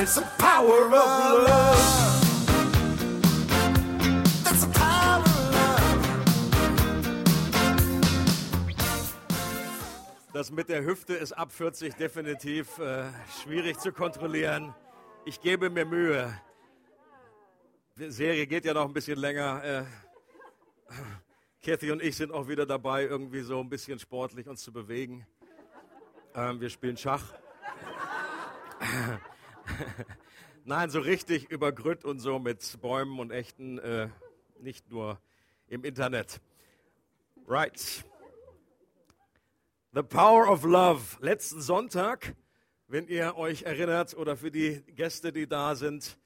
It's 0.00 0.14
the 0.14 0.22
power 0.38 0.86
of 0.86 0.92
love. 0.92 2.18
Das 10.32 10.52
mit 10.52 10.68
der 10.68 10.84
Hüfte 10.84 11.14
ist 11.14 11.32
ab 11.32 11.50
40 11.50 11.96
definitiv 11.96 12.78
äh, 12.78 13.06
schwierig 13.42 13.80
zu 13.80 13.90
kontrollieren. 13.90 14.72
Ich 15.24 15.40
gebe 15.40 15.68
mir 15.68 15.84
Mühe. 15.84 16.32
Die 17.96 18.12
Serie 18.12 18.46
geht 18.46 18.64
ja 18.66 18.74
noch 18.74 18.84
ein 18.84 18.92
bisschen 18.92 19.18
länger. 19.18 19.64
Äh, 19.64 19.82
Kathy 21.64 21.90
und 21.90 22.00
ich 22.00 22.14
sind 22.14 22.30
auch 22.30 22.46
wieder 22.46 22.66
dabei, 22.66 23.02
irgendwie 23.02 23.40
so 23.40 23.58
ein 23.58 23.68
bisschen 23.68 23.98
sportlich 23.98 24.46
uns 24.46 24.62
zu 24.62 24.72
bewegen. 24.72 25.26
Ähm, 26.36 26.60
wir 26.60 26.70
spielen 26.70 26.96
Schach. 26.96 27.24
Nein, 30.64 30.90
so 30.90 31.00
richtig 31.00 31.50
über 31.50 31.72
Grütt 31.72 32.04
und 32.04 32.20
so 32.20 32.38
mit 32.38 32.80
Bäumen 32.80 33.18
und 33.18 33.30
Echten, 33.30 33.78
äh, 33.78 34.08
nicht 34.60 34.90
nur 34.90 35.20
im 35.66 35.84
Internet. 35.84 36.40
Right. 37.46 38.04
The 39.92 40.02
Power 40.02 40.50
of 40.50 40.64
Love. 40.64 41.02
Letzten 41.20 41.60
Sonntag, 41.60 42.34
wenn 42.86 43.08
ihr 43.08 43.36
euch 43.36 43.62
erinnert 43.62 44.14
oder 44.14 44.36
für 44.36 44.50
die 44.50 44.82
Gäste, 44.94 45.32
die 45.32 45.46
da 45.46 45.74
sind, 45.74 46.18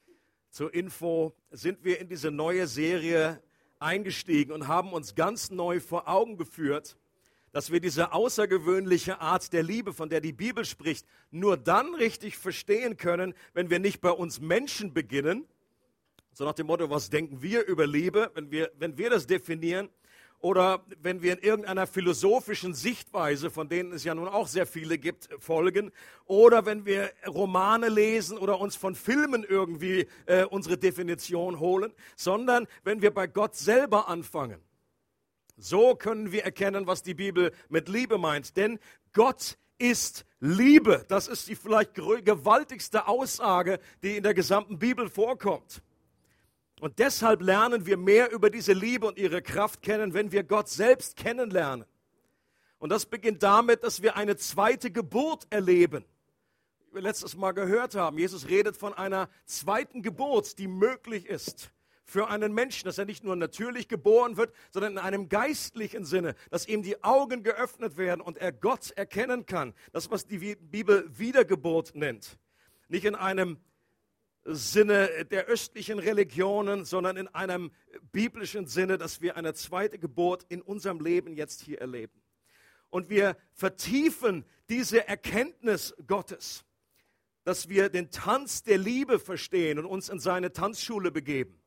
zur 0.49 0.73
Info, 0.73 1.33
sind 1.49 1.83
wir 1.83 1.99
in 1.99 2.07
diese 2.07 2.29
neue 2.29 2.67
Serie 2.67 3.41
eingestiegen 3.79 4.51
und 4.51 4.67
haben 4.67 4.93
uns 4.93 5.15
ganz 5.15 5.49
neu 5.49 5.79
vor 5.79 6.07
Augen 6.07 6.37
geführt, 6.37 6.97
dass 7.53 7.71
wir 7.71 7.79
diese 7.79 8.11
außergewöhnliche 8.11 9.21
Art 9.21 9.53
der 9.53 9.63
Liebe, 9.63 9.93
von 9.93 10.09
der 10.09 10.19
die 10.19 10.33
Bibel 10.33 10.65
spricht, 10.65 11.05
nur 11.31 11.55
dann 11.55 11.95
richtig 11.95 12.37
verstehen 12.37 12.97
können, 12.97 13.33
wenn 13.53 13.69
wir 13.69 13.79
nicht 13.79 14.01
bei 14.01 14.11
uns 14.11 14.41
Menschen 14.41 14.93
beginnen, 14.93 15.45
so 16.33 16.45
nach 16.45 16.53
dem 16.53 16.65
Motto, 16.65 16.89
was 16.89 17.11
denken 17.11 17.43
wir 17.43 17.65
über 17.67 17.85
Liebe, 17.85 18.31
wenn 18.33 18.49
wir, 18.49 18.71
wenn 18.79 18.97
wir 18.97 19.11
das 19.11 19.27
definieren, 19.27 19.87
oder 20.39 20.83
wenn 21.01 21.21
wir 21.21 21.33
in 21.33 21.39
irgendeiner 21.39 21.87
philosophischen 21.87 22.73
Sichtweise, 22.73 23.49
von 23.49 23.69
denen 23.69 23.93
es 23.93 24.03
ja 24.03 24.13
nun 24.13 24.27
auch 24.27 24.47
sehr 24.47 24.65
viele 24.65 24.97
gibt, 24.97 25.29
folgen, 25.39 25.91
oder 26.25 26.65
wenn 26.65 26.85
wir 26.85 27.11
Romane 27.25 27.87
lesen 27.87 28.37
oder 28.37 28.59
uns 28.59 28.75
von 28.75 28.93
Filmen 28.93 29.45
irgendwie 29.45 30.05
äh, 30.25 30.43
unsere 30.43 30.77
Definition 30.77 31.59
holen, 31.59 31.93
sondern 32.17 32.67
wenn 32.83 33.01
wir 33.01 33.13
bei 33.13 33.25
Gott 33.25 33.55
selber 33.55 34.09
anfangen. 34.09 34.59
So 35.57 35.95
können 35.95 36.31
wir 36.31 36.43
erkennen, 36.43 36.87
was 36.87 37.03
die 37.03 37.13
Bibel 37.13 37.51
mit 37.69 37.87
Liebe 37.87 38.17
meint. 38.17 38.57
Denn 38.57 38.79
Gott 39.13 39.57
ist 39.77 40.25
Liebe. 40.39 41.05
Das 41.07 41.27
ist 41.27 41.47
die 41.47 41.55
vielleicht 41.55 41.93
gewaltigste 41.93 43.07
Aussage, 43.07 43.79
die 44.01 44.17
in 44.17 44.23
der 44.23 44.33
gesamten 44.33 44.79
Bibel 44.79 45.09
vorkommt. 45.09 45.81
Und 46.79 46.99
deshalb 46.99 47.41
lernen 47.41 47.85
wir 47.85 47.97
mehr 47.97 48.31
über 48.31 48.49
diese 48.49 48.73
Liebe 48.73 49.07
und 49.07 49.17
ihre 49.17 49.41
Kraft 49.41 49.81
kennen, 49.81 50.13
wenn 50.13 50.31
wir 50.31 50.43
Gott 50.43 50.69
selbst 50.69 51.15
kennenlernen. 51.15 51.85
Und 52.77 52.89
das 52.89 53.05
beginnt 53.05 53.41
damit, 53.43 53.83
dass 53.83 54.01
wir 54.01 54.17
eine 54.17 54.35
zweite 54.35 54.91
Geburt 54.91 55.47
erleben. 55.49 56.03
Wie 56.89 56.95
wir 56.95 57.01
letztes 57.01 57.37
Mal 57.37 57.53
gehört 57.53 57.95
haben, 57.95 58.17
Jesus 58.17 58.49
redet 58.49 58.75
von 58.75 58.93
einer 58.93 59.29
zweiten 59.45 60.01
Geburt, 60.01 60.59
die 60.59 60.67
möglich 60.67 61.25
ist 61.25 61.72
für 62.05 62.29
einen 62.29 62.53
Menschen, 62.53 62.85
dass 62.85 62.97
er 62.97 63.05
nicht 63.05 63.23
nur 63.23 63.35
natürlich 63.35 63.87
geboren 63.87 64.37
wird, 64.37 64.53
sondern 64.71 64.93
in 64.93 64.97
einem 64.97 65.29
geistlichen 65.29 66.05
Sinne, 66.05 66.35
dass 66.49 66.67
ihm 66.67 66.83
die 66.83 67.03
Augen 67.03 67.43
geöffnet 67.43 67.97
werden 67.97 68.21
und 68.21 68.37
er 68.37 68.51
Gott 68.51 68.91
erkennen 68.91 69.45
kann. 69.45 69.73
Das, 69.91 70.11
was 70.11 70.25
die 70.25 70.55
Bibel 70.55 71.09
Wiedergeburt 71.17 71.95
nennt. 71.95 72.37
Nicht 72.89 73.05
in 73.05 73.15
einem 73.15 73.57
Sinne 74.45 75.25
der 75.31 75.45
östlichen 75.45 75.99
Religionen, 75.99 76.83
sondern 76.83 77.15
in 77.15 77.29
einem 77.29 77.71
biblischen 78.11 78.67
Sinne, 78.67 78.97
dass 78.97 79.21
wir 79.21 79.37
eine 79.37 79.53
zweite 79.53 79.97
Geburt 79.97 80.45
in 80.49 80.61
unserem 80.61 80.99
Leben 80.99 81.33
jetzt 81.33 81.61
hier 81.61 81.79
erleben. 81.79 82.21
Und 82.89 83.09
wir 83.09 83.37
vertiefen 83.53 84.45
diese 84.69 85.07
Erkenntnis 85.07 85.95
Gottes, 86.05 86.65
dass 87.43 87.69
wir 87.69 87.89
den 87.89 88.11
Tanz 88.11 88.63
der 88.63 88.77
Liebe 88.77 89.17
verstehen 89.17 89.79
und 89.79 89.85
uns 89.85 90.09
in 90.09 90.19
seine 90.19 90.51
Tanzschule 90.51 91.11
begeben. 91.11 91.62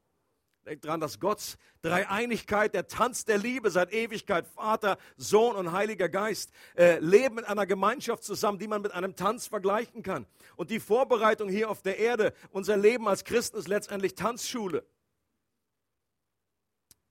Denkt 0.66 0.84
dran, 0.84 0.98
dass 0.98 1.20
Gottes 1.20 1.58
Dreieinigkeit, 1.82 2.74
der 2.74 2.88
Tanz 2.88 3.24
der 3.24 3.38
Liebe 3.38 3.70
seit 3.70 3.92
Ewigkeit, 3.92 4.48
Vater, 4.48 4.98
Sohn 5.16 5.54
und 5.54 5.70
Heiliger 5.70 6.08
Geist, 6.08 6.50
äh, 6.76 6.98
leben 6.98 7.38
in 7.38 7.44
einer 7.44 7.66
Gemeinschaft 7.66 8.24
zusammen, 8.24 8.58
die 8.58 8.66
man 8.66 8.82
mit 8.82 8.90
einem 8.90 9.14
Tanz 9.14 9.46
vergleichen 9.46 10.02
kann. 10.02 10.26
Und 10.56 10.70
die 10.70 10.80
Vorbereitung 10.80 11.48
hier 11.48 11.70
auf 11.70 11.82
der 11.82 11.98
Erde, 11.98 12.32
unser 12.50 12.76
Leben 12.76 13.06
als 13.06 13.22
Christen 13.22 13.58
ist 13.58 13.68
letztendlich 13.68 14.16
Tanzschule. 14.16 14.84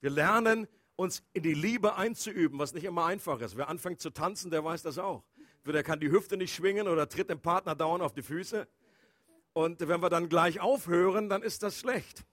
Wir 0.01 0.09
lernen, 0.09 0.67
uns 0.97 1.23
in 1.31 1.43
die 1.43 1.53
Liebe 1.53 1.95
einzuüben, 1.95 2.59
was 2.59 2.73
nicht 2.73 2.83
immer 2.83 3.05
einfach 3.05 3.39
ist. 3.39 3.55
Wer 3.55 3.69
anfängt 3.69 4.01
zu 4.01 4.09
tanzen, 4.09 4.51
der 4.51 4.65
weiß 4.65 4.81
das 4.83 4.97
auch. 4.97 5.23
Der 5.65 5.83
kann 5.83 6.01
die 6.01 6.11
Hüfte 6.11 6.35
nicht 6.35 6.53
schwingen 6.53 6.89
oder 6.89 7.07
tritt 7.07 7.29
dem 7.29 7.39
Partner 7.39 7.73
dauernd 7.73 8.03
auf 8.03 8.13
die 8.13 8.21
Füße. 8.21 8.67
Und 9.53 9.79
wenn 9.87 10.01
wir 10.01 10.09
dann 10.09 10.27
gleich 10.27 10.59
aufhören, 10.59 11.29
dann 11.29 11.41
ist 11.41 11.63
das 11.63 11.79
schlecht. 11.79 12.25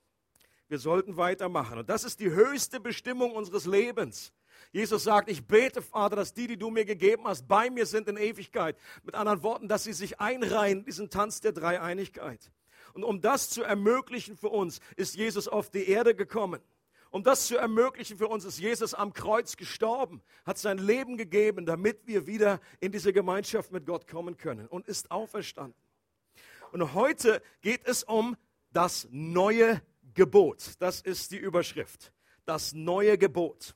Wir 0.69 0.79
sollten 0.79 1.17
weitermachen. 1.17 1.79
Und 1.79 1.89
das 1.89 2.03
ist 2.03 2.19
die 2.19 2.31
höchste 2.31 2.79
Bestimmung 2.79 3.31
unseres 3.31 3.65
Lebens. 3.65 4.33
Jesus 4.71 5.03
sagt, 5.03 5.29
ich 5.29 5.45
bete, 5.45 5.81
Vater, 5.81 6.15
dass 6.15 6.33
die, 6.33 6.47
die 6.47 6.57
du 6.57 6.69
mir 6.69 6.85
gegeben 6.85 7.25
hast, 7.25 7.47
bei 7.47 7.69
mir 7.69 7.85
sind 7.85 8.07
in 8.07 8.17
Ewigkeit. 8.17 8.77
Mit 9.03 9.15
anderen 9.15 9.43
Worten, 9.43 9.67
dass 9.67 9.83
sie 9.83 9.93
sich 9.93 10.19
einreihen 10.19 10.79
in 10.79 10.85
diesen 10.85 11.09
Tanz 11.09 11.41
der 11.41 11.51
Dreieinigkeit. 11.51 12.51
Und 12.93 13.03
um 13.03 13.21
das 13.21 13.49
zu 13.49 13.63
ermöglichen 13.63 14.37
für 14.37 14.49
uns, 14.49 14.79
ist 14.95 15.15
Jesus 15.15 15.47
auf 15.47 15.69
die 15.69 15.87
Erde 15.87 16.15
gekommen. 16.15 16.61
Um 17.11 17.21
das 17.21 17.45
zu 17.45 17.55
ermöglichen 17.55 18.17
für 18.17 18.27
uns, 18.27 18.43
ist 18.43 18.57
Jesus 18.57 18.95
am 18.95 19.13
Kreuz 19.13 19.55
gestorben, 19.55 20.23
hat 20.45 20.57
sein 20.57 20.79
Leben 20.79 21.15
gegeben, 21.15 21.67
damit 21.67 22.07
wir 22.07 22.25
wieder 22.25 22.59
in 22.79 22.91
diese 22.91 23.13
Gemeinschaft 23.13 23.71
mit 23.71 23.85
Gott 23.85 24.07
kommen 24.07 24.37
können 24.37 24.67
und 24.67 24.87
ist 24.87 25.11
auferstanden. 25.11 25.79
Und 26.71 26.95
heute 26.95 27.43
geht 27.61 27.85
es 27.85 28.03
um 28.03 28.35
das 28.71 29.07
neue 29.11 29.79
Gebot. 30.13 30.73
Das 30.79 31.01
ist 31.01 31.31
die 31.31 31.37
Überschrift. 31.37 32.11
Das 32.45 32.73
neue 32.73 33.17
Gebot. 33.17 33.75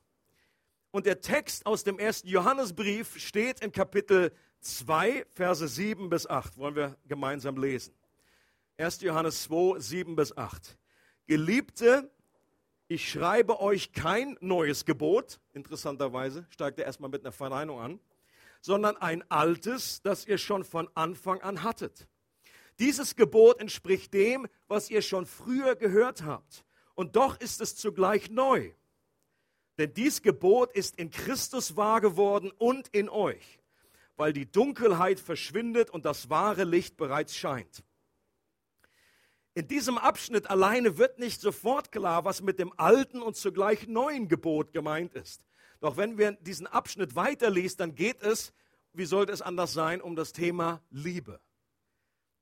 Und 0.91 1.05
der 1.05 1.21
Text 1.21 1.65
aus 1.65 1.83
dem 1.83 1.99
ersten 1.99 2.27
Johannesbrief 2.27 3.19
steht 3.19 3.59
in 3.59 3.71
Kapitel 3.71 4.31
2, 4.61 5.25
Verse 5.33 5.67
7 5.67 6.09
bis 6.09 6.27
8. 6.27 6.57
Wollen 6.57 6.75
wir 6.75 6.97
gemeinsam 7.07 7.57
lesen. 7.57 7.93
1. 8.77 9.01
Johannes 9.01 9.43
2, 9.43 9.79
7 9.79 10.15
bis 10.15 10.37
8. 10.37 10.77
Geliebte, 11.25 12.11
ich 12.87 13.09
schreibe 13.09 13.59
euch 13.59 13.91
kein 13.91 14.37
neues 14.39 14.85
Gebot, 14.85 15.39
interessanterweise 15.53 16.45
steigt 16.49 16.79
er 16.79 16.85
erstmal 16.85 17.09
mit 17.09 17.21
einer 17.21 17.31
Verneinung 17.31 17.79
an, 17.79 17.99
sondern 18.61 18.95
ein 18.97 19.29
altes, 19.29 20.01
das 20.03 20.25
ihr 20.25 20.37
schon 20.37 20.63
von 20.63 20.87
Anfang 20.93 21.41
an 21.41 21.63
hattet. 21.63 22.07
Dieses 22.79 23.15
Gebot 23.15 23.59
entspricht 23.59 24.13
dem, 24.13 24.47
was 24.67 24.89
ihr 24.89 25.01
schon 25.01 25.25
früher 25.25 25.75
gehört 25.75 26.23
habt. 26.23 26.63
Und 26.95 27.15
doch 27.15 27.39
ist 27.39 27.61
es 27.61 27.75
zugleich 27.75 28.29
neu. 28.29 28.71
Denn 29.77 29.93
dies 29.93 30.21
Gebot 30.21 30.73
ist 30.73 30.97
in 30.97 31.11
Christus 31.11 31.75
wahr 31.75 32.01
geworden 32.01 32.51
und 32.57 32.87
in 32.89 33.09
euch, 33.09 33.59
weil 34.15 34.33
die 34.33 34.51
Dunkelheit 34.51 35.19
verschwindet 35.19 35.91
und 35.91 36.05
das 36.05 36.29
wahre 36.29 36.63
Licht 36.63 36.97
bereits 36.97 37.35
scheint. 37.35 37.83
In 39.53 39.67
diesem 39.67 39.97
Abschnitt 39.97 40.49
alleine 40.49 40.97
wird 40.97 41.19
nicht 41.19 41.41
sofort 41.41 41.91
klar, 41.91 42.25
was 42.25 42.41
mit 42.41 42.59
dem 42.59 42.73
alten 42.77 43.21
und 43.21 43.35
zugleich 43.35 43.87
neuen 43.87 44.27
Gebot 44.27 44.71
gemeint 44.71 45.15
ist. 45.15 45.45
Doch 45.79 45.97
wenn 45.97 46.17
wir 46.17 46.33
diesen 46.33 46.67
Abschnitt 46.67 47.15
weiterliest, 47.15 47.79
dann 47.79 47.95
geht 47.95 48.21
es, 48.21 48.53
wie 48.93 49.05
sollte 49.05 49.31
es 49.31 49.41
anders 49.41 49.73
sein, 49.73 50.01
um 50.01 50.15
das 50.15 50.31
Thema 50.31 50.81
Liebe. 50.89 51.39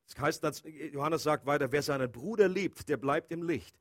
Das 0.07 0.21
heißt, 0.21 0.43
dass 0.43 0.63
Johannes 0.91 1.23
sagt 1.23 1.45
weiter, 1.45 1.71
wer 1.71 1.81
seinen 1.81 2.11
Bruder 2.11 2.47
liebt, 2.47 2.87
der 2.89 2.97
bleibt 2.97 3.31
im 3.31 3.43
Licht. 3.43 3.75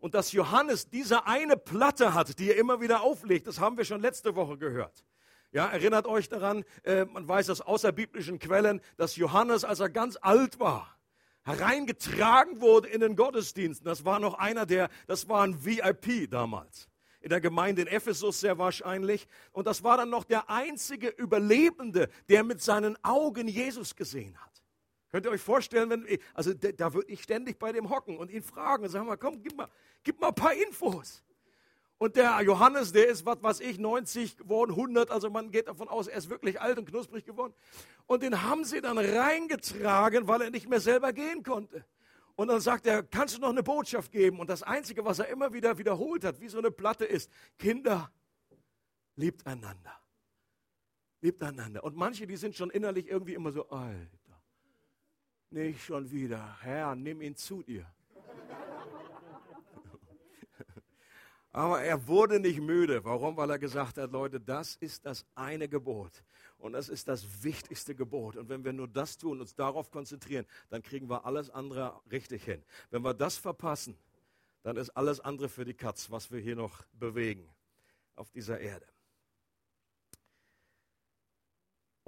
Und 0.00 0.14
dass 0.14 0.32
Johannes 0.32 0.88
diese 0.88 1.26
eine 1.26 1.56
Platte 1.56 2.14
hat, 2.14 2.38
die 2.38 2.50
er 2.50 2.56
immer 2.56 2.80
wieder 2.80 3.02
auflegt, 3.02 3.46
das 3.46 3.60
haben 3.60 3.76
wir 3.76 3.84
schon 3.84 4.00
letzte 4.00 4.34
Woche 4.34 4.56
gehört. 4.56 5.04
Ja, 5.52 5.66
erinnert 5.66 6.06
euch 6.06 6.28
daran, 6.28 6.64
äh, 6.84 7.04
man 7.04 7.26
weiß 7.26 7.50
aus 7.50 7.60
außerbiblischen 7.60 8.38
Quellen, 8.38 8.80
dass 8.96 9.16
Johannes, 9.16 9.64
als 9.64 9.80
er 9.80 9.90
ganz 9.90 10.16
alt 10.20 10.60
war, 10.60 10.96
hereingetragen 11.42 12.60
wurde 12.60 12.88
in 12.88 13.00
den 13.00 13.16
Gottesdiensten. 13.16 13.84
Das 13.84 14.04
war 14.04 14.20
noch 14.20 14.34
einer 14.34 14.64
der, 14.64 14.88
das 15.06 15.28
war 15.28 15.42
ein 15.42 15.64
VIP 15.64 16.30
damals. 16.30 16.88
In 17.20 17.28
der 17.28 17.40
Gemeinde 17.40 17.82
in 17.82 17.88
Ephesus 17.88 18.40
sehr 18.40 18.58
wahrscheinlich. 18.58 19.26
Und 19.52 19.66
das 19.66 19.82
war 19.82 19.98
dann 19.98 20.08
noch 20.08 20.24
der 20.24 20.48
einzige 20.48 21.08
Überlebende, 21.08 22.08
der 22.28 22.44
mit 22.44 22.62
seinen 22.62 22.96
Augen 23.04 23.46
Jesus 23.46 23.94
gesehen 23.94 24.40
hat. 24.40 24.49
Könnt 25.10 25.26
ihr 25.26 25.32
euch 25.32 25.42
vorstellen, 25.42 25.90
wenn, 25.90 26.06
also 26.34 26.54
da 26.54 26.94
würde 26.94 27.10
ich 27.10 27.22
ständig 27.22 27.58
bei 27.58 27.72
dem 27.72 27.90
hocken 27.90 28.16
und 28.16 28.30
ihn 28.30 28.42
fragen 28.42 28.84
und 28.84 28.90
sagen 28.90 29.06
mal, 29.06 29.16
komm, 29.16 29.42
gib 29.42 29.56
mal, 29.56 29.68
gib 30.04 30.20
mal 30.20 30.28
ein 30.28 30.34
paar 30.34 30.54
Infos. 30.54 31.24
Und 31.98 32.16
der 32.16 32.40
Johannes, 32.42 32.92
der 32.92 33.08
ist, 33.08 33.26
was 33.26 33.42
weiß 33.42 33.60
ich, 33.60 33.78
90 33.78 34.38
geworden, 34.38 34.70
100, 34.70 35.10
also 35.10 35.28
man 35.28 35.50
geht 35.50 35.68
davon 35.68 35.88
aus, 35.88 36.06
er 36.06 36.16
ist 36.16 36.30
wirklich 36.30 36.60
alt 36.60 36.78
und 36.78 36.88
knusprig 36.88 37.26
geworden. 37.26 37.52
Und 38.06 38.22
den 38.22 38.42
haben 38.42 38.64
sie 38.64 38.80
dann 38.80 38.96
reingetragen, 38.96 40.26
weil 40.26 40.42
er 40.42 40.50
nicht 40.50 40.68
mehr 40.68 40.80
selber 40.80 41.12
gehen 41.12 41.42
konnte. 41.42 41.84
Und 42.36 42.48
dann 42.48 42.60
sagt 42.60 42.86
er, 42.86 43.02
kannst 43.02 43.36
du 43.36 43.40
noch 43.40 43.50
eine 43.50 43.62
Botschaft 43.62 44.12
geben? 44.12 44.40
Und 44.40 44.48
das 44.48 44.62
Einzige, 44.62 45.04
was 45.04 45.18
er 45.18 45.28
immer 45.28 45.52
wieder 45.52 45.76
wiederholt 45.76 46.24
hat, 46.24 46.40
wie 46.40 46.48
so 46.48 46.56
eine 46.56 46.70
Platte 46.70 47.04
ist, 47.04 47.30
Kinder, 47.58 48.10
liebt 49.16 49.46
einander. 49.46 50.00
Liebt 51.20 51.42
einander. 51.42 51.84
Und 51.84 51.96
manche, 51.96 52.26
die 52.26 52.36
sind 52.36 52.56
schon 52.56 52.70
innerlich 52.70 53.08
irgendwie 53.08 53.34
immer 53.34 53.52
so, 53.52 53.68
Alter, 53.68 54.19
nicht 55.50 55.84
schon 55.84 56.10
wieder. 56.10 56.56
Herr, 56.60 56.94
nimm 56.94 57.20
ihn 57.22 57.36
zu 57.36 57.62
dir. 57.62 57.86
Aber 61.52 61.82
er 61.82 62.06
wurde 62.06 62.38
nicht 62.38 62.60
müde. 62.60 63.04
Warum? 63.04 63.36
Weil 63.36 63.50
er 63.50 63.58
gesagt 63.58 63.98
hat, 63.98 64.12
Leute, 64.12 64.40
das 64.40 64.76
ist 64.76 65.04
das 65.04 65.26
eine 65.34 65.68
Gebot. 65.68 66.22
Und 66.58 66.74
das 66.74 66.88
ist 66.88 67.08
das 67.08 67.42
wichtigste 67.42 67.94
Gebot. 67.94 68.36
Und 68.36 68.48
wenn 68.48 68.64
wir 68.64 68.72
nur 68.72 68.86
das 68.86 69.16
tun, 69.16 69.40
uns 69.40 69.54
darauf 69.54 69.90
konzentrieren, 69.90 70.46
dann 70.68 70.82
kriegen 70.82 71.08
wir 71.08 71.24
alles 71.24 71.50
andere 71.50 72.00
richtig 72.10 72.44
hin. 72.44 72.62
Wenn 72.90 73.02
wir 73.02 73.14
das 73.14 73.36
verpassen, 73.36 73.96
dann 74.62 74.76
ist 74.76 74.90
alles 74.90 75.20
andere 75.20 75.48
für 75.48 75.64
die 75.64 75.74
Katz, 75.74 76.10
was 76.10 76.30
wir 76.30 76.38
hier 76.38 76.56
noch 76.56 76.84
bewegen 76.92 77.48
auf 78.14 78.30
dieser 78.30 78.60
Erde. 78.60 78.86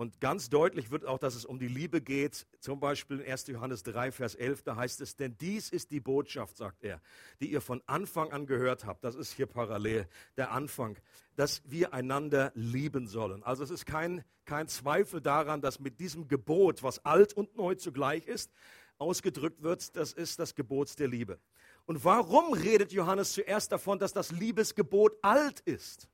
Und 0.02 0.20
ganz 0.20 0.50
deutlich 0.50 0.90
wird 0.90 1.06
auch, 1.06 1.20
dass 1.20 1.37
es 1.37 1.44
um 1.44 1.60
die 1.60 1.69
Liebe 1.69 2.00
geht. 2.00 2.49
Zum 2.58 2.81
Beispiel 2.81 3.20
in 3.20 3.31
1. 3.31 3.46
Johannes 3.46 3.84
3, 3.84 4.10
Vers 4.10 4.34
11, 4.34 4.64
da 4.64 4.75
heißt 4.75 5.00
es, 5.00 5.14
denn 5.14 5.37
dies 5.38 5.70
ist 5.70 5.93
die 5.93 6.00
Botschaft, 6.00 6.56
sagt 6.56 6.82
er, 6.82 7.00
die 7.40 7.52
ihr 7.52 7.60
von 7.60 7.81
Anfang 7.87 8.32
an 8.32 8.46
gehört 8.46 8.84
habt. 8.84 9.04
Das 9.04 9.14
ist 9.14 9.32
hier 9.32 9.46
parallel 9.46 10.08
der 10.37 10.50
Anfang, 10.50 10.96
dass 11.37 11.62
wir 11.66 11.94
einander 11.94 12.50
lieben 12.56 13.06
sollen. 13.06 13.44
Also 13.44 13.62
es 13.62 13.70
ist 13.70 13.87
kein, 13.87 14.25
kein 14.44 14.66
Zweifel 14.66 15.20
daran, 15.20 15.60
dass 15.60 15.78
mit 15.78 16.00
diesem 16.00 16.26
Gebot, 16.26 16.82
was 16.82 17.05
alt 17.05 17.32
und 17.34 17.55
neu 17.55 17.76
zugleich 17.76 18.26
ist, 18.26 18.50
ausgedrückt 18.98 19.62
wird, 19.62 19.94
das 19.94 20.12
ist 20.12 20.40
das 20.40 20.56
Gebot 20.56 20.98
der 20.98 21.06
Liebe. 21.06 21.38
Und 21.87 22.05
warum 22.05 22.55
redet 22.55 22.90
Johannes 22.90 23.34
zuerst 23.34 23.70
davon, 23.70 24.00
dass 24.00 24.12
das 24.12 24.32
Liebesgebot 24.32 25.12
alt 25.22 25.60
ist? 25.60 26.08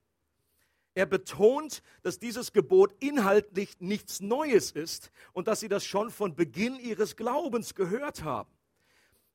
Er 0.98 1.06
betont, 1.06 1.84
dass 2.02 2.18
dieses 2.18 2.52
Gebot 2.52 2.92
inhaltlich 2.98 3.76
nichts 3.78 4.18
Neues 4.18 4.72
ist 4.72 5.12
und 5.32 5.46
dass 5.46 5.60
sie 5.60 5.68
das 5.68 5.86
schon 5.86 6.10
von 6.10 6.34
Beginn 6.34 6.74
ihres 6.74 7.14
Glaubens 7.14 7.76
gehört 7.76 8.24
haben. 8.24 8.50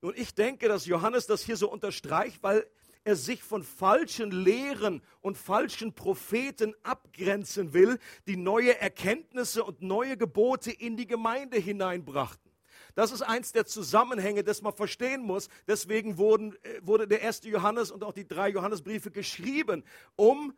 Und 0.01 0.17
ich 0.17 0.35
denke, 0.35 0.67
dass 0.67 0.85
Johannes 0.85 1.25
das 1.25 1.41
hier 1.41 1.55
so 1.55 1.71
unterstreicht, 1.71 2.43
weil 2.43 2.67
er 3.05 3.15
sich 3.15 3.41
von 3.41 3.63
falschen 3.63 4.31
Lehren 4.31 5.01
und 5.21 5.37
falschen 5.37 5.93
Propheten 5.93 6.75
abgrenzen 6.83 7.71
will, 7.71 7.97
die 8.27 8.35
neue 8.35 8.77
Erkenntnisse 8.81 9.63
und 9.63 9.81
neue 9.81 10.17
Gebote 10.17 10.69
in 10.69 10.97
die 10.97 11.07
Gemeinde 11.07 11.59
hineinbrachten. 11.59 12.51
Das 12.93 13.13
ist 13.13 13.21
eins 13.21 13.53
der 13.53 13.65
Zusammenhänge, 13.65 14.43
das 14.43 14.61
man 14.61 14.73
verstehen 14.73 15.23
muss. 15.23 15.47
Deswegen 15.65 16.17
wurden, 16.17 16.57
äh, 16.63 16.81
wurde 16.81 17.07
der 17.07 17.21
erste 17.21 17.47
Johannes 17.47 17.89
und 17.89 18.03
auch 18.03 18.13
die 18.13 18.27
drei 18.27 18.49
Johannesbriefe 18.49 19.11
geschrieben, 19.11 19.85
um 20.17 20.53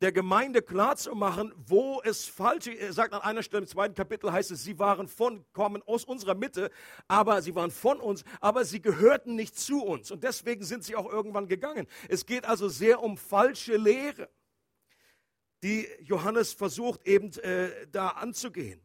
der 0.00 0.12
Gemeinde 0.12 0.62
klarzumachen, 0.62 1.52
wo 1.56 2.00
es 2.02 2.26
falsch 2.26 2.68
ist. 2.68 2.80
Er 2.80 2.92
sagt 2.92 3.12
an 3.12 3.20
einer 3.20 3.42
Stelle 3.42 3.62
im 3.62 3.68
zweiten 3.68 3.94
Kapitel 3.94 4.32
heißt 4.32 4.50
es, 4.50 4.64
sie 4.64 4.78
waren 4.78 5.08
von, 5.08 5.44
kommen 5.52 5.82
aus 5.82 6.04
unserer 6.04 6.34
Mitte, 6.34 6.70
aber 7.06 7.42
sie 7.42 7.54
waren 7.54 7.70
von 7.70 8.00
uns, 8.00 8.24
aber 8.40 8.64
sie 8.64 8.80
gehörten 8.80 9.34
nicht 9.34 9.58
zu 9.58 9.82
uns. 9.82 10.10
Und 10.10 10.24
deswegen 10.24 10.64
sind 10.64 10.84
sie 10.84 10.96
auch 10.96 11.10
irgendwann 11.10 11.48
gegangen. 11.48 11.86
Es 12.08 12.24
geht 12.24 12.46
also 12.46 12.68
sehr 12.68 13.02
um 13.02 13.18
falsche 13.18 13.76
Lehre, 13.76 14.30
die 15.62 15.86
Johannes 16.00 16.54
versucht 16.54 17.06
eben 17.06 17.32
äh, 17.40 17.86
da 17.88 18.08
anzugehen. 18.08 18.80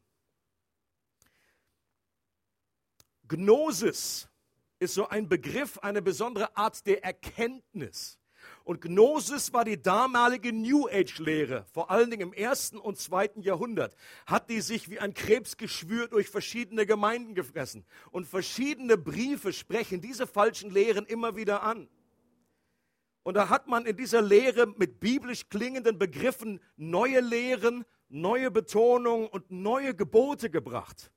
Gnosis 3.27 4.27
ist 4.79 4.93
so 4.93 5.07
ein 5.07 5.29
Begriff, 5.29 5.79
eine 5.79 6.01
besondere 6.01 6.55
Art 6.57 6.85
der 6.85 7.03
Erkenntnis. 7.03 8.19
Und 8.65 8.81
Gnosis 8.81 9.53
war 9.53 9.63
die 9.63 9.79
damalige 9.79 10.51
New 10.51 10.87
Age-Lehre, 10.87 11.67
vor 11.71 11.91
allen 11.91 12.09
Dingen 12.09 12.29
im 12.29 12.33
ersten 12.33 12.79
und 12.79 12.97
zweiten 12.97 13.41
Jahrhundert. 13.43 13.95
Hat 14.25 14.49
die 14.49 14.59
sich 14.59 14.89
wie 14.89 14.97
ein 14.97 15.13
Krebsgeschwür 15.13 16.07
durch 16.07 16.29
verschiedene 16.29 16.87
Gemeinden 16.87 17.35
gefressen. 17.35 17.85
Und 18.09 18.25
verschiedene 18.25 18.97
Briefe 18.97 19.53
sprechen 19.53 20.01
diese 20.01 20.25
falschen 20.25 20.71
Lehren 20.71 21.05
immer 21.05 21.35
wieder 21.35 21.61
an. 21.61 21.87
Und 23.21 23.35
da 23.35 23.49
hat 23.49 23.67
man 23.67 23.85
in 23.85 23.97
dieser 23.97 24.23
Lehre 24.23 24.65
mit 24.65 24.99
biblisch 24.99 25.47
klingenden 25.47 25.99
Begriffen 25.99 26.59
neue 26.75 27.21
Lehren, 27.21 27.85
neue 28.09 28.49
Betonungen 28.49 29.27
und 29.27 29.51
neue 29.51 29.93
Gebote 29.93 30.49
gebracht. 30.49 31.11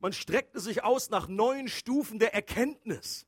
Man 0.00 0.14
streckte 0.14 0.58
sich 0.58 0.82
aus 0.82 1.10
nach 1.10 1.28
neuen 1.28 1.68
Stufen 1.68 2.18
der 2.18 2.32
Erkenntnis 2.32 3.26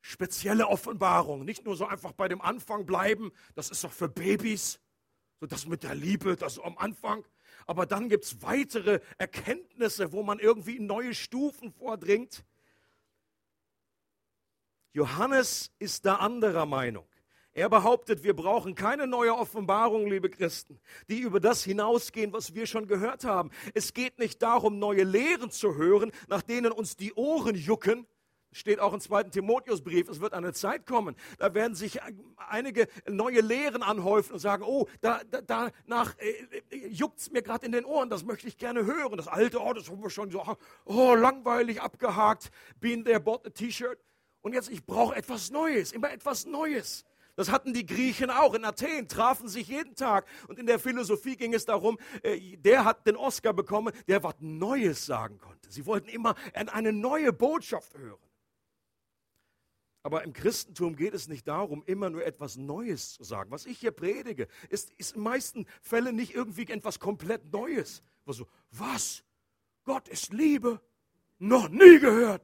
spezielle 0.00 0.68
Offenbarung. 0.68 1.44
Nicht 1.44 1.64
nur 1.64 1.76
so 1.76 1.86
einfach 1.86 2.12
bei 2.12 2.28
dem 2.28 2.40
Anfang 2.40 2.86
bleiben, 2.86 3.32
das 3.54 3.70
ist 3.70 3.84
doch 3.84 3.92
für 3.92 4.08
Babys, 4.08 4.80
so 5.40 5.46
das 5.46 5.66
mit 5.66 5.82
der 5.82 5.94
Liebe, 5.94 6.36
das 6.36 6.58
am 6.58 6.78
Anfang. 6.78 7.24
Aber 7.66 7.86
dann 7.86 8.08
gibt 8.08 8.24
es 8.24 8.42
weitere 8.42 9.00
Erkenntnisse, 9.18 10.12
wo 10.12 10.22
man 10.22 10.38
irgendwie 10.38 10.76
in 10.76 10.86
neue 10.86 11.14
Stufen 11.14 11.72
vordringt. 11.72 12.44
Johannes 14.92 15.72
ist 15.78 16.04
da 16.04 16.16
anderer 16.16 16.66
Meinung. 16.66 17.06
Er 17.52 17.68
behauptet, 17.68 18.22
wir 18.22 18.34
brauchen 18.34 18.74
keine 18.74 19.06
neue 19.06 19.34
Offenbarung, 19.34 20.06
liebe 20.06 20.30
Christen, 20.30 20.80
die 21.08 21.18
über 21.18 21.40
das 21.40 21.64
hinausgehen, 21.64 22.32
was 22.32 22.54
wir 22.54 22.66
schon 22.66 22.86
gehört 22.86 23.24
haben. 23.24 23.50
Es 23.74 23.92
geht 23.92 24.18
nicht 24.18 24.40
darum, 24.40 24.78
neue 24.78 25.02
Lehren 25.02 25.50
zu 25.50 25.74
hören, 25.74 26.12
nach 26.28 26.42
denen 26.42 26.70
uns 26.70 26.96
die 26.96 27.12
Ohren 27.14 27.56
jucken, 27.56 28.06
Steht 28.52 28.80
auch 28.80 28.92
im 28.92 29.00
zweiten 29.00 29.30
Timotheusbrief, 29.30 30.08
es 30.08 30.20
wird 30.20 30.32
eine 30.32 30.52
Zeit 30.52 30.84
kommen, 30.84 31.14
da 31.38 31.54
werden 31.54 31.76
sich 31.76 32.00
einige 32.36 32.88
neue 33.08 33.40
Lehren 33.40 33.82
anhäufen 33.82 34.32
und 34.32 34.38
sagen, 34.40 34.64
oh, 34.66 34.88
da, 35.00 35.20
da, 35.30 35.40
danach 35.40 36.16
äh, 36.18 36.30
äh 36.70 36.88
juckt 36.88 37.20
es 37.20 37.30
mir 37.30 37.42
gerade 37.42 37.64
in 37.64 37.72
den 37.72 37.84
Ohren, 37.84 38.10
das 38.10 38.24
möchte 38.24 38.48
ich 38.48 38.58
gerne 38.58 38.84
hören. 38.84 39.16
Das 39.16 39.28
alte, 39.28 39.60
oh, 39.60 39.72
das 39.72 39.88
haben 39.88 40.02
wir 40.02 40.10
schon 40.10 40.30
so, 40.32 40.42
oh, 40.84 41.14
langweilig 41.14 41.80
abgehakt, 41.80 42.50
been 42.80 43.04
there, 43.04 43.20
bought 43.20 43.46
a 43.46 43.50
T-Shirt. 43.50 43.98
Und 44.42 44.52
jetzt, 44.52 44.70
ich 44.70 44.84
brauche 44.84 45.14
etwas 45.14 45.50
Neues, 45.50 45.92
immer 45.92 46.10
etwas 46.10 46.46
Neues. 46.46 47.04
Das 47.36 47.50
hatten 47.50 47.72
die 47.72 47.86
Griechen 47.86 48.30
auch. 48.30 48.54
In 48.54 48.64
Athen 48.64 49.08
trafen 49.08 49.48
sich 49.48 49.68
jeden 49.68 49.94
Tag. 49.94 50.26
Und 50.48 50.58
in 50.58 50.66
der 50.66 50.78
Philosophie 50.78 51.36
ging 51.36 51.54
es 51.54 51.64
darum, 51.64 51.98
äh, 52.22 52.56
der 52.56 52.84
hat 52.84 53.06
den 53.06 53.16
Oscar 53.16 53.52
bekommen, 53.52 53.94
der 54.08 54.22
was 54.22 54.34
Neues 54.40 55.06
sagen 55.06 55.38
konnte. 55.38 55.70
Sie 55.70 55.86
wollten 55.86 56.08
immer 56.08 56.34
eine 56.52 56.92
neue 56.92 57.32
Botschaft 57.32 57.96
hören. 57.96 58.18
Aber 60.02 60.24
im 60.24 60.32
Christentum 60.32 60.96
geht 60.96 61.12
es 61.12 61.28
nicht 61.28 61.46
darum, 61.46 61.82
immer 61.84 62.08
nur 62.08 62.24
etwas 62.24 62.56
Neues 62.56 63.14
zu 63.14 63.24
sagen. 63.24 63.50
Was 63.50 63.66
ich 63.66 63.78
hier 63.78 63.90
predige, 63.90 64.48
ist, 64.70 64.90
ist 64.96 65.16
in 65.16 65.22
meisten 65.22 65.66
Fällen 65.82 66.16
nicht 66.16 66.34
irgendwie 66.34 66.66
etwas 66.68 66.98
komplett 66.98 67.52
Neues. 67.52 68.02
So, 68.26 68.46
was? 68.70 69.24
Gott 69.84 70.08
ist 70.08 70.32
Liebe? 70.32 70.80
Noch 71.38 71.68
nie 71.68 71.98
gehört. 71.98 72.42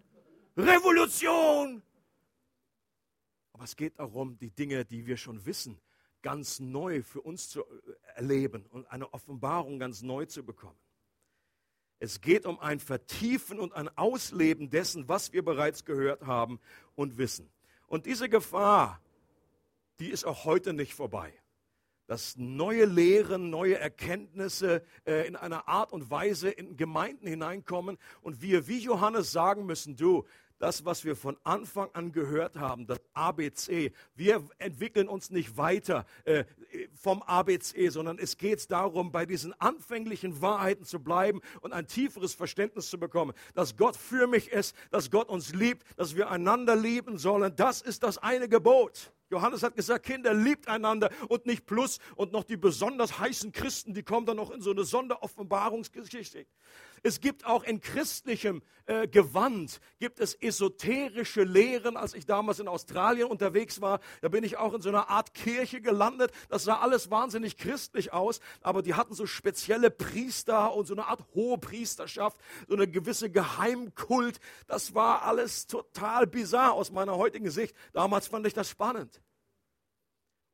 Revolution! 0.56 1.82
Aber 3.52 3.64
es 3.64 3.76
geht 3.76 3.98
darum, 3.98 4.36
die 4.38 4.50
Dinge, 4.50 4.84
die 4.84 5.06
wir 5.06 5.16
schon 5.16 5.46
wissen, 5.46 5.80
ganz 6.22 6.60
neu 6.60 7.02
für 7.02 7.20
uns 7.22 7.48
zu 7.48 7.64
erleben 8.14 8.66
und 8.66 8.86
eine 8.90 9.12
Offenbarung 9.14 9.78
ganz 9.78 10.02
neu 10.02 10.26
zu 10.26 10.44
bekommen. 10.44 10.78
Es 11.98 12.20
geht 12.20 12.44
um 12.44 12.60
ein 12.60 12.78
Vertiefen 12.78 13.58
und 13.58 13.72
ein 13.74 13.88
Ausleben 13.96 14.68
dessen, 14.68 15.08
was 15.08 15.32
wir 15.32 15.44
bereits 15.44 15.84
gehört 15.84 16.26
haben 16.26 16.60
und 16.94 17.16
wissen. 17.16 17.50
Und 17.86 18.06
diese 18.06 18.28
Gefahr, 18.28 19.00
die 19.98 20.10
ist 20.10 20.24
auch 20.24 20.44
heute 20.44 20.72
nicht 20.72 20.94
vorbei. 20.94 21.32
Dass 22.06 22.36
neue 22.36 22.84
Lehren, 22.84 23.50
neue 23.50 23.78
Erkenntnisse 23.78 24.84
äh, 25.06 25.26
in 25.26 25.34
einer 25.34 25.66
Art 25.68 25.92
und 25.92 26.10
Weise 26.10 26.50
in 26.50 26.76
Gemeinden 26.76 27.26
hineinkommen 27.26 27.98
und 28.22 28.42
wir 28.42 28.68
wie 28.68 28.78
Johannes 28.78 29.32
sagen 29.32 29.66
müssen, 29.66 29.96
du, 29.96 30.24
das, 30.58 30.84
was 30.84 31.04
wir 31.04 31.16
von 31.16 31.36
Anfang 31.44 31.90
an 31.92 32.12
gehört 32.12 32.56
haben, 32.56 32.86
das 32.86 33.00
ABC. 33.14 33.92
Wir 34.14 34.42
entwickeln 34.58 35.08
uns 35.08 35.30
nicht 35.30 35.56
weiter 35.56 36.06
äh, 36.24 36.44
vom 36.94 37.22
ABC, 37.22 37.88
sondern 37.88 38.18
es 38.18 38.38
geht 38.38 38.70
darum, 38.70 39.12
bei 39.12 39.26
diesen 39.26 39.52
anfänglichen 39.60 40.40
Wahrheiten 40.40 40.84
zu 40.84 41.00
bleiben 41.00 41.40
und 41.60 41.72
ein 41.72 41.86
tieferes 41.86 42.34
Verständnis 42.34 42.88
zu 42.88 42.98
bekommen, 42.98 43.32
dass 43.54 43.76
Gott 43.76 43.96
für 43.96 44.26
mich 44.26 44.50
ist, 44.50 44.74
dass 44.90 45.10
Gott 45.10 45.28
uns 45.28 45.54
liebt, 45.54 45.84
dass 45.98 46.16
wir 46.16 46.30
einander 46.30 46.76
lieben 46.76 47.18
sollen. 47.18 47.54
Das 47.56 47.82
ist 47.82 48.02
das 48.02 48.18
eine 48.18 48.48
Gebot. 48.48 49.12
Johannes 49.28 49.62
hat 49.64 49.74
gesagt, 49.74 50.06
Kinder, 50.06 50.32
liebt 50.32 50.68
einander 50.68 51.10
und 51.28 51.46
nicht 51.46 51.66
plus 51.66 51.98
und 52.14 52.32
noch 52.32 52.44
die 52.44 52.56
besonders 52.56 53.18
heißen 53.18 53.50
Christen, 53.50 53.92
die 53.92 54.04
kommen 54.04 54.24
dann 54.24 54.36
noch 54.36 54.50
in 54.50 54.60
so 54.60 54.70
eine 54.70 54.84
Sonderoffenbarungsgeschichte. 54.84 56.46
Es 57.06 57.20
gibt 57.20 57.46
auch 57.46 57.62
in 57.62 57.80
christlichem 57.80 58.62
äh, 58.86 59.06
Gewand, 59.06 59.80
gibt 60.00 60.18
es 60.18 60.34
esoterische 60.34 61.44
Lehren. 61.44 61.96
Als 61.96 62.14
ich 62.14 62.26
damals 62.26 62.58
in 62.58 62.66
Australien 62.66 63.28
unterwegs 63.28 63.80
war, 63.80 64.00
da 64.22 64.28
bin 64.28 64.42
ich 64.42 64.56
auch 64.56 64.74
in 64.74 64.82
so 64.82 64.88
einer 64.88 65.08
Art 65.08 65.32
Kirche 65.32 65.80
gelandet. 65.80 66.32
Das 66.48 66.64
sah 66.64 66.80
alles 66.80 67.08
wahnsinnig 67.08 67.58
christlich 67.58 68.12
aus, 68.12 68.40
aber 68.60 68.82
die 68.82 68.94
hatten 68.94 69.14
so 69.14 69.24
spezielle 69.24 69.92
Priester 69.92 70.74
und 70.74 70.86
so 70.86 70.94
eine 70.94 71.06
Art 71.06 71.24
hohe 71.32 71.58
Priesterschaft, 71.58 72.38
so 72.66 72.74
eine 72.74 72.88
gewisse 72.88 73.30
Geheimkult. 73.30 74.40
Das 74.66 74.92
war 74.96 75.22
alles 75.22 75.68
total 75.68 76.26
bizarr 76.26 76.72
aus 76.72 76.90
meiner 76.90 77.16
heutigen 77.16 77.52
Sicht. 77.52 77.76
Damals 77.92 78.26
fand 78.26 78.48
ich 78.48 78.52
das 78.52 78.68
spannend. 78.68 79.22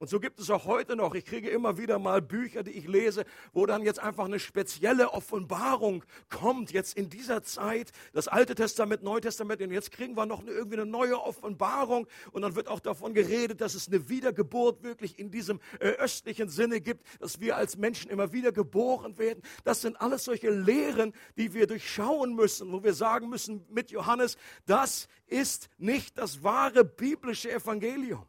Und 0.03 0.09
so 0.09 0.19
gibt 0.19 0.41
es 0.41 0.51
auch 0.51 0.65
heute 0.65 0.97
noch, 0.97 1.15
ich 1.15 1.25
kriege 1.25 1.49
immer 1.49 1.79
wieder 1.79 2.01
mal 2.01 2.21
Bücher, 2.21 2.65
die 2.65 2.73
ich 2.73 2.89
lese, 2.89 3.25
wo 3.53 3.67
dann 3.67 3.85
jetzt 3.85 4.01
einfach 4.01 4.25
eine 4.25 4.41
spezielle 4.41 5.13
Offenbarung 5.13 6.05
kommt, 6.29 6.73
jetzt 6.73 6.97
in 6.97 7.09
dieser 7.09 7.45
Zeit, 7.45 7.93
das 8.13 8.27
Alte 8.27 8.57
Testament, 8.57 9.05
Neue 9.05 9.21
Testament, 9.21 9.63
und 9.63 9.71
jetzt 9.71 9.93
kriegen 9.93 10.17
wir 10.17 10.27
noch 10.27 10.41
eine, 10.41 10.51
irgendwie 10.51 10.79
eine 10.79 10.91
neue 10.91 11.23
Offenbarung 11.23 12.09
und 12.33 12.43
dann 12.43 12.57
wird 12.57 12.67
auch 12.67 12.81
davon 12.81 13.15
geredet, 13.15 13.61
dass 13.61 13.75
es 13.75 13.87
eine 13.87 14.09
Wiedergeburt 14.09 14.83
wirklich 14.83 15.21
in 15.21 15.31
diesem 15.31 15.61
äh, 15.79 15.91
östlichen 15.91 16.49
Sinne 16.49 16.81
gibt, 16.81 17.07
dass 17.21 17.39
wir 17.39 17.57
als 17.57 17.77
Menschen 17.77 18.11
immer 18.11 18.33
wieder 18.33 18.51
geboren 18.51 19.19
werden. 19.19 19.41
Das 19.63 19.83
sind 19.83 20.01
alles 20.01 20.25
solche 20.25 20.51
Lehren, 20.51 21.13
die 21.37 21.55
wir 21.55 21.69
durchschauen 21.69 22.35
müssen, 22.35 22.73
wo 22.73 22.83
wir 22.83 22.95
sagen 22.95 23.29
müssen 23.29 23.65
mit 23.71 23.93
Johannes, 23.93 24.37
das 24.67 25.07
ist 25.29 25.69
nicht 25.79 26.19
das 26.19 26.43
wahre 26.43 26.85
biblische 26.85 27.53
Evangelium. 27.53 28.27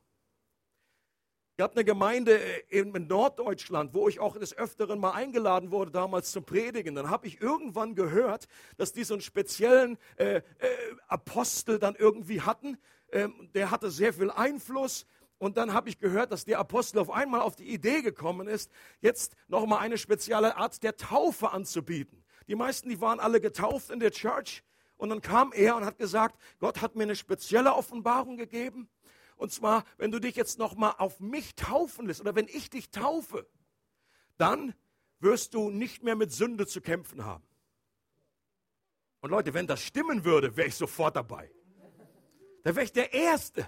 Ich 1.55 1.61
habe 1.61 1.75
eine 1.75 1.85
Gemeinde 1.85 2.37
in 2.69 2.91
Norddeutschland, 3.07 3.93
wo 3.93 4.09
ich 4.09 4.19
auch 4.19 4.35
des 4.39 4.57
Öfteren 4.57 4.99
mal 4.99 5.11
eingeladen 5.11 5.69
wurde, 5.69 5.91
damals 5.91 6.31
zum 6.31 6.43
Predigen. 6.43 6.95
Dann 6.95 7.11
habe 7.11 7.27
ich 7.27 7.41
irgendwann 7.41 7.93
gehört, 7.93 8.47
dass 8.77 8.91
die 8.91 9.03
so 9.03 9.13
einen 9.13 9.21
speziellen 9.21 9.99
äh, 10.15 10.37
äh, 10.37 10.41
Apostel 11.07 11.77
dann 11.77 11.93
irgendwie 11.93 12.41
hatten. 12.41 12.79
Ähm, 13.11 13.51
der 13.53 13.69
hatte 13.69 13.91
sehr 13.91 14.13
viel 14.13 14.31
Einfluss. 14.31 15.05
Und 15.37 15.57
dann 15.57 15.73
habe 15.73 15.89
ich 15.89 15.99
gehört, 15.99 16.31
dass 16.31 16.43
der 16.43 16.57
Apostel 16.57 16.97
auf 16.97 17.11
einmal 17.11 17.41
auf 17.41 17.55
die 17.55 17.71
Idee 17.71 18.01
gekommen 18.01 18.47
ist, 18.47 18.71
jetzt 19.01 19.35
nochmal 19.47 19.81
eine 19.81 19.99
spezielle 19.99 20.57
Art 20.57 20.81
der 20.81 20.97
Taufe 20.97 21.51
anzubieten. 21.51 22.23
Die 22.47 22.55
meisten, 22.55 22.89
die 22.89 22.99
waren 22.99 23.19
alle 23.19 23.39
getauft 23.39 23.91
in 23.91 23.99
der 23.99 24.09
Church. 24.09 24.63
Und 24.97 25.09
dann 25.09 25.21
kam 25.21 25.51
er 25.53 25.75
und 25.75 25.85
hat 25.85 25.99
gesagt, 25.99 26.35
Gott 26.59 26.81
hat 26.81 26.95
mir 26.95 27.03
eine 27.03 27.15
spezielle 27.15 27.75
Offenbarung 27.75 28.37
gegeben. 28.37 28.89
Und 29.35 29.51
zwar, 29.51 29.83
wenn 29.97 30.11
du 30.11 30.19
dich 30.19 30.35
jetzt 30.35 30.59
nochmal 30.59 30.95
auf 30.97 31.19
mich 31.19 31.55
taufen 31.55 32.07
lässt 32.07 32.21
oder 32.21 32.35
wenn 32.35 32.47
ich 32.47 32.69
dich 32.69 32.91
taufe, 32.91 33.47
dann 34.37 34.73
wirst 35.19 35.53
du 35.53 35.69
nicht 35.69 36.03
mehr 36.03 36.15
mit 36.15 36.31
Sünde 36.31 36.67
zu 36.67 36.81
kämpfen 36.81 37.25
haben. 37.25 37.43
Und 39.21 39.29
Leute, 39.29 39.53
wenn 39.53 39.67
das 39.67 39.81
stimmen 39.81 40.25
würde, 40.25 40.57
wäre 40.57 40.67
ich 40.67 40.75
sofort 40.75 41.15
dabei. 41.15 41.49
Da 42.63 42.75
wäre 42.75 42.83
ich 42.83 42.91
der 42.91 43.13
Erste. 43.13 43.65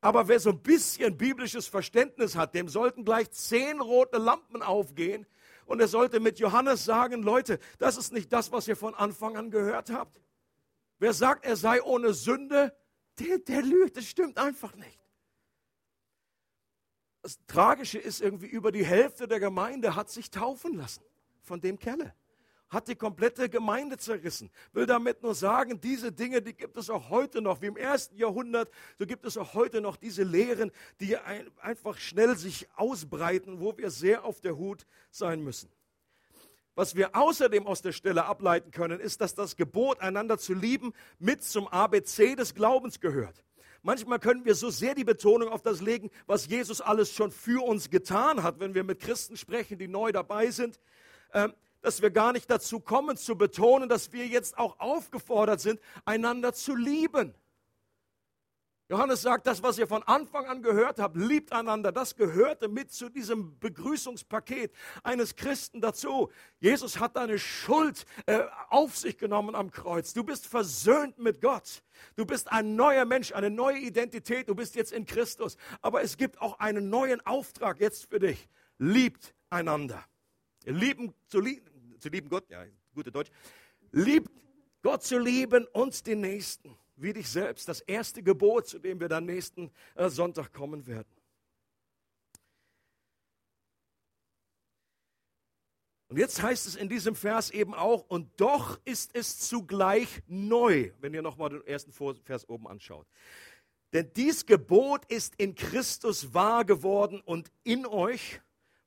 Aber 0.00 0.28
wer 0.28 0.38
so 0.38 0.50
ein 0.50 0.60
bisschen 0.60 1.16
biblisches 1.16 1.66
Verständnis 1.66 2.36
hat, 2.36 2.54
dem 2.54 2.68
sollten 2.68 3.04
gleich 3.04 3.30
zehn 3.30 3.80
rote 3.80 4.18
Lampen 4.18 4.62
aufgehen. 4.62 5.26
Und 5.66 5.80
er 5.80 5.88
sollte 5.88 6.20
mit 6.20 6.38
Johannes 6.38 6.84
sagen, 6.84 7.22
Leute, 7.22 7.58
das 7.78 7.96
ist 7.96 8.12
nicht 8.12 8.32
das, 8.32 8.52
was 8.52 8.68
ihr 8.68 8.76
von 8.76 8.94
Anfang 8.94 9.36
an 9.36 9.50
gehört 9.50 9.90
habt. 9.90 10.20
Wer 10.98 11.12
sagt, 11.12 11.44
er 11.44 11.56
sei 11.56 11.82
ohne 11.82 12.14
Sünde, 12.14 12.74
der, 13.20 13.38
der 13.38 13.62
lügt, 13.62 13.96
das 13.96 14.06
stimmt 14.06 14.38
einfach 14.38 14.74
nicht. 14.76 14.98
Das 17.22 17.38
Tragische 17.46 17.98
ist 17.98 18.20
irgendwie, 18.20 18.46
über 18.46 18.72
die 18.72 18.84
Hälfte 18.84 19.26
der 19.28 19.40
Gemeinde 19.40 19.94
hat 19.96 20.10
sich 20.10 20.30
taufen 20.30 20.74
lassen 20.74 21.02
von 21.42 21.60
dem 21.60 21.78
Kerle. 21.78 22.14
Hat 22.70 22.86
die 22.86 22.96
komplette 22.96 23.48
Gemeinde 23.48 23.96
zerrissen. 23.96 24.50
Will 24.72 24.84
damit 24.84 25.22
nur 25.22 25.34
sagen, 25.34 25.80
diese 25.80 26.12
Dinge, 26.12 26.42
die 26.42 26.52
gibt 26.52 26.76
es 26.76 26.90
auch 26.90 27.08
heute 27.08 27.40
noch. 27.40 27.62
Wie 27.62 27.66
im 27.66 27.78
ersten 27.78 28.16
Jahrhundert, 28.16 28.70
so 28.98 29.06
gibt 29.06 29.24
es 29.24 29.38
auch 29.38 29.54
heute 29.54 29.80
noch 29.80 29.96
diese 29.96 30.22
Lehren, 30.22 30.70
die 31.00 31.16
ein, 31.16 31.50
einfach 31.60 31.96
schnell 31.96 32.36
sich 32.36 32.68
ausbreiten, 32.76 33.60
wo 33.60 33.76
wir 33.76 33.90
sehr 33.90 34.24
auf 34.24 34.40
der 34.42 34.56
Hut 34.58 34.86
sein 35.10 35.42
müssen. 35.42 35.70
Was 36.78 36.94
wir 36.94 37.16
außerdem 37.16 37.66
aus 37.66 37.82
der 37.82 37.90
Stelle 37.90 38.26
ableiten 38.26 38.70
können, 38.70 39.00
ist, 39.00 39.20
dass 39.20 39.34
das 39.34 39.56
Gebot, 39.56 39.98
einander 39.98 40.38
zu 40.38 40.54
lieben, 40.54 40.92
mit 41.18 41.42
zum 41.42 41.66
ABC 41.66 42.36
des 42.36 42.54
Glaubens 42.54 43.00
gehört. 43.00 43.42
Manchmal 43.82 44.20
können 44.20 44.44
wir 44.44 44.54
so 44.54 44.70
sehr 44.70 44.94
die 44.94 45.02
Betonung 45.02 45.48
auf 45.48 45.60
das 45.60 45.80
legen, 45.80 46.08
was 46.28 46.46
Jesus 46.46 46.80
alles 46.80 47.12
schon 47.12 47.32
für 47.32 47.66
uns 47.66 47.90
getan 47.90 48.44
hat, 48.44 48.60
wenn 48.60 48.76
wir 48.76 48.84
mit 48.84 49.00
Christen 49.00 49.36
sprechen, 49.36 49.76
die 49.80 49.88
neu 49.88 50.12
dabei 50.12 50.52
sind, 50.52 50.78
ähm, 51.34 51.52
dass 51.80 52.00
wir 52.00 52.12
gar 52.12 52.32
nicht 52.32 52.48
dazu 52.48 52.78
kommen 52.78 53.16
zu 53.16 53.36
betonen, 53.36 53.88
dass 53.88 54.12
wir 54.12 54.28
jetzt 54.28 54.56
auch 54.56 54.78
aufgefordert 54.78 55.60
sind, 55.60 55.80
einander 56.04 56.52
zu 56.52 56.76
lieben. 56.76 57.34
Johannes 58.90 59.20
sagt, 59.20 59.46
das, 59.46 59.62
was 59.62 59.76
ihr 59.76 59.86
von 59.86 60.02
Anfang 60.04 60.46
an 60.46 60.62
gehört 60.62 60.98
habt, 60.98 61.14
liebt 61.14 61.52
einander, 61.52 61.92
das 61.92 62.16
gehörte 62.16 62.68
mit 62.68 62.90
zu 62.90 63.10
diesem 63.10 63.58
Begrüßungspaket 63.58 64.72
eines 65.02 65.36
Christen 65.36 65.82
dazu. 65.82 66.30
Jesus 66.58 66.98
hat 66.98 67.16
deine 67.16 67.38
Schuld 67.38 68.06
äh, 68.24 68.44
auf 68.70 68.96
sich 68.96 69.18
genommen 69.18 69.54
am 69.54 69.70
Kreuz. 69.70 70.14
Du 70.14 70.24
bist 70.24 70.46
versöhnt 70.46 71.18
mit 71.18 71.42
Gott. 71.42 71.82
Du 72.16 72.24
bist 72.24 72.50
ein 72.50 72.76
neuer 72.76 73.04
Mensch, 73.04 73.32
eine 73.32 73.50
neue 73.50 73.78
Identität. 73.78 74.48
Du 74.48 74.54
bist 74.54 74.74
jetzt 74.74 74.92
in 74.92 75.04
Christus. 75.04 75.58
Aber 75.82 76.02
es 76.02 76.16
gibt 76.16 76.40
auch 76.40 76.58
einen 76.58 76.88
neuen 76.88 77.20
Auftrag 77.26 77.80
jetzt 77.80 78.08
für 78.08 78.20
dich. 78.20 78.48
Liebt 78.78 79.34
einander. 79.50 80.02
Lieben, 80.64 81.12
zu, 81.26 81.40
lieben, 81.40 81.98
zu 82.00 82.08
lieben 82.08 82.30
Gott, 82.30 82.48
ja, 82.48 82.64
gute 82.94 83.12
Deutsch. 83.12 83.30
Liebt 83.92 84.30
Gott 84.80 85.02
zu 85.02 85.18
lieben 85.18 85.66
und 85.74 86.06
den 86.06 86.22
Nächsten 86.22 86.74
wie 87.00 87.12
dich 87.12 87.28
selbst. 87.28 87.68
Das 87.68 87.80
erste 87.80 88.22
Gebot, 88.22 88.66
zu 88.66 88.78
dem 88.78 89.00
wir 89.00 89.08
dann 89.08 89.26
nächsten 89.26 89.70
äh, 89.94 90.08
Sonntag 90.08 90.52
kommen 90.52 90.86
werden. 90.86 91.08
Und 96.08 96.16
jetzt 96.16 96.42
heißt 96.42 96.66
es 96.66 96.74
in 96.74 96.88
diesem 96.88 97.14
Vers 97.14 97.50
eben 97.50 97.74
auch, 97.74 98.02
und 98.08 98.40
doch 98.40 98.80
ist 98.86 99.14
es 99.14 99.38
zugleich 99.40 100.22
neu, 100.26 100.90
wenn 101.00 101.12
ihr 101.12 101.20
nochmal 101.20 101.50
den 101.50 101.66
ersten 101.66 101.92
Vers 101.92 102.48
oben 102.48 102.66
anschaut. 102.66 103.06
Denn 103.92 104.10
dies 104.14 104.46
Gebot 104.46 105.04
ist 105.06 105.34
in 105.36 105.54
Christus 105.54 106.32
wahr 106.32 106.64
geworden 106.64 107.20
und 107.20 107.50
in 107.62 107.86
euch, 107.86 108.40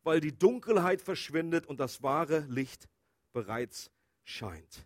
weil 0.03 0.19
die 0.19 0.37
Dunkelheit 0.37 1.01
verschwindet 1.01 1.67
und 1.67 1.79
das 1.79 2.01
wahre 2.01 2.39
Licht 2.49 2.87
bereits 3.33 3.91
scheint. 4.23 4.85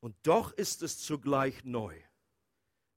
Und 0.00 0.14
doch 0.22 0.52
ist 0.52 0.82
es 0.82 0.98
zugleich 0.98 1.64
neu. 1.64 1.94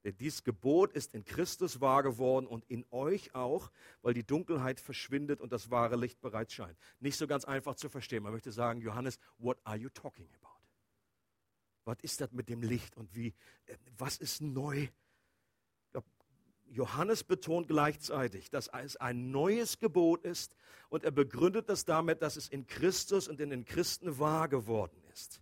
Denn 0.03 0.15
dies 0.15 0.43
Gebot 0.43 0.93
ist 0.93 1.13
in 1.13 1.25
Christus 1.25 1.81
wahr 1.81 2.03
geworden 2.03 2.47
und 2.47 2.63
in 2.69 2.85
euch 2.91 3.35
auch, 3.35 3.71
weil 4.01 4.13
die 4.13 4.25
Dunkelheit 4.25 4.79
verschwindet 4.79 5.41
und 5.41 5.51
das 5.51 5.71
wahre 5.71 5.97
Licht 5.97 6.21
bereits 6.21 6.53
scheint. 6.53 6.77
Nicht 6.99 7.17
so 7.17 7.27
ganz 7.27 7.43
einfach 7.43 7.75
zu 7.75 7.89
verstehen. 7.89 8.23
Man 8.23 8.31
möchte 8.31 8.51
sagen, 8.51 8.81
Johannes, 8.81 9.19
what 9.37 9.59
are 9.65 9.77
you 9.77 9.89
talking 9.89 10.29
about? 10.35 10.47
Was 11.83 11.97
ist 12.01 12.21
das 12.21 12.31
mit 12.31 12.49
dem 12.49 12.61
Licht 12.61 12.95
und 12.95 13.13
wie, 13.15 13.33
äh, 13.65 13.75
was 13.97 14.17
ist 14.17 14.41
neu? 14.41 14.87
Johannes 16.71 17.23
betont 17.23 17.67
gleichzeitig, 17.67 18.49
dass 18.49 18.67
es 18.67 18.95
ein 18.97 19.31
neues 19.31 19.79
Gebot 19.79 20.23
ist 20.23 20.55
und 20.89 21.03
er 21.03 21.11
begründet 21.11 21.69
das 21.69 21.85
damit, 21.85 22.21
dass 22.21 22.35
es 22.35 22.47
in 22.47 22.67
Christus 22.67 23.27
und 23.27 23.39
in 23.39 23.49
den 23.49 23.65
Christen 23.65 24.19
wahr 24.19 24.47
geworden 24.47 25.01
ist. 25.11 25.41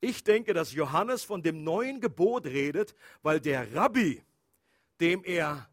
Ich 0.00 0.24
denke, 0.24 0.54
dass 0.54 0.72
Johannes 0.72 1.24
von 1.24 1.42
dem 1.42 1.62
neuen 1.62 2.00
Gebot 2.00 2.46
redet, 2.46 2.94
weil 3.22 3.40
der 3.40 3.74
Rabbi, 3.74 4.22
dem 5.00 5.22
er 5.24 5.68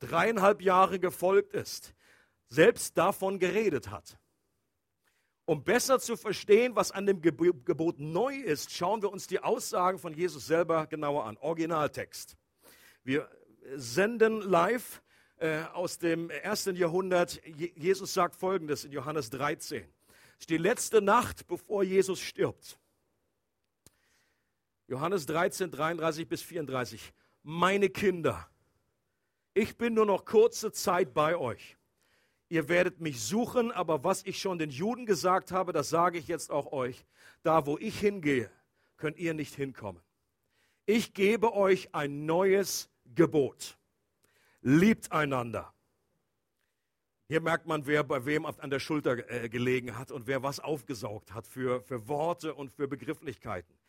dreieinhalb 0.00 0.60
Jahre 0.60 0.98
gefolgt 0.98 1.54
ist, 1.54 1.94
selbst 2.48 2.98
davon 2.98 3.38
geredet 3.38 3.90
hat. 3.90 4.18
Um 5.46 5.64
besser 5.64 5.98
zu 5.98 6.16
verstehen, 6.16 6.76
was 6.76 6.92
an 6.92 7.06
dem 7.06 7.22
Gebot 7.22 7.98
neu 7.98 8.36
ist, 8.36 8.70
schauen 8.70 9.02
wir 9.02 9.10
uns 9.10 9.26
die 9.26 9.40
Aussagen 9.40 9.98
von 9.98 10.14
Jesus 10.14 10.46
selber 10.46 10.86
genauer 10.86 11.24
an. 11.24 11.36
Originaltext. 11.38 12.36
Wir 13.02 13.28
senden 13.74 14.42
live 14.42 15.02
äh, 15.38 15.62
aus 15.72 15.98
dem 15.98 16.30
ersten 16.30 16.76
Jahrhundert. 16.76 17.40
Jesus 17.44 18.14
sagt 18.14 18.36
Folgendes 18.36 18.84
in 18.84 18.92
Johannes 18.92 19.30
13. 19.30 19.82
Es 19.82 20.40
ist 20.40 20.50
die 20.50 20.58
letzte 20.58 21.02
Nacht, 21.02 21.46
bevor 21.46 21.82
Jesus 21.82 22.20
stirbt. 22.20 22.78
Johannes 24.90 25.24
13, 25.26 25.70
33 25.70 26.26
bis 26.26 26.42
34. 26.42 27.12
Meine 27.44 27.90
Kinder, 27.90 28.48
ich 29.54 29.78
bin 29.78 29.94
nur 29.94 30.04
noch 30.04 30.24
kurze 30.24 30.72
Zeit 30.72 31.14
bei 31.14 31.36
euch. 31.36 31.76
Ihr 32.48 32.68
werdet 32.68 33.00
mich 33.00 33.22
suchen, 33.22 33.70
aber 33.70 34.02
was 34.02 34.26
ich 34.26 34.40
schon 34.40 34.58
den 34.58 34.70
Juden 34.70 35.06
gesagt 35.06 35.52
habe, 35.52 35.72
das 35.72 35.90
sage 35.90 36.18
ich 36.18 36.26
jetzt 36.26 36.50
auch 36.50 36.72
euch. 36.72 37.06
Da, 37.44 37.66
wo 37.66 37.78
ich 37.78 38.00
hingehe, 38.00 38.50
könnt 38.96 39.16
ihr 39.16 39.32
nicht 39.32 39.54
hinkommen. 39.54 40.02
Ich 40.86 41.14
gebe 41.14 41.54
euch 41.54 41.94
ein 41.94 42.26
neues 42.26 42.90
Gebot. 43.14 43.78
liebt 44.60 45.12
einander. 45.12 45.72
Hier 47.28 47.40
merkt 47.40 47.64
man, 47.64 47.86
wer 47.86 48.02
bei 48.02 48.26
wem 48.26 48.44
an 48.44 48.70
der 48.70 48.80
Schulter 48.80 49.30
äh, 49.30 49.48
gelegen 49.48 49.96
hat 49.96 50.10
und 50.10 50.26
wer 50.26 50.42
was 50.42 50.58
aufgesaugt 50.58 51.32
hat 51.32 51.46
für, 51.46 51.80
für 51.80 52.08
Worte 52.08 52.56
und 52.56 52.72
für 52.72 52.88
Begrifflichkeiten. 52.88 53.79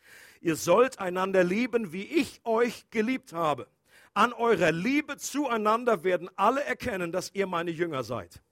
Ihr 0.42 0.56
sollt 0.56 0.98
einander 0.98 1.44
lieben, 1.44 1.92
wie 1.92 2.02
ich 2.02 2.40
euch 2.44 2.90
geliebt 2.90 3.32
habe. 3.32 3.68
An 4.12 4.32
eurer 4.32 4.72
Liebe 4.72 5.16
zueinander 5.16 6.02
werden 6.02 6.28
alle 6.36 6.64
erkennen, 6.64 7.12
dass 7.12 7.32
ihr 7.32 7.46
meine 7.46 7.70
Jünger 7.70 8.02
seid. 8.02 8.42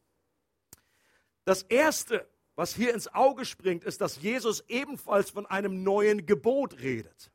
Das 1.45 1.63
Erste, 1.65 2.29
was 2.55 2.77
hier 2.77 2.95
ins 2.95 3.13
Auge 3.13 3.45
springt, 3.45 3.83
ist, 3.83 4.01
dass 4.01 4.23
Jesus 4.23 4.65
ebenfalls 4.69 5.31
von 5.31 5.47
einem 5.47 5.83
neuen 5.83 6.27
Gebot 6.27 6.79
redet. 6.79 7.33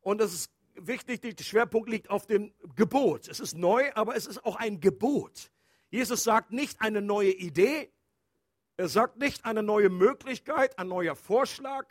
Und 0.00 0.20
es 0.20 0.34
ist 0.34 0.50
wichtig, 0.74 1.20
der 1.20 1.44
Schwerpunkt 1.44 1.88
liegt 1.88 2.10
auf 2.10 2.26
dem 2.26 2.52
Gebot. 2.74 3.28
Es 3.28 3.38
ist 3.38 3.56
neu, 3.56 3.92
aber 3.94 4.16
es 4.16 4.26
ist 4.26 4.44
auch 4.44 4.56
ein 4.56 4.80
Gebot. 4.80 5.52
Jesus 5.90 6.24
sagt 6.24 6.50
nicht 6.50 6.80
eine 6.80 7.00
neue 7.00 7.30
Idee, 7.30 7.92
er 8.76 8.88
sagt 8.88 9.18
nicht 9.18 9.44
eine 9.44 9.62
neue 9.62 9.88
Möglichkeit, 9.88 10.76
ein 10.80 10.88
neuer 10.88 11.14
Vorschlag 11.14 11.86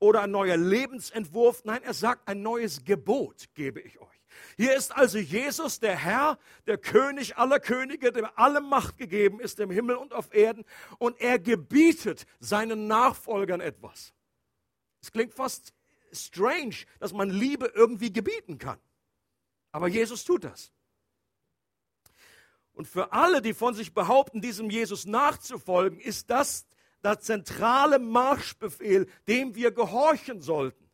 oder 0.00 0.22
ein 0.22 0.32
neuer 0.32 0.56
Lebensentwurf. 0.56 1.64
Nein, 1.64 1.82
er 1.84 1.94
sagt 1.94 2.26
ein 2.26 2.42
neues 2.42 2.84
Gebot 2.84 3.48
gebe 3.54 3.80
ich 3.80 4.00
euch. 4.00 4.08
Hier 4.56 4.74
ist 4.74 4.94
also 4.96 5.18
Jesus, 5.18 5.80
der 5.80 5.96
Herr, 5.96 6.38
der 6.66 6.78
König 6.78 7.36
aller 7.36 7.60
Könige, 7.60 8.12
dem 8.12 8.26
alle 8.34 8.60
Macht 8.60 8.96
gegeben 8.98 9.40
ist 9.40 9.60
im 9.60 9.70
Himmel 9.70 9.96
und 9.96 10.12
auf 10.12 10.34
Erden. 10.34 10.64
Und 10.98 11.20
er 11.20 11.38
gebietet 11.38 12.26
seinen 12.40 12.86
Nachfolgern 12.86 13.60
etwas. 13.60 14.12
Es 15.00 15.12
klingt 15.12 15.34
fast 15.34 15.72
strange, 16.12 16.76
dass 16.98 17.12
man 17.12 17.30
Liebe 17.30 17.72
irgendwie 17.74 18.12
gebieten 18.12 18.58
kann. 18.58 18.78
Aber 19.72 19.88
Jesus 19.88 20.24
tut 20.24 20.44
das. 20.44 20.72
Und 22.72 22.86
für 22.86 23.12
alle, 23.12 23.42
die 23.42 23.54
von 23.54 23.74
sich 23.74 23.92
behaupten, 23.92 24.40
diesem 24.40 24.70
Jesus 24.70 25.04
nachzufolgen, 25.04 26.00
ist 26.00 26.30
das 26.30 26.66
der 27.02 27.20
zentrale 27.20 27.98
Marschbefehl, 27.98 29.06
dem 29.28 29.54
wir 29.54 29.70
gehorchen 29.70 30.40
sollten. 30.40 30.90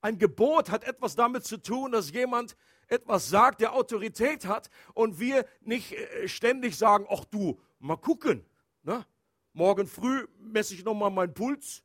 Ein 0.00 0.18
Gebot 0.18 0.70
hat 0.70 0.84
etwas 0.84 1.14
damit 1.14 1.44
zu 1.44 1.58
tun, 1.58 1.92
dass 1.92 2.10
jemand 2.10 2.56
etwas 2.88 3.28
sagt, 3.28 3.60
der 3.60 3.74
Autorität 3.74 4.46
hat 4.46 4.70
und 4.94 5.20
wir 5.20 5.46
nicht 5.60 5.92
äh, 5.92 6.26
ständig 6.26 6.76
sagen, 6.76 7.06
ach 7.08 7.24
du, 7.26 7.60
mal 7.78 7.96
gucken. 7.96 8.44
Ne? 8.82 9.06
Morgen 9.52 9.86
früh 9.86 10.26
messe 10.38 10.74
ich 10.74 10.84
nochmal 10.84 11.10
meinen 11.10 11.34
Puls. 11.34 11.84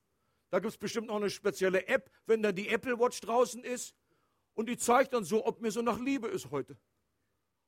Da 0.49 0.59
gibt 0.59 0.71
es 0.71 0.77
bestimmt 0.77 1.07
noch 1.07 1.17
eine 1.17 1.29
spezielle 1.29 1.87
App, 1.87 2.09
wenn 2.25 2.41
dann 2.41 2.55
die 2.55 2.69
Apple 2.69 2.97
Watch 2.97 3.19
draußen 3.19 3.63
ist. 3.63 3.93
Und 4.53 4.69
die 4.69 4.77
zeigt 4.77 5.13
dann 5.13 5.25
so, 5.25 5.45
ob 5.45 5.61
mir 5.61 5.71
so 5.71 5.81
nach 5.81 5.99
Liebe 5.99 6.27
ist 6.27 6.49
heute 6.51 6.77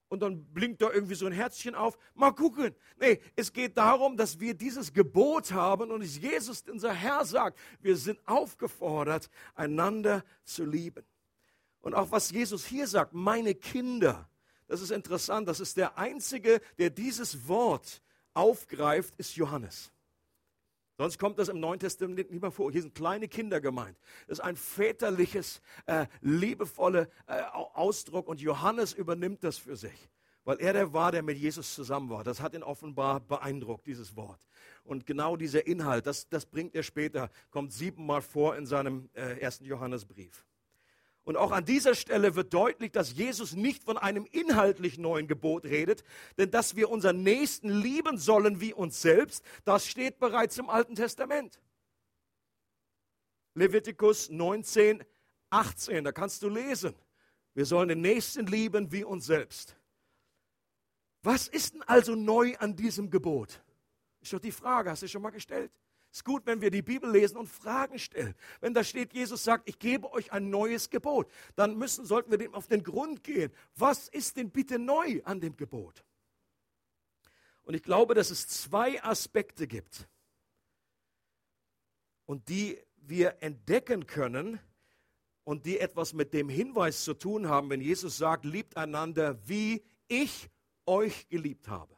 und 0.09 0.21
dann 0.21 0.45
blinkt 0.53 0.81
da 0.81 0.91
irgendwie 0.91 1.15
so 1.15 1.25
ein 1.25 1.31
Herzchen 1.31 1.75
auf. 1.75 1.97
Mal 2.13 2.31
gucken. 2.31 2.75
Nee, 2.99 3.19
es 3.35 3.51
geht 3.51 3.77
darum, 3.77 4.17
dass 4.17 4.39
wir 4.39 4.53
dieses 4.53 4.93
Gebot 4.93 5.51
haben 5.51 5.91
und 5.91 6.01
es 6.01 6.17
Jesus, 6.17 6.63
unser 6.69 6.93
Herr, 6.93 7.25
sagt, 7.25 7.59
wir 7.81 7.97
sind 7.97 8.19
aufgefordert, 8.27 9.29
einander 9.55 10.23
zu 10.43 10.65
lieben. 10.65 11.05
Und 11.81 11.93
auch 11.93 12.11
was 12.11 12.31
Jesus 12.31 12.65
hier 12.65 12.87
sagt, 12.87 13.13
meine 13.13 13.55
Kinder, 13.55 14.29
das 14.67 14.81
ist 14.81 14.91
interessant, 14.91 15.47
das 15.47 15.59
ist 15.59 15.77
der 15.77 15.97
Einzige, 15.97 16.61
der 16.77 16.89
dieses 16.89 17.47
Wort 17.47 18.01
aufgreift, 18.33 19.13
ist 19.17 19.35
Johannes. 19.35 19.91
Sonst 20.97 21.19
kommt 21.19 21.37
das 21.37 21.47
im 21.47 21.59
Neuen 21.59 21.79
Testament 21.79 22.31
nicht 22.31 22.41
mehr 22.41 22.51
vor. 22.51 22.71
Hier 22.71 22.81
sind 22.81 22.95
kleine 22.95 23.27
Kinder 23.27 23.61
gemeint. 23.61 23.97
Das 24.27 24.39
ist 24.39 24.43
ein 24.43 24.55
väterliches, 24.55 25.61
äh, 25.85 26.07
liebevoller 26.21 27.07
äh, 27.27 27.41
Ausdruck 27.51 28.27
und 28.27 28.41
Johannes 28.41 28.93
übernimmt 28.93 29.43
das 29.43 29.59
für 29.59 29.75
sich, 29.75 30.09
weil 30.43 30.59
er 30.59 30.73
der 30.73 30.93
war, 30.93 31.11
der 31.11 31.21
mit 31.21 31.37
Jesus 31.37 31.75
zusammen 31.75 32.09
war. 32.09 32.23
Das 32.23 32.41
hat 32.41 32.55
ihn 32.55 32.63
offenbar 32.63 33.19
beeindruckt, 33.19 33.85
dieses 33.85 34.15
Wort. 34.15 34.39
Und 34.83 35.05
genau 35.05 35.35
dieser 35.35 35.67
Inhalt, 35.67 36.07
das, 36.07 36.27
das 36.29 36.47
bringt 36.47 36.73
er 36.73 36.81
später, 36.81 37.29
kommt 37.51 37.73
siebenmal 37.73 38.23
vor 38.23 38.55
in 38.55 38.65
seinem 38.65 39.09
äh, 39.13 39.39
ersten 39.39 39.65
Johannesbrief. 39.65 40.45
Und 41.27 41.35
auch 41.35 41.51
an 41.51 41.65
dieser 41.65 41.93
Stelle 41.93 42.35
wird 42.35 42.53
deutlich, 42.53 42.93
dass 42.93 43.11
Jesus 43.11 43.51
nicht 43.51 43.83
von 43.83 43.97
einem 43.97 44.25
inhaltlich 44.31 44.97
neuen 44.97 45.27
Gebot 45.27 45.65
redet, 45.65 46.05
denn 46.37 46.51
dass 46.51 46.77
wir 46.77 46.89
unseren 46.89 47.21
Nächsten 47.21 47.67
lieben 47.67 48.17
sollen 48.17 48.61
wie 48.61 48.73
uns 48.73 49.01
selbst, 49.01 49.43
das 49.65 49.85
steht 49.85 50.19
bereits 50.19 50.57
im 50.57 50.69
Alten 50.69 50.95
Testament. 50.95 51.59
Levitikus 53.55 54.29
19, 54.29 55.03
18, 55.49 56.05
da 56.05 56.13
kannst 56.13 56.43
du 56.43 56.47
lesen. 56.47 56.95
Wir 57.53 57.65
sollen 57.65 57.89
den 57.89 57.99
Nächsten 57.99 58.47
lieben 58.47 58.93
wie 58.93 59.03
uns 59.03 59.25
selbst. 59.25 59.75
Was 61.23 61.49
ist 61.49 61.73
denn 61.73 61.83
also 61.83 62.15
neu 62.15 62.55
an 62.59 62.73
diesem 62.73 63.09
Gebot? 63.09 63.61
Ist 64.21 64.31
doch 64.31 64.39
die 64.39 64.53
Frage, 64.53 64.91
hast 64.91 65.03
du 65.03 65.09
schon 65.09 65.23
mal 65.23 65.31
gestellt? 65.31 65.73
Es 66.17 66.21
ist 66.21 66.25
gut, 66.25 66.47
wenn 66.47 66.61
wir 66.61 66.71
die 66.71 66.81
Bibel 66.81 67.11
lesen 67.11 67.37
und 67.37 67.45
Fragen 67.45 67.99
stellen. 67.99 68.33
Wenn 68.59 68.73
da 68.73 68.83
steht, 68.83 69.13
Jesus 69.13 69.43
sagt, 69.43 69.69
ich 69.69 69.77
gebe 69.77 70.11
euch 70.11 70.31
ein 70.31 70.49
neues 70.49 70.89
Gebot, 70.89 71.31
dann 71.55 71.77
müssen, 71.77 72.07
sollten 72.07 72.31
wir 72.31 72.39
dem 72.39 72.55
auf 72.55 72.65
den 72.65 72.81
Grund 72.81 73.23
gehen. 73.23 73.51
Was 73.75 74.07
ist 74.07 74.35
denn 74.35 74.49
bitte 74.49 74.79
neu 74.79 75.21
an 75.25 75.41
dem 75.41 75.55
Gebot? 75.55 76.03
Und 77.61 77.75
ich 77.75 77.83
glaube, 77.83 78.15
dass 78.15 78.31
es 78.31 78.47
zwei 78.47 78.99
Aspekte 79.03 79.67
gibt 79.67 80.09
und 82.25 82.49
die 82.49 82.79
wir 82.95 83.43
entdecken 83.43 84.07
können 84.07 84.59
und 85.43 85.67
die 85.67 85.77
etwas 85.77 86.13
mit 86.13 86.33
dem 86.33 86.49
Hinweis 86.49 87.03
zu 87.03 87.13
tun 87.13 87.47
haben, 87.47 87.69
wenn 87.69 87.79
Jesus 87.79 88.17
sagt, 88.17 88.43
liebt 88.43 88.75
einander, 88.75 89.37
wie 89.47 89.83
ich 90.07 90.49
euch 90.87 91.27
geliebt 91.29 91.67
habe. 91.67 91.95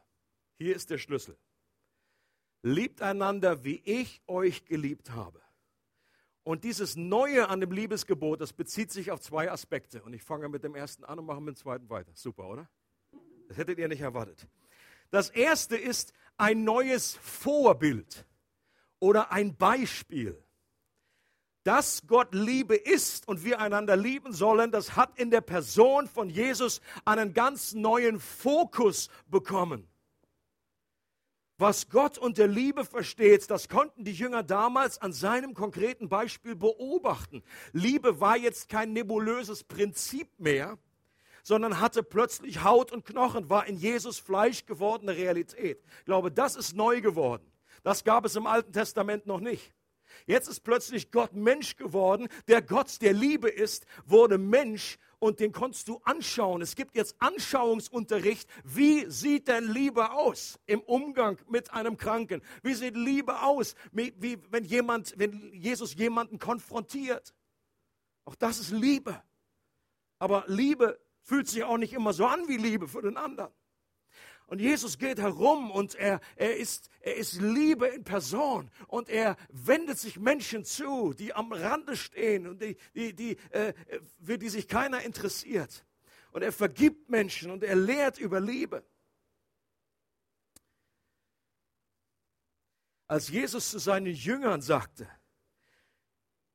Hier 0.58 0.76
ist 0.76 0.90
der 0.90 0.98
Schlüssel. 0.98 1.38
Liebt 2.62 3.02
einander, 3.02 3.64
wie 3.64 3.80
ich 3.84 4.22
euch 4.26 4.64
geliebt 4.64 5.10
habe. 5.10 5.40
Und 6.42 6.64
dieses 6.64 6.96
Neue 6.96 7.48
an 7.48 7.60
dem 7.60 7.70
Liebesgebot, 7.70 8.40
das 8.40 8.52
bezieht 8.52 8.90
sich 8.90 9.10
auf 9.10 9.20
zwei 9.20 9.50
Aspekte. 9.50 10.02
Und 10.02 10.14
ich 10.14 10.22
fange 10.22 10.48
mit 10.48 10.64
dem 10.64 10.74
ersten 10.74 11.04
an 11.04 11.18
und 11.18 11.26
mache 11.26 11.40
mit 11.40 11.56
dem 11.56 11.56
zweiten 11.56 11.88
weiter. 11.90 12.12
Super, 12.14 12.48
oder? 12.48 12.68
Das 13.48 13.56
hättet 13.56 13.78
ihr 13.78 13.88
nicht 13.88 14.00
erwartet. 14.00 14.46
Das 15.10 15.28
erste 15.28 15.76
ist 15.76 16.12
ein 16.36 16.64
neues 16.64 17.16
Vorbild 17.16 18.24
oder 19.00 19.32
ein 19.32 19.56
Beispiel. 19.56 20.40
Dass 21.64 22.06
Gott 22.06 22.32
Liebe 22.32 22.76
ist 22.76 23.28
und 23.28 23.44
wir 23.44 23.60
einander 23.60 23.96
lieben 23.96 24.32
sollen, 24.32 24.70
das 24.70 24.96
hat 24.96 25.18
in 25.18 25.30
der 25.30 25.42
Person 25.42 26.06
von 26.06 26.30
Jesus 26.30 26.80
einen 27.04 27.34
ganz 27.34 27.74
neuen 27.74 28.18
Fokus 28.18 29.10
bekommen. 29.26 29.89
Was 31.60 31.90
Gott 31.90 32.16
unter 32.16 32.46
Liebe 32.46 32.86
versteht, 32.86 33.50
das 33.50 33.68
konnten 33.68 34.02
die 34.02 34.14
Jünger 34.14 34.42
damals 34.42 34.96
an 34.96 35.12
seinem 35.12 35.52
konkreten 35.52 36.08
Beispiel 36.08 36.56
beobachten. 36.56 37.42
Liebe 37.74 38.18
war 38.18 38.38
jetzt 38.38 38.70
kein 38.70 38.94
nebulöses 38.94 39.62
Prinzip 39.64 40.30
mehr, 40.38 40.78
sondern 41.42 41.78
hatte 41.78 42.02
plötzlich 42.02 42.64
Haut 42.64 42.92
und 42.92 43.04
Knochen, 43.04 43.50
war 43.50 43.66
in 43.66 43.76
Jesus 43.76 44.18
Fleisch 44.18 44.64
gewordene 44.64 45.14
Realität. 45.14 45.84
Ich 45.98 46.06
glaube, 46.06 46.32
das 46.32 46.56
ist 46.56 46.74
neu 46.74 47.02
geworden. 47.02 47.44
Das 47.82 48.04
gab 48.04 48.24
es 48.24 48.36
im 48.36 48.46
Alten 48.46 48.72
Testament 48.72 49.26
noch 49.26 49.40
nicht. 49.40 49.74
Jetzt 50.26 50.48
ist 50.48 50.60
plötzlich 50.60 51.10
Gott 51.10 51.32
Mensch 51.34 51.76
geworden. 51.76 52.28
Der 52.48 52.62
Gott 52.62 53.00
der 53.02 53.12
Liebe 53.12 53.48
ist, 53.48 53.86
wurde 54.04 54.38
Mensch 54.38 54.98
und 55.18 55.38
den 55.38 55.52
konntest 55.52 55.88
du 55.88 56.00
anschauen. 56.04 56.62
Es 56.62 56.74
gibt 56.74 56.96
jetzt 56.96 57.14
Anschauungsunterricht. 57.20 58.48
Wie 58.64 59.08
sieht 59.10 59.48
denn 59.48 59.70
Liebe 59.70 60.12
aus 60.12 60.58
im 60.66 60.80
Umgang 60.80 61.38
mit 61.48 61.72
einem 61.72 61.96
Kranken? 61.96 62.42
Wie 62.62 62.74
sieht 62.74 62.96
Liebe 62.96 63.42
aus, 63.42 63.74
wie, 63.92 64.14
wie, 64.18 64.38
wenn 64.50 64.64
jemand, 64.64 65.14
wenn 65.16 65.52
Jesus 65.52 65.94
jemanden 65.94 66.38
konfrontiert? 66.38 67.34
Auch 68.24 68.34
das 68.34 68.58
ist 68.58 68.70
Liebe. 68.70 69.22
Aber 70.18 70.44
Liebe 70.46 71.00
fühlt 71.22 71.48
sich 71.48 71.64
auch 71.64 71.78
nicht 71.78 71.92
immer 71.92 72.12
so 72.12 72.26
an 72.26 72.48
wie 72.48 72.56
Liebe 72.56 72.88
für 72.88 73.02
den 73.02 73.16
anderen. 73.16 73.52
Und 74.50 74.58
Jesus 74.60 74.98
geht 74.98 75.20
herum 75.20 75.70
und 75.70 75.94
er, 75.94 76.20
er, 76.34 76.56
ist, 76.56 76.90
er 77.02 77.14
ist 77.14 77.40
Liebe 77.40 77.86
in 77.86 78.02
Person 78.02 78.68
und 78.88 79.08
er 79.08 79.36
wendet 79.48 79.96
sich 79.96 80.18
Menschen 80.18 80.64
zu, 80.64 81.12
die 81.12 81.32
am 81.32 81.52
Rande 81.52 81.96
stehen 81.96 82.48
und 82.48 82.60
die, 82.60 82.76
die, 82.92 83.14
die, 83.14 83.36
äh, 83.50 83.72
für 84.20 84.38
die 84.38 84.48
sich 84.48 84.66
keiner 84.66 85.02
interessiert. 85.02 85.86
Und 86.32 86.42
er 86.42 86.50
vergibt 86.50 87.08
Menschen 87.08 87.52
und 87.52 87.62
er 87.62 87.76
lehrt 87.76 88.18
über 88.18 88.40
Liebe. 88.40 88.84
Als 93.06 93.28
Jesus 93.28 93.70
zu 93.70 93.78
seinen 93.78 94.12
Jüngern 94.12 94.62
sagte, 94.62 95.08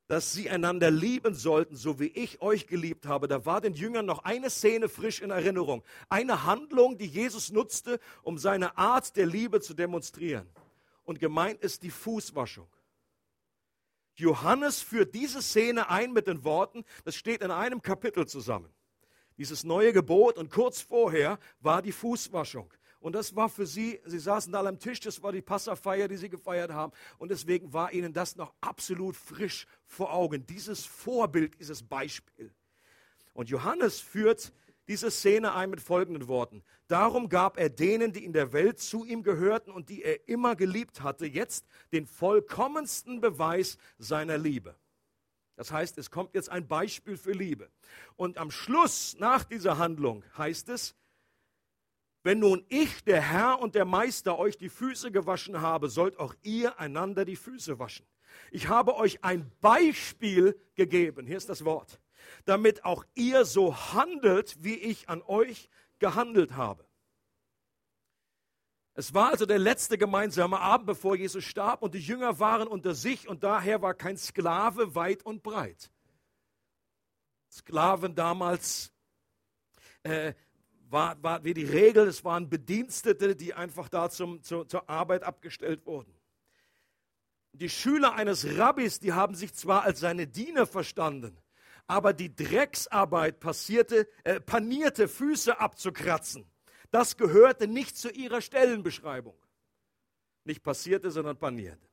dass 0.08 0.34
sie 0.34 0.50
einander 0.50 0.91
lieben 0.91 1.34
sollten, 1.34 1.76
so 1.76 2.00
wie 2.00 2.08
ich 2.08 2.41
euch 2.41 2.68
geliebt 2.68 3.08
habe. 3.08 3.28
Da 3.28 3.46
war 3.46 3.62
den 3.62 3.74
Jüngern 3.74 4.06
noch 4.06 4.24
eine 4.24 4.50
Szene 4.50 4.88
frisch 4.88 5.22
in 5.22 5.32
Erinnerung. 5.32 5.84
Eine 6.10 6.44
Handlung, 6.44 6.98
die 6.98 7.08
Jesus 7.08 7.52
nutzte, 7.52 8.00
um 8.22 8.38
seine 8.38 8.78
Art 8.78 9.15
der 9.15 9.26
Liebe 9.26 9.62
zu 9.62 9.74
demonstrieren. 9.74 10.48
Und 11.04 11.20
gemeint 11.20 11.62
ist 11.62 11.84
die 11.84 11.91
Fußwaschung. 11.91 12.68
Johannes 14.15 14.82
führt 14.82 15.13
diese 15.13 15.41
Szene 15.41 15.89
ein 15.89 16.13
mit 16.13 16.28
den 16.28 16.44
Worten, 16.44 16.86
das 17.04 17.15
steht 17.15 17.41
in 17.41 17.52
einem 17.52 17.82
Kapitel 17.82 18.26
zusammen. 18.28 18.70
Dieses 19.38 19.65
neue 19.65 19.91
Gebot 19.91 20.38
und 20.38 20.50
kurz 20.50 20.82
vorher 20.82 21.38
war 21.60 21.82
die 21.82 21.91
Fußwaschung. 21.91 22.74
Und 23.06 23.13
das 23.13 23.36
war 23.36 23.50
für 23.50 23.68
sie, 23.68 24.02
sie 24.06 24.18
saßen 24.18 24.52
da 24.52 24.65
am 24.65 24.80
Tisch, 24.80 25.00
das 25.00 25.22
war 25.22 25.32
die 25.32 25.44
Passafeier, 25.44 26.08
die 26.08 26.18
sie 26.18 26.28
gefeiert 26.28 26.72
haben. 26.72 26.91
Und 27.20 27.30
deswegen 27.30 27.72
war 27.72 27.94
ihnen 27.94 28.13
das 28.13 28.36
noch 28.36 28.52
absolut 28.62 29.15
frisch 29.15 29.68
vor 29.86 30.12
Augen. 30.12 30.48
Dieses 30.48 30.88
Vorbild, 30.88 31.60
dieses 31.60 31.84
Beispiel. 31.84 32.52
Und 33.36 33.48
Johannes 33.52 34.00
führt 34.00 34.52
diese 34.88 35.12
Szene 35.12 35.54
ein 35.54 35.70
mit 35.70 35.82
folgenden 35.82 36.28
Worten. 36.28 36.63
Darum 36.88 37.30
gab 37.30 37.60
er 37.60 37.70
denen, 37.70 38.12
die 38.12 38.26
in 38.26 38.34
der 38.34 38.54
Welt 38.54 38.80
zu 38.80 39.06
ihm 39.06 39.22
gehörten 39.22 39.70
und 39.70 39.89
die 39.89 40.02
er 40.02 40.28
immer 40.28 40.56
geliebt 40.56 41.04
hatte, 41.04 41.28
jetzt 41.28 41.68
den 41.94 42.08
vollkommensten 42.08 43.22
Beweis 43.22 43.78
seiner 44.00 44.39
Liebe. 44.39 44.74
Das 45.58 45.72
heißt, 45.72 46.00
es 46.00 46.10
kommt 46.10 46.34
jetzt 46.34 46.50
ein 46.50 46.68
Beispiel 46.68 47.18
für 47.18 47.34
Liebe. 47.34 47.70
Und 48.15 48.39
am 48.39 48.50
Schluss, 48.50 49.15
nach 49.20 49.44
dieser 49.44 49.78
Handlung, 49.78 50.24
heißt 50.36 50.70
es, 50.70 50.96
wenn 52.25 52.39
nun 52.39 52.65
ich, 52.69 53.03
der 53.03 53.21
Herr 53.21 53.59
und 53.59 53.75
der 53.75 53.85
Meister, 53.85 54.39
euch 54.39 54.57
die 54.57 54.69
Füße 54.69 55.11
gewaschen 55.11 55.61
habe, 55.61 55.89
sollt 55.89 56.17
auch 56.17 56.33
ihr 56.41 56.79
einander 56.79 57.23
die 57.23 57.35
Füße 57.35 57.77
waschen. 57.77 58.07
Ich 58.49 58.67
habe 58.67 58.95
euch 58.95 59.23
ein 59.23 59.51
Beispiel 59.61 60.59
gegeben, 60.73 61.27
hier 61.27 61.38
ist 61.38 61.49
das 61.49 61.65
Wort, 61.65 62.01
damit 62.45 62.83
auch 62.83 63.05
ihr 63.13 63.45
so 63.45 63.77
handelt, 63.93 64.57
wie 64.63 64.73
ich 64.73 65.07
an 65.07 65.21
euch 65.21 65.69
gehandelt 65.99 66.55
habe. 66.55 66.83
Es 68.95 69.13
war 69.13 69.29
also 69.29 69.45
der 69.45 69.59
letzte 69.59 69.95
gemeinsame 69.95 70.59
Abend, 70.59 70.88
bevor 70.88 71.15
Jesus 71.15 71.43
starb, 71.43 71.83
und 71.83 71.93
die 71.93 71.99
Jünger 71.99 72.39
waren 72.39 72.67
unter 72.67 72.95
sich, 72.95 73.27
und 73.27 73.43
daher 73.43 73.83
war 73.83 73.93
kein 73.93 74.17
Sklave 74.17 74.95
weit 74.95 75.21
und 75.23 75.43
breit. 75.43 75.91
Sklaven 77.51 78.15
damals 78.15 78.91
äh, 80.01 80.33
war, 80.95 81.21
war 81.21 81.43
wie 81.43 81.53
die 81.53 81.65
Regel, 81.65 82.08
es 82.08 82.23
waren 82.23 82.49
Bedienstete, 82.49 83.36
die 83.36 83.53
einfach 83.53 83.88
da 83.88 84.10
zum, 84.10 84.41
zu, 84.41 84.63
zur 84.63 84.89
Arbeit 84.89 85.23
abgestellt 85.23 85.86
wurden. 85.86 86.12
Die 87.53 87.69
Schüler 87.69 88.15
eines 88.15 88.58
Rabbis, 88.58 88.99
die 88.99 89.13
haben 89.13 89.36
sich 89.36 89.53
zwar 89.53 89.84
als 89.84 89.99
seine 89.99 90.25
Diener 90.25 90.65
verstanden, 90.65 91.38
aber 91.86 92.13
die 92.13 92.36
Drecksarbeit 92.36 93.39
passierte, 93.39 94.08
äh, 94.23 94.39
panierte 94.39 95.08
Füße 95.08 95.60
abzukratzen 95.60 96.45
das 96.95 97.17
gehörte 97.17 97.67
nicht 97.67 97.97
zu 97.97 98.10
ihrer 98.10 98.39
Stellenbeschreibung. 98.39 99.36
Nicht 100.45 100.63
passierte, 100.63 101.12
sondern 101.12 101.38
panierte. 101.38 101.86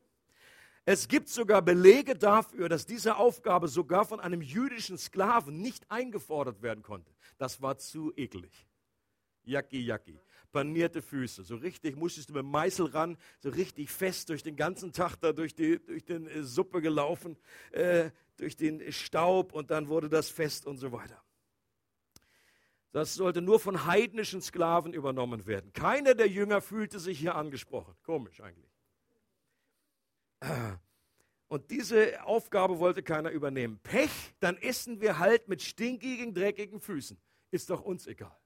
Es 0.84 1.08
gibt 1.08 1.28
sogar 1.28 1.60
Belege 1.60 2.14
dafür, 2.14 2.68
dass 2.68 2.86
diese 2.86 3.16
Aufgabe 3.16 3.66
sogar 3.66 4.04
von 4.04 4.20
einem 4.20 4.42
jüdischen 4.42 4.98
Sklaven 4.98 5.60
nicht 5.60 5.90
eingefordert 5.90 6.62
werden 6.62 6.84
konnte. 6.84 7.12
Das 7.36 7.60
war 7.60 7.78
zu 7.78 8.12
eklig. 8.16 8.68
Jacki, 9.44 9.80
jacki. 9.80 10.18
Panierte 10.52 11.00
Füße. 11.00 11.44
So 11.44 11.56
richtig 11.56 11.96
musstest 11.96 12.28
du 12.28 12.34
mit 12.34 12.42
dem 12.42 12.50
Meißel 12.50 12.86
ran, 12.86 13.16
so 13.40 13.48
richtig 13.48 13.90
fest 13.90 14.28
durch 14.28 14.42
den 14.42 14.56
ganzen 14.56 14.92
Tag 14.92 15.16
da 15.16 15.32
durch 15.32 15.54
die, 15.54 15.78
durch 15.84 16.04
den 16.04 16.26
äh, 16.26 16.42
Suppe 16.42 16.82
gelaufen, 16.82 17.36
äh, 17.70 18.10
durch 18.36 18.56
den 18.56 18.92
Staub 18.92 19.52
und 19.52 19.70
dann 19.70 19.88
wurde 19.88 20.08
das 20.08 20.28
fest 20.28 20.66
und 20.66 20.76
so 20.76 20.92
weiter. 20.92 21.22
Das 22.92 23.14
sollte 23.14 23.40
nur 23.40 23.58
von 23.58 23.86
heidnischen 23.86 24.42
Sklaven 24.42 24.92
übernommen 24.92 25.46
werden. 25.46 25.72
Keiner 25.72 26.14
der 26.14 26.28
Jünger 26.28 26.60
fühlte 26.60 27.00
sich 27.00 27.18
hier 27.18 27.34
angesprochen. 27.34 27.94
Komisch 28.02 28.40
eigentlich. 28.42 28.70
Und 31.48 31.70
diese 31.70 32.22
Aufgabe 32.24 32.78
wollte 32.78 33.02
keiner 33.02 33.30
übernehmen. 33.30 33.78
Pech, 33.82 34.10
dann 34.40 34.56
essen 34.58 35.00
wir 35.00 35.18
halt 35.18 35.48
mit 35.48 35.62
stinkigen, 35.62 36.34
dreckigen 36.34 36.80
Füßen. 36.80 37.18
Ist 37.50 37.70
doch 37.70 37.82
uns 37.82 38.06
egal. 38.06 38.36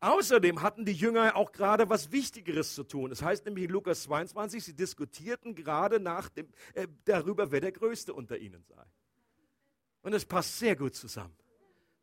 Außerdem 0.00 0.62
hatten 0.62 0.84
die 0.84 0.92
Jünger 0.92 1.34
auch 1.34 1.50
gerade 1.50 1.88
was 1.90 2.12
Wichtigeres 2.12 2.74
zu 2.74 2.84
tun. 2.84 3.10
Das 3.10 3.22
heißt 3.22 3.44
nämlich 3.44 3.64
in 3.64 3.70
Lukas 3.70 4.04
22, 4.04 4.64
sie 4.64 4.74
diskutierten 4.74 5.54
gerade 5.54 5.98
nach 5.98 6.28
dem, 6.28 6.48
äh, 6.74 6.86
darüber, 7.04 7.50
wer 7.50 7.60
der 7.60 7.72
Größte 7.72 8.14
unter 8.14 8.38
ihnen 8.38 8.62
sei. 8.64 8.84
Und 10.02 10.12
es 10.12 10.24
passt 10.24 10.58
sehr 10.58 10.76
gut 10.76 10.94
zusammen 10.94 11.36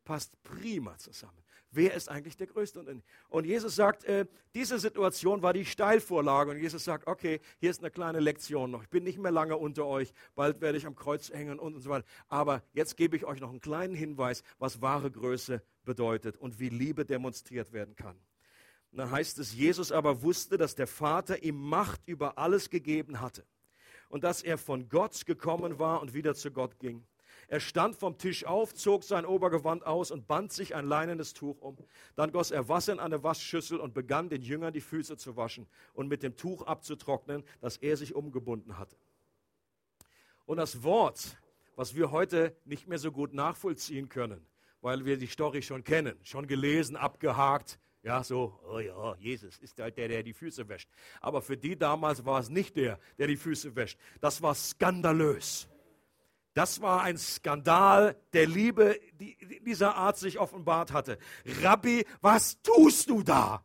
passt 0.06 0.42
prima 0.42 0.96
zusammen. 0.96 1.36
Wer 1.76 1.92
ist 1.92 2.08
eigentlich 2.08 2.38
der 2.38 2.46
Größte? 2.46 2.82
Und 3.28 3.44
Jesus 3.44 3.76
sagt, 3.76 4.04
äh, 4.04 4.24
diese 4.54 4.78
Situation 4.78 5.42
war 5.42 5.52
die 5.52 5.66
Steilvorlage. 5.66 6.52
Und 6.52 6.56
Jesus 6.58 6.84
sagt, 6.84 7.06
okay, 7.06 7.38
hier 7.58 7.68
ist 7.68 7.80
eine 7.80 7.90
kleine 7.90 8.18
Lektion 8.18 8.70
noch. 8.70 8.82
Ich 8.82 8.88
bin 8.88 9.04
nicht 9.04 9.18
mehr 9.18 9.30
lange 9.30 9.58
unter 9.58 9.84
euch. 9.84 10.14
Bald 10.34 10.62
werde 10.62 10.78
ich 10.78 10.86
am 10.86 10.96
Kreuz 10.96 11.30
hängen 11.30 11.58
und, 11.58 11.74
und 11.74 11.82
so 11.82 11.90
weiter. 11.90 12.06
Aber 12.28 12.62
jetzt 12.72 12.96
gebe 12.96 13.14
ich 13.14 13.26
euch 13.26 13.40
noch 13.40 13.50
einen 13.50 13.60
kleinen 13.60 13.94
Hinweis, 13.94 14.42
was 14.58 14.80
wahre 14.80 15.10
Größe 15.10 15.62
bedeutet 15.84 16.38
und 16.38 16.58
wie 16.58 16.70
Liebe 16.70 17.04
demonstriert 17.04 17.74
werden 17.74 17.94
kann. 17.94 18.16
Und 18.90 18.96
dann 18.96 19.10
heißt 19.10 19.38
es, 19.38 19.54
Jesus 19.54 19.92
aber 19.92 20.22
wusste, 20.22 20.56
dass 20.56 20.76
der 20.76 20.86
Vater 20.86 21.42
ihm 21.42 21.56
Macht 21.60 22.00
über 22.06 22.38
alles 22.38 22.70
gegeben 22.70 23.20
hatte 23.20 23.44
und 24.08 24.24
dass 24.24 24.42
er 24.42 24.56
von 24.56 24.88
Gott 24.88 25.26
gekommen 25.26 25.78
war 25.78 26.00
und 26.00 26.14
wieder 26.14 26.34
zu 26.34 26.50
Gott 26.50 26.78
ging. 26.78 27.04
Er 27.48 27.60
stand 27.60 27.94
vom 27.96 28.18
Tisch 28.18 28.44
auf, 28.44 28.74
zog 28.74 29.04
sein 29.04 29.24
Obergewand 29.24 29.86
aus 29.86 30.10
und 30.10 30.26
band 30.26 30.52
sich 30.52 30.74
ein 30.74 30.86
leinenes 30.86 31.32
Tuch 31.32 31.60
um. 31.60 31.76
Dann 32.16 32.32
goss 32.32 32.50
er 32.50 32.68
Wasser 32.68 32.92
in 32.92 32.98
eine 32.98 33.22
Waschschüssel 33.22 33.78
und 33.78 33.94
begann 33.94 34.28
den 34.28 34.42
Jüngern 34.42 34.72
die 34.72 34.80
Füße 34.80 35.16
zu 35.16 35.36
waschen 35.36 35.66
und 35.94 36.08
mit 36.08 36.22
dem 36.22 36.36
Tuch 36.36 36.62
abzutrocknen, 36.62 37.44
das 37.60 37.76
er 37.76 37.96
sich 37.96 38.14
umgebunden 38.14 38.78
hatte. 38.78 38.96
Und 40.44 40.56
das 40.58 40.82
Wort, 40.82 41.38
was 41.76 41.94
wir 41.94 42.10
heute 42.10 42.56
nicht 42.64 42.88
mehr 42.88 42.98
so 42.98 43.12
gut 43.12 43.32
nachvollziehen 43.32 44.08
können, 44.08 44.44
weil 44.80 45.04
wir 45.04 45.16
die 45.16 45.26
Story 45.26 45.62
schon 45.62 45.84
kennen, 45.84 46.18
schon 46.22 46.46
gelesen, 46.46 46.96
abgehakt, 46.96 47.78
ja, 48.02 48.22
so, 48.22 48.60
oh 48.68 48.78
ja, 48.78 49.16
Jesus 49.16 49.58
ist 49.58 49.80
halt 49.80 49.96
der, 49.96 50.06
der 50.06 50.22
die 50.22 50.32
Füße 50.32 50.68
wäscht. 50.68 50.88
Aber 51.20 51.42
für 51.42 51.56
die 51.56 51.76
damals 51.76 52.24
war 52.24 52.38
es 52.38 52.48
nicht 52.48 52.76
der, 52.76 53.00
der 53.18 53.26
die 53.26 53.36
Füße 53.36 53.74
wäscht. 53.74 53.98
Das 54.20 54.40
war 54.42 54.54
skandalös. 54.54 55.68
Das 56.56 56.80
war 56.80 57.02
ein 57.02 57.18
Skandal 57.18 58.16
der 58.32 58.46
Liebe, 58.46 58.98
die 59.20 59.36
dieser 59.60 59.94
Art 59.94 60.16
sich 60.16 60.38
offenbart 60.38 60.90
hatte. 60.90 61.18
Rabbi, 61.60 62.06
was 62.22 62.62
tust 62.62 63.10
du 63.10 63.22
da? 63.22 63.62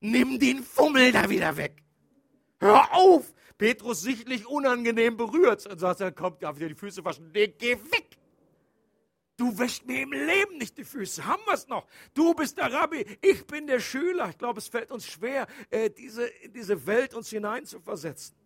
Nimm 0.00 0.38
den 0.38 0.62
Fummel 0.62 1.12
da 1.12 1.30
wieder 1.30 1.56
weg. 1.56 1.82
Hör 2.60 2.92
auf! 2.92 3.32
Petrus 3.56 4.02
sichtlich 4.02 4.46
unangenehm 4.46 5.16
berührt 5.16 5.66
und 5.66 5.78
sagt, 5.78 6.02
er 6.02 6.12
kommt, 6.12 6.42
darf 6.42 6.58
dir 6.58 6.68
die 6.68 6.74
Füße 6.74 7.02
waschen? 7.06 7.30
Nee, 7.32 7.48
geh 7.48 7.72
weg! 7.72 8.18
Du 9.38 9.58
wäschst 9.58 9.86
mir 9.86 10.02
im 10.02 10.12
Leben 10.12 10.58
nicht 10.58 10.76
die 10.76 10.84
Füße. 10.84 11.24
Haben 11.24 11.42
wir 11.46 11.54
es 11.54 11.68
noch? 11.68 11.86
Du 12.12 12.34
bist 12.34 12.58
der 12.58 12.70
Rabbi, 12.70 13.06
ich 13.22 13.46
bin 13.46 13.66
der 13.66 13.80
Schüler. 13.80 14.28
Ich 14.28 14.36
glaube, 14.36 14.58
es 14.58 14.68
fällt 14.68 14.90
uns 14.90 15.06
schwer, 15.06 15.46
äh, 15.70 15.88
diese, 15.88 16.26
in 16.26 16.52
diese 16.52 16.86
Welt 16.86 17.14
uns 17.14 17.30
hineinzuversetzen. 17.30 18.36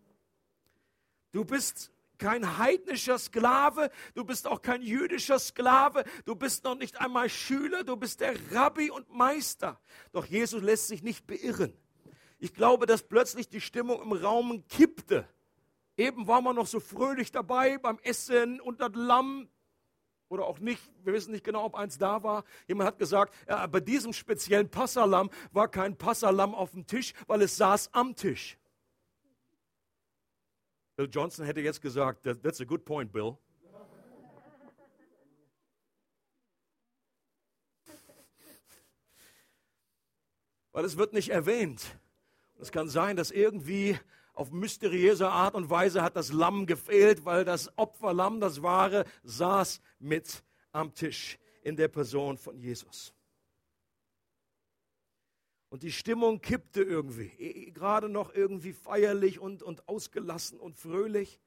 Du 1.33 1.43
bist 1.43 1.91
kein 2.19 2.57
heidnischer 2.57 3.17
Sklave, 3.17 3.89
du 4.13 4.23
bist 4.23 4.47
auch 4.47 4.61
kein 4.61 4.81
jüdischer 4.81 5.39
Sklave, 5.39 6.03
du 6.25 6.35
bist 6.35 6.63
noch 6.63 6.75
nicht 6.75 7.01
einmal 7.01 7.29
Schüler, 7.29 7.83
du 7.83 7.95
bist 7.95 8.19
der 8.19 8.35
Rabbi 8.51 8.91
und 8.91 9.09
Meister. 9.09 9.79
Doch 10.11 10.25
Jesus 10.25 10.61
lässt 10.61 10.87
sich 10.87 11.01
nicht 11.01 11.25
beirren. 11.25 11.73
Ich 12.37 12.53
glaube, 12.53 12.85
dass 12.85 13.03
plötzlich 13.03 13.49
die 13.49 13.61
Stimmung 13.61 14.01
im 14.01 14.11
Raum 14.11 14.63
kippte. 14.67 15.27
Eben 15.97 16.27
war 16.27 16.41
man 16.41 16.55
noch 16.55 16.67
so 16.67 16.79
fröhlich 16.79 17.31
dabei 17.31 17.77
beim 17.77 17.99
Essen 18.03 18.61
und 18.61 18.79
das 18.79 18.91
Lamm 18.93 19.49
oder 20.29 20.45
auch 20.45 20.59
nicht. 20.59 20.81
Wir 21.03 21.13
wissen 21.13 21.31
nicht 21.31 21.43
genau, 21.43 21.65
ob 21.65 21.75
eins 21.75 21.97
da 21.97 22.23
war. 22.23 22.43
Jemand 22.67 22.87
hat 22.87 22.99
gesagt, 22.99 23.33
ja, 23.47 23.65
bei 23.67 23.79
diesem 23.79 24.13
speziellen 24.13 24.69
Passalam 24.69 25.29
war 25.51 25.67
kein 25.67 25.97
Passalam 25.97 26.53
auf 26.55 26.71
dem 26.71 26.85
Tisch, 26.85 27.13
weil 27.27 27.41
es 27.41 27.57
saß 27.57 27.93
am 27.93 28.15
Tisch. 28.15 28.58
Bill 30.99 31.07
Johnson 31.09 31.45
hätte 31.45 31.61
jetzt 31.61 31.81
gesagt, 31.81 32.23
that's 32.23 32.59
a 32.59 32.65
good 32.65 32.83
point, 32.83 33.09
Bill. 33.13 33.37
Weil 40.73 40.83
es 40.83 40.97
wird 40.97 41.13
nicht 41.13 41.29
erwähnt. 41.29 41.97
Es 42.59 42.73
kann 42.73 42.89
sein, 42.89 43.15
dass 43.15 43.31
irgendwie 43.31 43.97
auf 44.33 44.51
mysteriöse 44.51 45.29
Art 45.29 45.55
und 45.55 45.69
Weise 45.69 46.01
hat 46.01 46.17
das 46.17 46.33
Lamm 46.33 46.65
gefehlt, 46.65 47.23
weil 47.23 47.45
das 47.45 47.71
Opferlamm, 47.77 48.41
das 48.41 48.61
wahre, 48.61 49.05
saß 49.23 49.79
mit 49.99 50.43
am 50.73 50.93
Tisch 50.93 51.39
in 51.61 51.77
der 51.77 51.87
Person 51.87 52.37
von 52.37 52.57
Jesus. 52.57 53.13
Und 55.69 55.83
die 55.83 55.91
Stimmung 55.91 56.41
kippte 56.41 56.81
irgendwie, 56.81 57.71
gerade 57.73 58.09
noch 58.09 58.33
irgendwie 58.33 58.73
feierlich 58.73 59.39
und, 59.39 59.61
und 59.61 59.87
ausgelassen 59.87 60.59
und 60.59 60.75
fröhlich. 60.75 61.39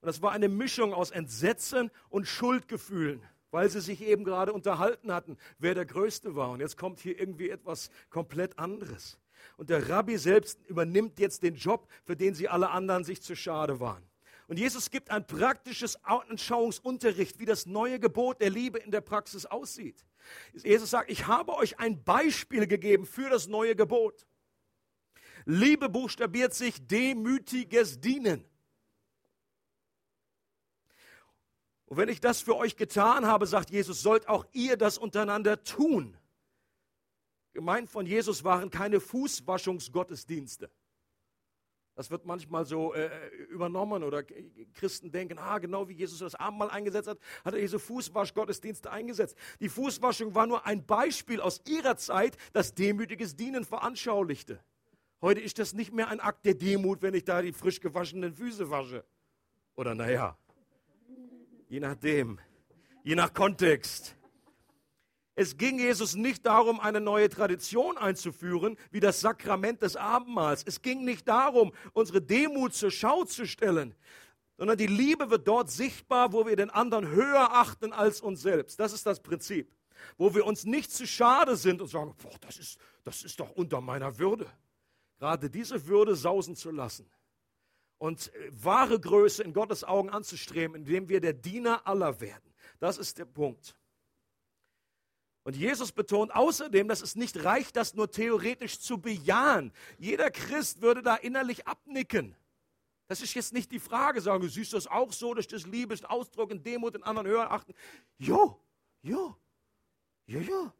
Und 0.00 0.06
das 0.06 0.22
war 0.22 0.32
eine 0.32 0.48
Mischung 0.48 0.94
aus 0.94 1.10
Entsetzen 1.10 1.90
und 2.08 2.26
Schuldgefühlen, 2.26 3.22
weil 3.50 3.68
sie 3.68 3.82
sich 3.82 4.00
eben 4.02 4.24
gerade 4.24 4.54
unterhalten 4.54 5.12
hatten, 5.12 5.36
wer 5.58 5.74
der 5.74 5.84
Größte 5.84 6.34
war. 6.34 6.50
Und 6.50 6.60
jetzt 6.60 6.78
kommt 6.78 7.00
hier 7.00 7.20
irgendwie 7.20 7.50
etwas 7.50 7.90
komplett 8.08 8.58
anderes. 8.58 9.18
Und 9.58 9.68
der 9.68 9.88
Rabbi 9.88 10.16
selbst 10.16 10.64
übernimmt 10.66 11.18
jetzt 11.18 11.42
den 11.42 11.54
Job, 11.54 11.88
für 12.04 12.16
den 12.16 12.34
sie 12.34 12.48
alle 12.48 12.70
anderen 12.70 13.04
sich 13.04 13.20
zu 13.20 13.36
schade 13.36 13.80
waren. 13.80 14.02
Und 14.48 14.58
Jesus 14.58 14.90
gibt 14.90 15.10
ein 15.10 15.26
praktisches 15.26 16.02
Anschauungsunterricht, 16.04 17.38
wie 17.38 17.46
das 17.46 17.66
neue 17.66 18.00
Gebot 18.00 18.40
der 18.40 18.50
Liebe 18.50 18.78
in 18.78 18.90
der 18.90 19.00
Praxis 19.02 19.46
aussieht. 19.46 20.04
Jesus 20.54 20.90
sagt, 20.90 21.10
ich 21.10 21.26
habe 21.26 21.54
euch 21.54 21.78
ein 21.78 22.02
Beispiel 22.04 22.66
gegeben 22.66 23.06
für 23.06 23.30
das 23.30 23.46
neue 23.46 23.76
Gebot. 23.76 24.26
Liebe 25.44 25.88
buchstabiert 25.88 26.54
sich 26.54 26.86
demütiges 26.86 28.00
Dienen. 28.00 28.44
Und 31.86 31.98
wenn 31.98 32.08
ich 32.08 32.20
das 32.20 32.40
für 32.40 32.56
euch 32.56 32.76
getan 32.76 33.26
habe, 33.26 33.46
sagt 33.46 33.70
Jesus, 33.70 34.00
sollt 34.00 34.28
auch 34.28 34.46
ihr 34.52 34.76
das 34.76 34.96
untereinander 34.96 35.62
tun. 35.62 36.16
Gemeint 37.52 37.90
von 37.90 38.06
Jesus 38.06 38.44
waren 38.44 38.70
keine 38.70 38.98
Fußwaschungsgottesdienste. 38.98 40.70
Das 41.94 42.10
wird 42.10 42.24
manchmal 42.24 42.64
so 42.64 42.94
äh, 42.94 43.10
übernommen 43.50 44.02
oder 44.02 44.22
Christen 44.74 45.12
denken, 45.12 45.38
ah, 45.38 45.58
genau 45.58 45.88
wie 45.88 45.92
Jesus 45.92 46.20
das 46.20 46.34
Abendmahl 46.34 46.70
eingesetzt 46.70 47.08
hat, 47.08 47.18
hat 47.44 47.54
er 47.54 47.60
diese 47.60 47.78
Fußwaschgottesdienste 47.78 48.90
eingesetzt. 48.90 49.36
Die 49.60 49.68
Fußwaschung 49.68 50.34
war 50.34 50.46
nur 50.46 50.64
ein 50.66 50.86
Beispiel 50.86 51.40
aus 51.40 51.60
ihrer 51.68 51.96
Zeit, 51.96 52.36
das 52.54 52.74
demütiges 52.74 53.36
Dienen 53.36 53.64
veranschaulichte. 53.64 54.60
Heute 55.20 55.40
ist 55.40 55.58
das 55.58 55.74
nicht 55.74 55.92
mehr 55.92 56.08
ein 56.08 56.20
Akt 56.20 56.46
der 56.46 56.54
Demut, 56.54 57.02
wenn 57.02 57.14
ich 57.14 57.24
da 57.24 57.42
die 57.42 57.52
frisch 57.52 57.80
gewaschenen 57.80 58.34
Füße 58.34 58.70
wasche. 58.70 59.04
Oder 59.74 59.94
naja, 59.94 60.36
Je 61.72 61.80
nachdem, 61.80 62.38
je 63.02 63.14
nach 63.14 63.32
Kontext. 63.32 64.14
Es 65.34 65.56
ging 65.56 65.78
Jesus 65.78 66.14
nicht 66.14 66.44
darum, 66.44 66.78
eine 66.78 67.00
neue 67.00 67.28
Tradition 67.30 67.96
einzuführen, 67.96 68.76
wie 68.90 69.00
das 69.00 69.20
Sakrament 69.20 69.80
des 69.80 69.96
Abendmahls. 69.96 70.62
Es 70.66 70.82
ging 70.82 71.04
nicht 71.04 71.26
darum, 71.26 71.72
unsere 71.94 72.20
Demut 72.20 72.74
zur 72.74 72.90
Schau 72.90 73.24
zu 73.24 73.46
stellen, 73.46 73.94
sondern 74.58 74.76
die 74.76 74.86
Liebe 74.86 75.30
wird 75.30 75.48
dort 75.48 75.70
sichtbar, 75.70 76.32
wo 76.32 76.46
wir 76.46 76.54
den 76.56 76.68
anderen 76.68 77.08
höher 77.08 77.52
achten 77.52 77.92
als 77.92 78.20
uns 78.20 78.42
selbst. 78.42 78.78
Das 78.78 78.92
ist 78.92 79.06
das 79.06 79.20
Prinzip. 79.20 79.74
Wo 80.18 80.34
wir 80.34 80.44
uns 80.44 80.64
nicht 80.64 80.92
zu 80.92 81.06
schade 81.06 81.56
sind 81.56 81.80
und 81.80 81.88
sagen, 81.88 82.14
boah, 82.22 82.36
das 82.40 82.58
ist, 82.58 82.78
das 83.04 83.22
ist 83.22 83.40
doch 83.40 83.50
unter 83.52 83.80
meiner 83.80 84.18
Würde. 84.18 84.46
Gerade 85.18 85.48
diese 85.48 85.86
Würde 85.86 86.14
sausen 86.14 86.56
zu 86.56 86.70
lassen 86.70 87.08
und 87.98 88.34
äh, 88.34 88.50
wahre 88.50 88.98
Größe 88.98 89.44
in 89.44 89.52
Gottes 89.52 89.84
Augen 89.84 90.10
anzustreben, 90.10 90.74
indem 90.74 91.08
wir 91.08 91.20
der 91.20 91.32
Diener 91.32 91.86
aller 91.86 92.20
werden. 92.20 92.52
Das 92.80 92.98
ist 92.98 93.18
der 93.18 93.26
Punkt. 93.26 93.76
Und 95.44 95.56
Jesus 95.56 95.90
betont 95.90 96.34
außerdem, 96.34 96.86
dass 96.86 97.02
es 97.02 97.16
nicht 97.16 97.44
reicht, 97.44 97.76
das 97.76 97.94
nur 97.94 98.10
theoretisch 98.10 98.78
zu 98.78 98.98
bejahen. 98.98 99.72
Jeder 99.98 100.30
Christ 100.30 100.82
würde 100.82 101.02
da 101.02 101.16
innerlich 101.16 101.66
abnicken. 101.66 102.36
Das 103.08 103.20
ist 103.20 103.34
jetzt 103.34 103.52
nicht 103.52 103.72
die 103.72 103.80
Frage, 103.80 104.20
sagen, 104.20 104.42
du 104.42 104.48
siehst 104.48 104.72
das 104.72 104.86
auch 104.86 105.12
so, 105.12 105.34
dass 105.34 105.48
das 105.48 105.66
Liebe 105.66 105.92
ist 105.94 106.08
Ausdruck 106.08 106.50
in 106.50 106.62
Demut, 106.62 106.94
in 106.94 107.02
anderen 107.02 107.26
höher 107.26 107.50
achten. 107.50 107.74
Jo, 108.18 108.58
jo, 109.02 109.36
jo, 110.26 110.40
jo. 110.40 110.72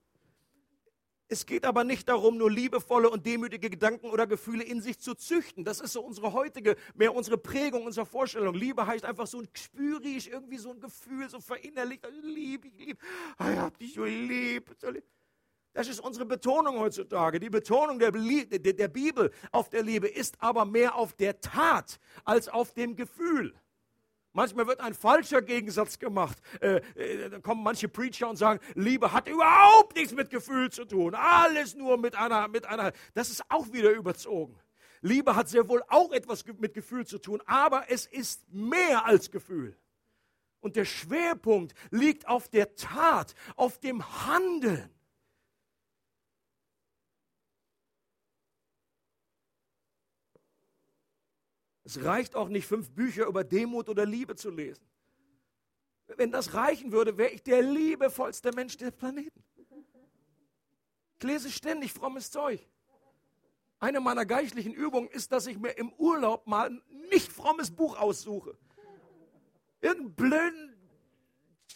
Es 1.33 1.47
geht 1.47 1.65
aber 1.65 1.83
nicht 1.83 2.11
darum, 2.11 2.37
nur 2.37 2.51
liebevolle 2.51 3.09
und 3.09 3.25
demütige 3.25 3.71
Gedanken 3.71 4.11
oder 4.11 4.27
Gefühle 4.27 4.65
in 4.65 4.83
sich 4.83 4.99
zu 4.99 5.15
züchten. 5.15 5.65
Das 5.65 5.81
ist 5.81 5.95
so 5.95 6.03
unsere 6.03 6.35
heutige, 6.35 6.77
mehr 6.95 7.15
unsere 7.15 7.39
Prägung, 7.39 7.87
unsere 7.87 8.05
Vorstellung. 8.05 8.55
Liebe 8.55 8.87
heißt 8.87 9.07
einfach 9.07 9.27
so 9.27 9.39
ein 9.39 9.49
spüre 9.55 10.03
ich 10.05 10.31
irgendwie 10.31 10.59
so 10.59 10.73
ein 10.73 10.79
Gefühl, 10.81 11.31
so 11.31 11.41
verinnerlicht. 11.41 12.07
Ich 12.07 12.23
liebe, 12.23 12.69
ich 12.69 12.79
liebe. 12.79 12.99
Ah, 13.39 13.51
ich 13.51 13.59
hab 13.59 13.79
dich 13.79 13.95
so 13.95 14.05
lieb. 14.05 14.77
Das 15.73 15.89
ist 15.89 16.01
unsere 16.01 16.27
Betonung 16.27 16.79
heutzutage. 16.79 17.41
Die 17.41 17.49
Betonung 17.49 17.99
der, 17.99 18.11
der 18.11 18.89
Bibel 18.89 19.33
auf 19.53 19.71
der 19.71 19.83
Liebe 19.83 20.09
ist 20.09 20.37
aber 20.39 20.67
mehr 20.67 20.97
auf 20.97 21.15
der 21.15 21.41
Tat 21.41 21.99
als 22.27 22.51
auf 22.51 22.75
dem 22.75 22.95
Gefühl. 22.95 23.55
Manchmal 24.33 24.67
wird 24.67 24.81
ein 24.81 24.95
falscher 24.95 25.43
Gegensatz 25.43 25.99
gemacht. 25.99 26.39
Äh, 26.61 26.81
äh, 26.95 27.29
da 27.29 27.39
kommen 27.41 27.63
manche 27.63 27.89
Preacher 27.89 28.31
und 28.31 28.37
sagen, 28.37 28.61
Liebe 28.75 29.13
hat 29.13 29.29
überhaupt 29.29 29.95
nichts 29.95 30.15
mit 30.15 30.31
Gefühl 30.31 30.71
zu 30.71 30.87
tun. 30.87 31.15
Alles 31.15 31.75
nur 31.75 31.99
mit 31.99 32.15
einer, 32.15 32.49
mit 32.49 32.65
einer. 32.67 32.93
Das 33.15 33.29
ist 33.29 33.43
auch 33.51 33.73
wieder 33.73 33.91
überzogen. 33.91 34.59
Liebe 35.03 35.37
hat 35.37 35.49
sehr 35.49 35.69
wohl 35.69 35.83
auch 35.89 36.13
etwas 36.13 36.45
mit 36.59 36.75
Gefühl 36.75 37.07
zu 37.07 37.19
tun, 37.19 37.43
aber 37.45 37.91
es 37.91 38.07
ist 38.07 38.51
mehr 38.51 39.05
als 39.05 39.31
Gefühl. 39.31 39.77
Und 40.61 40.77
der 40.77 40.85
Schwerpunkt 40.85 41.75
liegt 41.91 42.29
auf 42.29 42.49
der 42.49 42.77
Tat, 42.77 43.35
auf 43.57 43.81
dem 43.81 44.27
Handeln. 44.27 44.89
Es 51.85 52.05
reicht 52.05 52.37
auch 52.37 52.49
nicht, 52.49 52.67
fünf 52.67 52.91
Bücher 52.91 53.27
über 53.27 53.45
Demut 53.45 53.89
oder 53.89 54.07
Liebe 54.07 54.37
zu 54.37 54.51
lesen. 54.51 54.85
Wenn 56.17 56.31
das 56.31 56.55
reichen 56.55 56.93
würde, 56.93 57.17
wäre 57.17 57.31
ich 57.31 57.43
der 57.43 57.63
liebevollste 57.63 58.53
Mensch 58.53 58.77
des 58.77 58.93
Planeten. 58.93 59.43
Ich 61.17 61.23
lese 61.23 61.51
ständig 61.51 61.93
frommes 61.93 62.31
Zeug. 62.31 62.61
Eine 63.79 64.01
meiner 64.01 64.27
geistlichen 64.27 64.75
Übungen 64.75 65.09
ist, 65.09 65.33
dass 65.33 65.47
ich 65.47 65.59
mir 65.59 65.71
im 65.71 65.93
Urlaub 65.95 66.47
mal 66.47 66.71
ein 66.71 66.83
nicht 67.11 67.33
frommes 67.33 67.71
Buch 67.71 67.99
aussuche. 67.99 68.57
Irgendeinen 69.81 70.15
blöden 70.15 70.77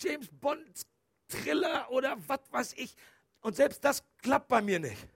James 0.01 0.29
Bond 0.31 0.87
Thriller 1.29 1.91
oder 1.91 2.17
was 2.29 2.41
weiß 2.51 2.75
ich. 2.75 2.95
Und 3.41 3.57
selbst 3.57 3.85
das 3.85 4.05
klappt 4.19 4.49
bei 4.49 4.63
mir 4.63 4.79
nicht. 4.79 5.09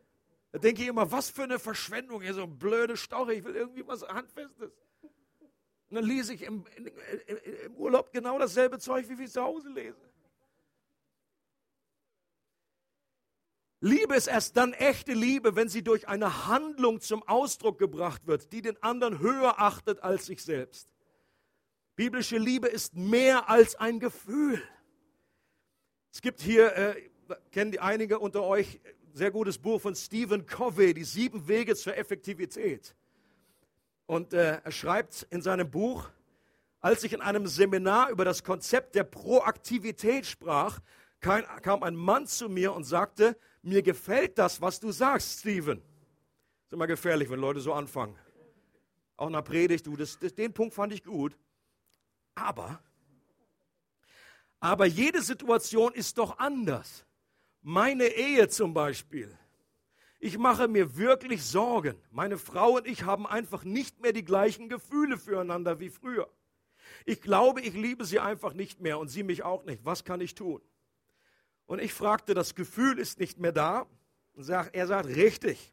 Da 0.52 0.58
denke 0.58 0.82
ich 0.82 0.88
immer, 0.88 1.10
was 1.10 1.30
für 1.30 1.44
eine 1.44 1.58
Verschwendung, 1.58 2.22
hier 2.22 2.34
so 2.34 2.46
blöde 2.46 2.96
Story, 2.96 3.34
ich 3.34 3.44
will 3.44 3.54
irgendwie 3.54 3.86
was 3.86 4.02
Handfestes. 4.06 4.72
Und 5.90 5.96
dann 5.96 6.04
lese 6.04 6.34
ich 6.34 6.42
im, 6.42 6.64
im 7.64 7.74
Urlaub 7.74 8.12
genau 8.12 8.38
dasselbe 8.38 8.78
Zeug, 8.78 9.08
wie 9.08 9.22
ich 9.24 9.30
zu 9.30 9.42
Hause 9.42 9.68
lese. 9.68 10.10
Liebe 13.80 14.14
ist 14.14 14.26
erst 14.26 14.56
dann 14.56 14.74
echte 14.74 15.14
Liebe, 15.14 15.56
wenn 15.56 15.68
sie 15.68 15.82
durch 15.82 16.06
eine 16.06 16.46
Handlung 16.46 17.00
zum 17.00 17.22
Ausdruck 17.22 17.78
gebracht 17.78 18.26
wird, 18.26 18.52
die 18.52 18.60
den 18.60 18.80
anderen 18.82 19.20
höher 19.20 19.58
achtet 19.58 20.02
als 20.02 20.26
sich 20.26 20.42
selbst. 20.42 20.92
Biblische 21.96 22.36
Liebe 22.36 22.68
ist 22.68 22.94
mehr 22.94 23.48
als 23.48 23.76
ein 23.76 23.98
Gefühl. 23.98 24.62
Es 26.12 26.20
gibt 26.20 26.40
hier, 26.40 26.76
äh, 26.76 27.10
kennen 27.52 27.72
die 27.72 27.80
einige 27.80 28.18
unter 28.18 28.42
euch, 28.42 28.80
sehr 29.12 29.30
gutes 29.30 29.58
Buch 29.58 29.80
von 29.80 29.94
Stephen 29.94 30.46
Covey, 30.46 30.94
Die 30.94 31.04
sieben 31.04 31.46
Wege 31.48 31.74
zur 31.74 31.96
Effektivität. 31.96 32.94
Und 34.06 34.32
äh, 34.32 34.60
er 34.62 34.72
schreibt 34.72 35.26
in 35.30 35.42
seinem 35.42 35.70
Buch, 35.70 36.08
als 36.80 37.04
ich 37.04 37.12
in 37.12 37.20
einem 37.20 37.46
Seminar 37.46 38.10
über 38.10 38.24
das 38.24 38.42
Konzept 38.42 38.94
der 38.94 39.04
Proaktivität 39.04 40.26
sprach, 40.26 40.80
kam 41.20 41.82
ein 41.82 41.94
Mann 41.94 42.26
zu 42.26 42.48
mir 42.48 42.72
und 42.72 42.84
sagte, 42.84 43.36
mir 43.62 43.82
gefällt 43.82 44.38
das, 44.38 44.60
was 44.60 44.80
du 44.80 44.90
sagst, 44.90 45.40
Stephen. 45.40 45.82
Ist 46.64 46.72
immer 46.72 46.86
gefährlich, 46.86 47.28
wenn 47.28 47.40
Leute 47.40 47.60
so 47.60 47.74
anfangen. 47.74 48.16
Auch 49.16 49.28
nach 49.28 49.44
Predigt, 49.44 49.86
du, 49.86 49.96
das, 49.96 50.18
das, 50.18 50.34
den 50.34 50.54
Punkt 50.54 50.74
fand 50.74 50.94
ich 50.94 51.04
gut. 51.04 51.36
Aber, 52.34 52.82
aber 54.60 54.86
jede 54.86 55.20
Situation 55.20 55.92
ist 55.92 56.16
doch 56.16 56.38
anders. 56.38 57.04
Meine 57.62 58.06
Ehe 58.06 58.48
zum 58.48 58.72
Beispiel. 58.72 59.36
Ich 60.18 60.38
mache 60.38 60.68
mir 60.68 60.96
wirklich 60.96 61.42
Sorgen. 61.42 61.96
Meine 62.10 62.38
Frau 62.38 62.76
und 62.76 62.86
ich 62.86 63.04
haben 63.04 63.26
einfach 63.26 63.64
nicht 63.64 64.00
mehr 64.00 64.12
die 64.12 64.24
gleichen 64.24 64.68
Gefühle 64.68 65.18
füreinander 65.18 65.80
wie 65.80 65.90
früher. 65.90 66.30
Ich 67.04 67.20
glaube, 67.20 67.60
ich 67.60 67.74
liebe 67.74 68.04
sie 68.04 68.20
einfach 68.20 68.52
nicht 68.52 68.80
mehr 68.80 68.98
und 68.98 69.08
sie 69.08 69.22
mich 69.22 69.42
auch 69.42 69.64
nicht. 69.64 69.84
Was 69.84 70.04
kann 70.04 70.20
ich 70.20 70.34
tun? 70.34 70.60
Und 71.66 71.80
ich 71.80 71.92
fragte, 71.92 72.34
das 72.34 72.54
Gefühl 72.54 72.98
ist 72.98 73.18
nicht 73.18 73.38
mehr 73.38 73.52
da. 73.52 73.86
Und 74.32 74.48
er 74.48 74.86
sagt, 74.86 75.08
richtig, 75.08 75.72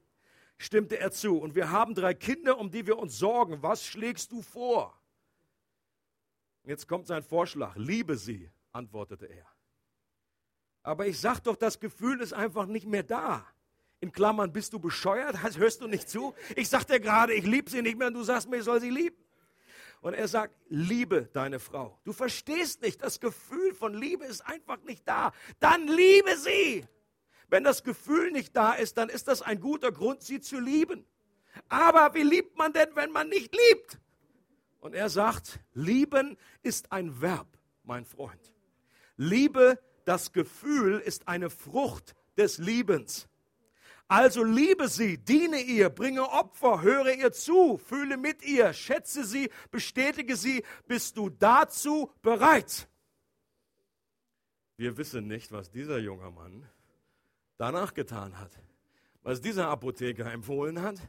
stimmte 0.57 0.99
er 0.99 1.11
zu. 1.11 1.37
Und 1.37 1.55
wir 1.55 1.71
haben 1.71 1.95
drei 1.95 2.13
Kinder, 2.13 2.57
um 2.57 2.71
die 2.71 2.85
wir 2.85 2.97
uns 2.97 3.17
sorgen. 3.17 3.61
Was 3.63 3.83
schlägst 3.85 4.31
du 4.31 4.41
vor? 4.41 4.97
Jetzt 6.63 6.87
kommt 6.87 7.07
sein 7.07 7.23
Vorschlag. 7.23 7.75
Liebe 7.77 8.17
sie, 8.17 8.49
antwortete 8.71 9.25
er. 9.25 9.56
Aber 10.87 11.05
ich 11.05 11.19
sag 11.19 11.41
doch, 11.41 11.57
das 11.57 11.81
Gefühl 11.81 12.21
ist 12.21 12.31
einfach 12.31 12.65
nicht 12.65 12.87
mehr 12.87 13.03
da. 13.03 13.45
In 13.99 14.13
Klammern, 14.13 14.53
bist 14.53 14.71
du 14.71 14.79
bescheuert? 14.79 15.35
Hörst 15.57 15.81
du 15.81 15.87
nicht 15.87 16.07
zu? 16.07 16.33
Ich 16.55 16.69
sag 16.69 16.85
dir 16.85 17.01
gerade, 17.01 17.33
ich 17.33 17.45
liebe 17.45 17.69
sie 17.69 17.81
nicht 17.81 17.97
mehr 17.97 18.07
und 18.07 18.13
du 18.13 18.23
sagst 18.23 18.47
mir, 18.47 18.55
ich 18.55 18.63
soll 18.63 18.79
sie 18.79 18.89
lieben. 18.89 19.17
Und 19.99 20.13
er 20.13 20.29
sagt, 20.29 20.55
liebe 20.69 21.23
deine 21.33 21.59
Frau. 21.59 21.99
Du 22.05 22.13
verstehst 22.13 22.81
nicht, 22.81 23.01
das 23.01 23.19
Gefühl 23.19 23.73
von 23.73 23.95
Liebe 23.95 24.23
ist 24.23 24.47
einfach 24.47 24.81
nicht 24.83 25.05
da. 25.05 25.33
Dann 25.59 25.87
liebe 25.89 26.37
sie. 26.37 26.87
Wenn 27.49 27.65
das 27.65 27.83
Gefühl 27.83 28.31
nicht 28.31 28.55
da 28.55 28.71
ist, 28.71 28.97
dann 28.97 29.09
ist 29.09 29.27
das 29.27 29.41
ein 29.41 29.59
guter 29.59 29.91
Grund, 29.91 30.23
sie 30.23 30.39
zu 30.39 30.57
lieben. 30.57 31.05
Aber 31.67 32.13
wie 32.13 32.23
liebt 32.23 32.57
man 32.57 32.71
denn, 32.71 32.95
wenn 32.95 33.11
man 33.11 33.27
nicht 33.27 33.53
liebt? 33.53 33.99
Und 34.79 34.95
er 34.95 35.09
sagt, 35.09 35.59
lieben 35.73 36.37
ist 36.63 36.93
ein 36.93 37.19
Verb, 37.19 37.47
mein 37.83 38.05
Freund. 38.05 38.53
Liebe 39.17 39.79
das 40.07 40.31
Gefühl 40.31 40.99
ist 40.99 41.27
eine 41.27 41.49
Frucht 41.49 42.15
des 42.37 42.59
Liebens. 42.59 43.27
Also 44.07 44.41
liebe 44.41 44.87
sie, 44.87 45.17
diene 45.17 45.59
ihr, 45.59 45.89
bringe 45.89 46.29
Opfer, 46.29 46.81
höre 46.81 47.13
ihr 47.13 47.33
zu, 47.33 47.77
fühle 47.77 48.15
mit 48.15 48.41
ihr, 48.41 48.71
schätze 48.71 49.25
sie, 49.25 49.49
bestätige 49.69 50.37
sie, 50.37 50.63
bist 50.87 51.17
du 51.17 51.29
dazu 51.29 52.09
bereit. 52.21 52.87
Wir 54.77 54.95
wissen 54.95 55.27
nicht, 55.27 55.51
was 55.51 55.71
dieser 55.71 55.97
junge 55.97 56.31
Mann 56.31 56.65
danach 57.57 57.93
getan 57.93 58.39
hat, 58.39 58.51
was 59.23 59.41
dieser 59.41 59.67
Apotheker 59.67 60.31
empfohlen 60.31 60.81
hat. 60.81 61.01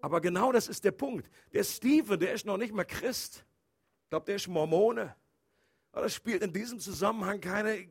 Aber 0.00 0.22
genau 0.22 0.52
das 0.52 0.68
ist 0.68 0.84
der 0.84 0.92
Punkt. 0.92 1.28
Der 1.52 1.64
Stephen, 1.64 2.18
der 2.18 2.32
ist 2.32 2.46
noch 2.46 2.56
nicht 2.56 2.72
mal 2.72 2.84
Christ. 2.84 3.44
Ich 4.04 4.08
glaube, 4.08 4.24
der 4.24 4.36
ist 4.36 4.48
Mormone. 4.48 5.14
Das 5.92 6.14
spielt 6.14 6.42
in 6.42 6.52
diesem 6.52 6.80
Zusammenhang 6.80 7.40
keine, 7.40 7.86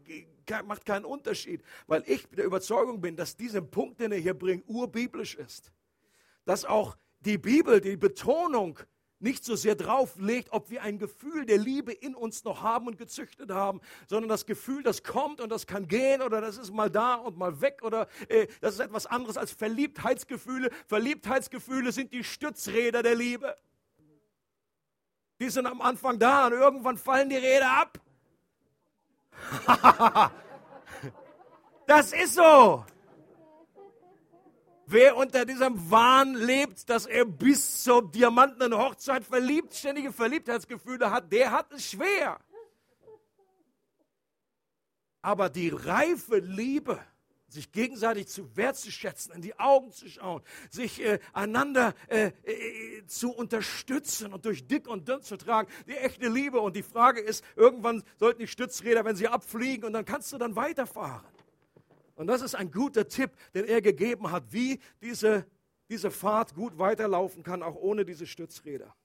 macht 0.65 0.85
keinen 0.85 1.05
Unterschied, 1.05 1.61
weil 1.87 2.03
ich 2.07 2.27
der 2.29 2.45
Überzeugung 2.45 2.99
bin, 2.99 3.15
dass 3.15 3.37
dieser 3.37 3.61
Punkt, 3.61 3.99
den 3.99 4.11
er 4.11 4.17
hier 4.17 4.33
bringt, 4.33 4.67
urbiblisch 4.67 5.35
ist. 5.35 5.71
Dass 6.45 6.65
auch 6.65 6.97
die 7.19 7.37
Bibel 7.37 7.79
die 7.79 7.97
Betonung 7.97 8.79
nicht 9.21 9.45
so 9.45 9.55
sehr 9.55 9.75
drauf 9.75 10.15
legt, 10.17 10.51
ob 10.51 10.71
wir 10.71 10.81
ein 10.81 10.97
Gefühl 10.97 11.45
der 11.45 11.59
Liebe 11.59 11.93
in 11.93 12.15
uns 12.15 12.43
noch 12.43 12.63
haben 12.63 12.87
und 12.87 12.97
gezüchtet 12.97 13.51
haben, 13.51 13.79
sondern 14.07 14.29
das 14.29 14.47
Gefühl, 14.47 14.81
das 14.81 15.03
kommt 15.03 15.39
und 15.41 15.49
das 15.49 15.67
kann 15.67 15.87
gehen 15.87 16.23
oder 16.23 16.41
das 16.41 16.57
ist 16.57 16.73
mal 16.73 16.89
da 16.89 17.15
und 17.15 17.37
mal 17.37 17.61
weg 17.61 17.81
oder 17.83 18.07
äh, 18.29 18.47
das 18.61 18.75
ist 18.75 18.79
etwas 18.79 19.05
anderes 19.05 19.37
als 19.37 19.51
Verliebtheitsgefühle. 19.51 20.71
Verliebtheitsgefühle 20.87 21.91
sind 21.91 22.13
die 22.13 22.23
Stützräder 22.23 23.03
der 23.03 23.15
Liebe. 23.15 23.55
Die 25.41 25.49
sind 25.49 25.65
am 25.65 25.81
Anfang 25.81 26.19
da 26.19 26.45
und 26.45 26.53
irgendwann 26.53 26.99
fallen 26.99 27.27
die 27.27 27.35
Räder 27.35 27.71
ab. 27.71 27.99
das 31.87 32.13
ist 32.13 32.35
so. 32.35 32.85
Wer 34.85 35.17
unter 35.17 35.43
diesem 35.43 35.89
Wahn 35.89 36.35
lebt, 36.35 36.87
dass 36.91 37.07
er 37.07 37.25
bis 37.25 37.81
zur 37.81 38.11
diamantenen 38.11 38.77
Hochzeit 38.77 39.25
verliebt, 39.25 39.73
ständige 39.73 40.13
Verliebtheitsgefühle 40.13 41.09
hat, 41.09 41.31
der 41.31 41.49
hat 41.49 41.71
es 41.71 41.89
schwer. 41.89 42.39
Aber 45.23 45.49
die 45.49 45.69
reife 45.69 46.37
Liebe, 46.37 46.99
sich 47.51 47.71
gegenseitig 47.71 48.27
zu 48.27 48.55
wertzuschätzen, 48.55 49.33
in 49.33 49.41
die 49.41 49.59
Augen 49.59 49.91
zu 49.91 50.09
schauen, 50.09 50.41
sich 50.69 51.03
äh, 51.03 51.19
einander 51.33 51.93
äh, 52.07 52.31
äh, 52.43 53.05
zu 53.07 53.31
unterstützen 53.31 54.33
und 54.33 54.45
durch 54.45 54.67
dick 54.67 54.87
und 54.87 55.07
dünn 55.07 55.21
zu 55.21 55.37
tragen, 55.37 55.69
die 55.87 55.97
echte 55.97 56.29
Liebe. 56.29 56.59
Und 56.59 56.75
die 56.75 56.83
Frage 56.83 57.19
ist, 57.21 57.43
irgendwann 57.55 58.03
sollten 58.17 58.39
die 58.39 58.47
Stützräder, 58.47 59.05
wenn 59.05 59.15
sie 59.15 59.27
abfliegen, 59.27 59.85
und 59.85 59.93
dann 59.93 60.05
kannst 60.05 60.31
du 60.33 60.37
dann 60.37 60.55
weiterfahren. 60.55 61.25
Und 62.15 62.27
das 62.27 62.41
ist 62.41 62.55
ein 62.55 62.71
guter 62.71 63.07
Tipp, 63.07 63.31
den 63.53 63.65
er 63.65 63.81
gegeben 63.81 64.31
hat, 64.31 64.53
wie 64.53 64.79
diese, 65.01 65.45
diese 65.89 66.11
Fahrt 66.11 66.55
gut 66.55 66.77
weiterlaufen 66.77 67.43
kann, 67.43 67.63
auch 67.63 67.75
ohne 67.75 68.05
diese 68.05 68.27
Stützräder. 68.27 68.95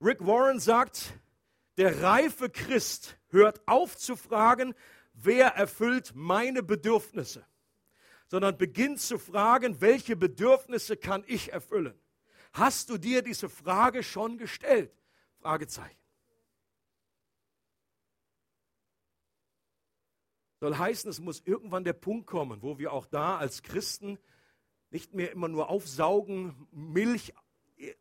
Rick 0.00 0.26
Warren 0.26 0.60
sagt, 0.60 1.14
der 1.78 2.02
reife 2.02 2.48
Christ 2.48 3.18
hört 3.28 3.60
auf 3.66 3.96
zu 3.96 4.16
fragen, 4.16 4.74
wer 5.16 5.48
erfüllt 5.48 6.12
meine 6.14 6.62
Bedürfnisse, 6.62 7.44
sondern 8.28 8.56
beginnt 8.56 9.00
zu 9.00 9.18
fragen, 9.18 9.80
welche 9.80 10.16
Bedürfnisse 10.16 10.96
kann 10.96 11.24
ich 11.26 11.52
erfüllen. 11.52 11.98
Hast 12.52 12.90
du 12.90 12.98
dir 12.98 13.22
diese 13.22 13.48
Frage 13.48 14.02
schon 14.02 14.38
gestellt? 14.38 14.92
Fragezeichen. 15.40 15.98
Soll 20.60 20.76
heißen, 20.76 21.10
es 21.10 21.20
muss 21.20 21.42
irgendwann 21.44 21.84
der 21.84 21.92
Punkt 21.92 22.26
kommen, 22.26 22.62
wo 22.62 22.78
wir 22.78 22.92
auch 22.92 23.06
da 23.06 23.36
als 23.36 23.62
Christen 23.62 24.18
nicht 24.90 25.12
mehr 25.12 25.32
immer 25.32 25.48
nur 25.48 25.68
aufsaugen, 25.68 26.66
Milch 26.70 27.34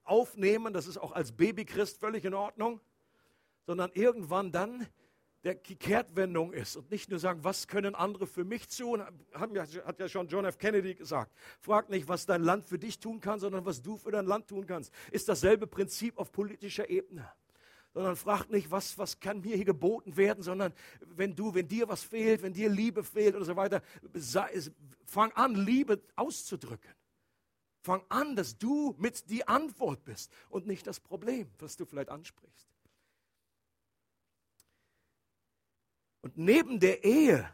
aufnehmen, 0.03 0.73
das 0.73 0.87
ist 0.87 0.97
auch 0.97 1.11
als 1.11 1.33
Babychrist 1.33 1.99
völlig 1.99 2.23
in 2.23 2.33
Ordnung, 2.33 2.79
sondern 3.65 3.91
irgendwann 3.93 4.51
dann 4.51 4.87
der 5.45 5.55
Kehrtwendung 5.55 6.53
ist 6.53 6.75
und 6.75 6.89
nicht 6.89 7.11
nur 7.11 7.19
sagen, 7.19 7.43
was 7.43 7.67
können 7.67 7.93
andere 7.93 8.25
für 8.25 8.43
mich 8.43 8.67
tun, 8.67 9.03
hat 9.31 9.99
ja 9.99 10.09
schon 10.09 10.27
John 10.27 10.43
F. 10.43 10.57
Kennedy 10.57 10.95
gesagt. 10.95 11.31
Frag 11.61 11.89
nicht, 11.91 12.07
was 12.07 12.25
dein 12.25 12.41
Land 12.41 12.67
für 12.67 12.79
dich 12.79 12.99
tun 12.99 13.21
kann, 13.21 13.39
sondern 13.39 13.63
was 13.63 13.83
du 13.83 13.95
für 13.95 14.09
dein 14.09 14.25
Land 14.25 14.47
tun 14.47 14.65
kannst. 14.65 14.91
Ist 15.11 15.29
dasselbe 15.29 15.67
Prinzip 15.67 16.17
auf 16.17 16.31
politischer 16.31 16.89
Ebene 16.89 17.31
sondern 17.93 18.17
fragt 18.17 18.51
nicht, 18.51 18.71
was, 18.71 18.97
was 18.97 19.21
kann 19.21 19.39
mir 19.39 19.55
hier 19.55 19.63
geboten 19.63 20.17
werden, 20.17 20.43
sondern 20.43 20.73
wenn 20.99 21.33
du, 21.33 21.53
wenn 21.53 21.69
dir 21.69 21.87
was 21.87 22.03
fehlt, 22.03 22.41
wenn 22.41 22.51
dir 22.51 22.67
Liebe 22.67 23.05
fehlt 23.05 23.35
oder 23.35 23.45
so 23.45 23.55
weiter, 23.55 23.81
fang 25.05 25.31
an, 25.31 25.55
Liebe 25.55 26.01
auszudrücken. 26.17 26.91
Fang 27.79 28.03
an, 28.09 28.35
dass 28.35 28.57
du 28.57 28.95
mit 28.97 29.29
die 29.29 29.47
Antwort 29.47 30.03
bist 30.03 30.29
und 30.49 30.67
nicht 30.67 30.85
das 30.87 30.99
Problem, 30.99 31.49
was 31.59 31.77
du 31.77 31.85
vielleicht 31.85 32.09
ansprichst. 32.09 32.74
Und 36.25 36.39
neben 36.39 36.79
der 36.79 37.03
Ehe, 37.03 37.47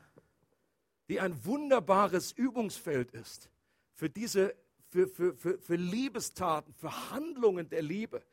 die 1.10 1.20
ein 1.20 1.44
wunderbares 1.44 2.32
Übungsfeld 2.32 3.12
ist 3.12 3.50
für 3.96 4.10
diese, 4.10 4.56
für, 4.88 5.10
für, 5.10 5.36
für, 5.36 5.60
für 5.60 5.76
Liebestaten, 5.76 6.74
für 6.76 7.12
Handlungen 7.12 7.68
der 7.68 7.82
Libe, 7.82 8.24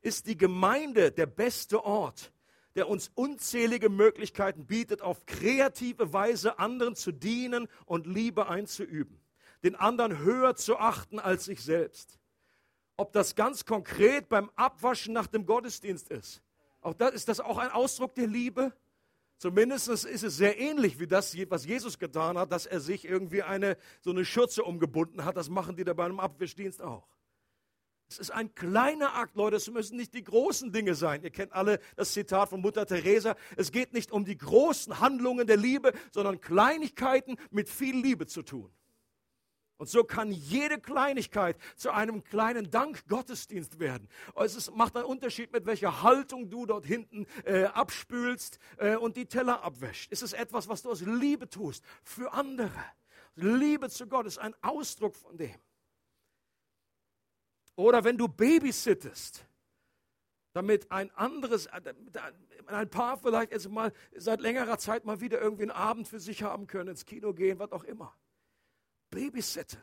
ist 0.00 0.28
die 0.28 0.38
Gemeinde 0.38 1.12
der 1.12 1.26
beste 1.26 1.84
Ort, 1.84 2.32
der 2.74 2.88
uns 2.88 3.10
unzählige 3.14 3.90
Möglichkeiten 3.90 4.64
bietet, 4.64 5.02
auf 5.02 5.26
kreative 5.26 6.14
Weise 6.14 6.58
anderen 6.58 6.96
zu 6.96 7.12
dienen 7.12 7.68
und 7.84 8.06
Liebe 8.06 8.48
einzuüben, 8.48 9.20
den 9.62 9.74
anderen 9.74 10.20
höher 10.20 10.56
zu 10.56 10.78
achten 10.78 11.18
als 11.18 11.44
sich 11.44 11.62
selbst. 11.62 12.18
Ob 12.96 13.12
das 13.12 13.34
ganz 13.34 13.66
konkret 13.66 14.30
beim 14.30 14.50
Abwaschen 14.56 15.12
nach 15.12 15.26
dem 15.26 15.44
Gottesdienst 15.44 16.08
ist, 16.08 16.40
auch 16.80 16.94
das, 16.94 17.12
ist 17.12 17.28
das 17.28 17.40
auch 17.40 17.58
ein 17.58 17.70
Ausdruck 17.70 18.14
der 18.14 18.26
Liebe? 18.26 18.72
Zumindest 19.42 19.88
ist 19.88 20.22
es 20.22 20.36
sehr 20.36 20.60
ähnlich 20.60 21.00
wie 21.00 21.08
das, 21.08 21.36
was 21.50 21.66
Jesus 21.66 21.98
getan 21.98 22.38
hat, 22.38 22.52
dass 22.52 22.64
er 22.64 22.78
sich 22.78 23.04
irgendwie 23.04 23.42
eine, 23.42 23.76
so 24.00 24.10
eine 24.10 24.24
Schürze 24.24 24.62
umgebunden 24.62 25.24
hat. 25.24 25.36
Das 25.36 25.48
machen 25.48 25.74
die 25.74 25.82
da 25.82 25.94
bei 25.94 26.04
einem 26.04 26.20
Abwischdienst 26.20 26.80
auch. 26.80 27.08
Es 28.08 28.20
ist 28.20 28.30
ein 28.30 28.54
kleiner 28.54 29.16
Akt, 29.16 29.34
Leute, 29.34 29.56
es 29.56 29.68
müssen 29.68 29.96
nicht 29.96 30.14
die 30.14 30.22
großen 30.22 30.70
Dinge 30.70 30.94
sein. 30.94 31.24
Ihr 31.24 31.30
kennt 31.30 31.54
alle 31.54 31.80
das 31.96 32.12
Zitat 32.12 32.50
von 32.50 32.60
Mutter 32.60 32.86
Teresa. 32.86 33.34
Es 33.56 33.72
geht 33.72 33.92
nicht 33.92 34.12
um 34.12 34.24
die 34.24 34.38
großen 34.38 35.00
Handlungen 35.00 35.48
der 35.48 35.56
Liebe, 35.56 35.92
sondern 36.12 36.40
Kleinigkeiten 36.40 37.34
mit 37.50 37.68
viel 37.68 37.96
Liebe 37.96 38.28
zu 38.28 38.42
tun. 38.42 38.72
Und 39.82 39.88
so 39.88 40.04
kann 40.04 40.30
jede 40.30 40.78
Kleinigkeit 40.78 41.56
zu 41.74 41.90
einem 41.90 42.22
kleinen 42.22 42.70
Dank-Gottesdienst 42.70 43.80
werden. 43.80 44.08
Es 44.36 44.54
ist, 44.54 44.72
macht 44.76 44.94
einen 44.94 45.06
Unterschied, 45.06 45.52
mit 45.52 45.66
welcher 45.66 46.02
Haltung 46.02 46.50
du 46.50 46.66
dort 46.66 46.86
hinten 46.86 47.26
äh, 47.44 47.64
abspülst 47.64 48.60
äh, 48.76 48.94
und 48.94 49.16
die 49.16 49.26
Teller 49.26 49.64
abwäscht. 49.64 50.12
Es 50.12 50.22
ist 50.22 50.34
etwas, 50.34 50.68
was 50.68 50.82
du 50.82 50.90
aus 50.92 51.00
Liebe 51.00 51.50
tust 51.50 51.84
für 52.04 52.32
andere. 52.32 52.70
Liebe 53.34 53.90
zu 53.90 54.06
Gott 54.06 54.26
ist 54.26 54.38
ein 54.38 54.54
Ausdruck 54.62 55.16
von 55.16 55.36
dem. 55.36 55.58
Oder 57.74 58.04
wenn 58.04 58.16
du 58.16 58.28
babysittest, 58.28 59.44
damit 60.52 60.92
ein 60.92 61.10
anderes, 61.16 61.66
äh, 61.66 61.92
ein 62.68 62.88
Paar 62.88 63.16
vielleicht 63.16 63.50
jetzt 63.50 63.68
mal 63.68 63.92
seit 64.14 64.40
längerer 64.40 64.78
Zeit 64.78 65.04
mal 65.04 65.20
wieder 65.20 65.40
irgendwie 65.40 65.64
einen 65.64 65.72
Abend 65.72 66.06
für 66.06 66.20
sich 66.20 66.44
haben 66.44 66.68
können, 66.68 66.90
ins 66.90 67.04
Kino 67.04 67.32
gehen, 67.34 67.58
was 67.58 67.72
auch 67.72 67.82
immer. 67.82 68.14
Babysitten 69.12 69.78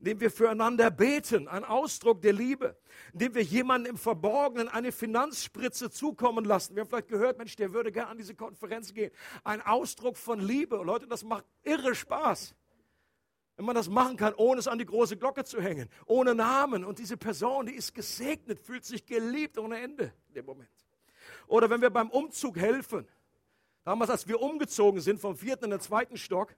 indem 0.00 0.18
wir 0.20 0.30
füreinander 0.30 0.90
beten, 0.90 1.46
ein 1.46 1.62
Ausdruck 1.62 2.22
der 2.22 2.32
Liebe, 2.32 2.74
indem 3.12 3.34
wir 3.34 3.42
jemanden 3.42 3.86
im 3.86 3.98
Verborgenen 3.98 4.68
eine 4.68 4.92
Finanzspritze 4.92 5.90
zukommen 5.90 6.46
lassen. 6.46 6.74
Wir 6.74 6.82
haben 6.82 6.88
vielleicht 6.88 7.08
gehört, 7.08 7.36
Mensch, 7.36 7.54
der 7.56 7.74
würde 7.74 7.92
gerne 7.92 8.08
an 8.08 8.16
diese 8.16 8.34
Konferenz 8.34 8.94
gehen. 8.94 9.10
Ein 9.44 9.60
Ausdruck 9.60 10.16
von 10.16 10.40
Liebe. 10.40 10.76
Leute, 10.76 11.06
das 11.06 11.22
macht 11.22 11.44
irre 11.62 11.94
Spaß. 11.94 12.54
Wenn 13.56 13.66
man 13.66 13.74
das 13.74 13.90
machen 13.90 14.16
kann, 14.16 14.32
ohne 14.34 14.60
es 14.60 14.68
an 14.68 14.78
die 14.78 14.86
große 14.86 15.18
Glocke 15.18 15.44
zu 15.44 15.60
hängen, 15.60 15.90
ohne 16.06 16.34
Namen. 16.34 16.82
Und 16.82 16.98
diese 16.98 17.18
Person, 17.18 17.66
die 17.66 17.74
ist 17.74 17.94
gesegnet, 17.94 18.58
fühlt 18.58 18.86
sich 18.86 19.04
geliebt 19.04 19.58
ohne 19.58 19.80
Ende 19.80 20.14
in 20.28 20.34
dem 20.34 20.46
Moment. 20.46 20.70
Oder 21.46 21.68
wenn 21.68 21.82
wir 21.82 21.90
beim 21.90 22.08
Umzug 22.08 22.56
helfen. 22.56 23.06
Damals, 23.84 24.10
als 24.10 24.26
wir 24.26 24.40
umgezogen 24.40 25.02
sind 25.02 25.20
vom 25.20 25.36
vierten 25.36 25.66
in 25.66 25.70
den 25.72 25.80
zweiten 25.80 26.16
Stock, 26.16 26.54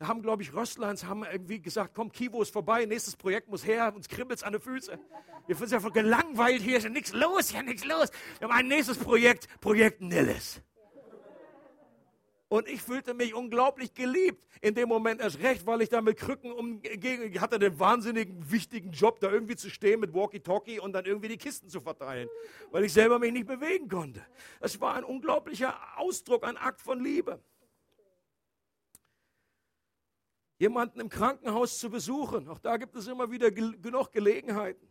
da 0.00 0.08
haben, 0.08 0.22
glaube 0.22 0.42
ich, 0.42 0.54
Röstleins 0.54 1.04
haben 1.04 1.24
irgendwie 1.30 1.60
gesagt, 1.60 1.94
komm, 1.94 2.10
Kivo 2.10 2.40
ist 2.40 2.50
vorbei, 2.50 2.86
nächstes 2.86 3.16
Projekt 3.16 3.50
muss 3.50 3.66
her, 3.66 3.92
uns 3.94 4.08
kribbelt 4.08 4.42
an 4.42 4.52
den 4.52 4.62
Füßen. 4.62 4.98
Wir 5.46 5.56
sind 5.56 5.72
ja 5.72 5.78
voll 5.78 5.92
gelangweilt 5.92 6.62
hier, 6.62 6.78
ist 6.78 6.84
ja 6.84 6.88
nichts 6.88 7.12
los, 7.12 7.52
ja 7.52 7.62
nichts 7.62 7.84
los. 7.84 8.08
Wir 8.38 8.48
haben 8.48 8.56
ein 8.56 8.66
nächstes 8.66 8.96
Projekt, 8.96 9.46
Projekt 9.60 10.00
Nilles. 10.00 10.62
Und 12.48 12.66
ich 12.66 12.80
fühlte 12.80 13.12
mich 13.12 13.34
unglaublich 13.34 13.92
geliebt. 13.92 14.42
In 14.62 14.74
dem 14.74 14.88
Moment 14.88 15.20
erst 15.20 15.40
recht, 15.42 15.66
weil 15.66 15.82
ich 15.82 15.90
da 15.90 16.00
mit 16.00 16.16
Krücken 16.16 16.50
umgegen, 16.50 17.30
ich 17.30 17.38
hatte 17.38 17.58
den 17.58 17.78
wahnsinnigen, 17.78 18.50
wichtigen 18.50 18.92
Job, 18.92 19.20
da 19.20 19.30
irgendwie 19.30 19.56
zu 19.56 19.68
stehen 19.68 20.00
mit 20.00 20.14
Walkie-Talkie 20.14 20.80
und 20.80 20.94
dann 20.94 21.04
irgendwie 21.04 21.28
die 21.28 21.36
Kisten 21.36 21.68
zu 21.68 21.82
verteilen, 21.82 22.30
weil 22.70 22.84
ich 22.84 22.92
selber 22.94 23.18
mich 23.18 23.32
nicht 23.32 23.46
bewegen 23.46 23.88
konnte. 23.88 24.24
Es 24.60 24.80
war 24.80 24.94
ein 24.94 25.04
unglaublicher 25.04 25.76
Ausdruck, 25.98 26.42
ein 26.44 26.56
Akt 26.56 26.80
von 26.80 27.04
Liebe. 27.04 27.38
Jemanden 30.60 31.00
im 31.00 31.08
Krankenhaus 31.08 31.78
zu 31.78 31.88
besuchen, 31.88 32.46
auch 32.46 32.58
da 32.58 32.76
gibt 32.76 32.94
es 32.94 33.06
immer 33.06 33.30
wieder 33.30 33.50
genug 33.50 34.12
Gelegenheiten. 34.12 34.86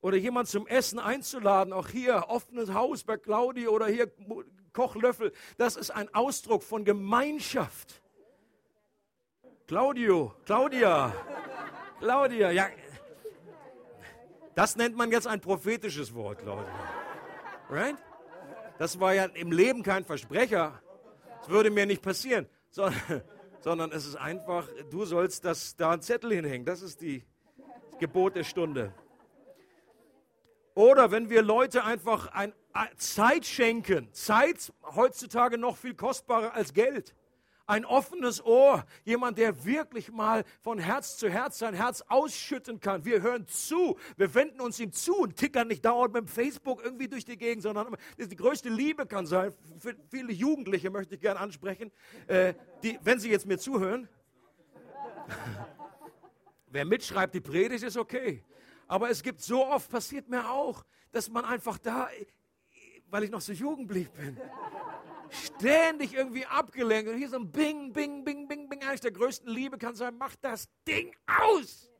Oder 0.00 0.16
jemanden 0.16 0.48
zum 0.48 0.68
Essen 0.68 1.00
einzuladen, 1.00 1.72
auch 1.72 1.88
hier 1.88 2.26
offenes 2.28 2.72
Haus 2.72 3.02
bei 3.02 3.16
Claudi 3.16 3.66
oder 3.66 3.88
hier 3.88 4.12
Kochlöffel, 4.72 5.32
das 5.56 5.74
ist 5.74 5.90
ein 5.90 6.14
Ausdruck 6.14 6.62
von 6.62 6.84
Gemeinschaft. 6.84 8.00
Claudio, 9.66 10.32
Claudia, 10.46 11.12
Claudia, 11.98 12.52
ja. 12.52 12.68
Das 14.54 14.76
nennt 14.76 14.96
man 14.96 15.10
jetzt 15.10 15.26
ein 15.26 15.40
prophetisches 15.40 16.14
Wort, 16.14 16.38
Claudia. 16.38 16.72
Right? 17.68 17.96
Das 18.78 19.00
war 19.00 19.12
ja 19.12 19.24
im 19.24 19.50
Leben 19.50 19.82
kein 19.82 20.04
Versprecher. 20.04 20.80
Das 21.40 21.48
würde 21.48 21.70
mir 21.70 21.84
nicht 21.84 22.00
passieren. 22.00 22.48
Sondern, 22.70 23.24
sondern 23.62 23.92
es 23.92 24.06
ist 24.06 24.16
einfach, 24.16 24.68
du 24.90 25.04
sollst 25.04 25.44
das, 25.44 25.76
da 25.76 25.92
einen 25.92 26.02
Zettel 26.02 26.32
hinhängen. 26.34 26.66
Das 26.66 26.82
ist 26.82 27.00
die 27.00 27.24
Gebot 27.98 28.36
der 28.36 28.44
Stunde. 28.44 28.92
Oder 30.74 31.10
wenn 31.10 31.30
wir 31.30 31.42
Leute 31.42 31.84
einfach 31.84 32.28
ein, 32.32 32.52
Zeit 32.96 33.44
schenken. 33.44 34.12
Zeit 34.12 34.72
heutzutage 34.94 35.58
noch 35.58 35.76
viel 35.76 35.94
kostbarer 35.94 36.54
als 36.54 36.72
Geld 36.72 37.14
ein 37.66 37.84
offenes 37.84 38.44
Ohr, 38.44 38.84
jemand, 39.04 39.38
der 39.38 39.64
wirklich 39.64 40.10
mal 40.10 40.44
von 40.60 40.78
Herz 40.78 41.16
zu 41.16 41.28
Herz 41.28 41.58
sein 41.58 41.74
Herz 41.74 42.02
ausschütten 42.08 42.80
kann. 42.80 43.04
Wir 43.04 43.22
hören 43.22 43.46
zu, 43.46 43.98
wir 44.16 44.34
wenden 44.34 44.60
uns 44.60 44.78
ihm 44.80 44.92
zu 44.92 45.16
und 45.16 45.36
tickern 45.36 45.68
nicht 45.68 45.84
dauernd 45.84 46.14
mit 46.14 46.24
dem 46.24 46.28
Facebook 46.28 46.82
irgendwie 46.84 47.08
durch 47.08 47.24
die 47.24 47.36
Gegend, 47.36 47.62
sondern 47.62 47.96
die 48.18 48.36
größte 48.36 48.68
Liebe 48.68 49.06
kann 49.06 49.26
sein. 49.26 49.52
Für 49.78 49.94
viele 50.10 50.32
Jugendliche 50.32 50.90
möchte 50.90 51.14
ich 51.14 51.20
gerne 51.20 51.40
ansprechen, 51.40 51.90
äh, 52.26 52.54
die, 52.82 52.98
wenn 53.02 53.18
sie 53.18 53.30
jetzt 53.30 53.46
mir 53.46 53.58
zuhören. 53.58 54.08
Wer 56.66 56.84
mitschreibt, 56.84 57.34
die 57.34 57.40
Predigt 57.40 57.84
ist 57.84 57.96
okay. 57.96 58.42
Aber 58.86 59.10
es 59.10 59.22
gibt 59.22 59.40
so 59.40 59.66
oft, 59.66 59.90
passiert 59.90 60.28
mir 60.28 60.50
auch, 60.50 60.84
dass 61.12 61.28
man 61.28 61.44
einfach 61.44 61.78
da, 61.78 62.08
weil 63.08 63.24
ich 63.24 63.30
noch 63.30 63.40
so 63.40 63.52
jugendlich 63.52 64.10
bin, 64.10 64.38
ständig 65.32 66.14
irgendwie 66.14 66.46
abgelenkt. 66.46 67.10
Und 67.10 67.18
hier 67.18 67.28
so 67.28 67.36
ein 67.36 67.50
Bing, 67.50 67.92
Bing, 67.92 68.24
Bing, 68.24 68.46
Bing, 68.48 68.68
Bing. 68.68 68.82
Eines 68.82 69.00
der 69.00 69.12
größten 69.12 69.48
Liebe 69.48 69.78
kann 69.78 69.94
sein, 69.94 70.16
mach 70.18 70.34
das 70.36 70.68
Ding 70.86 71.14
aus. 71.26 71.90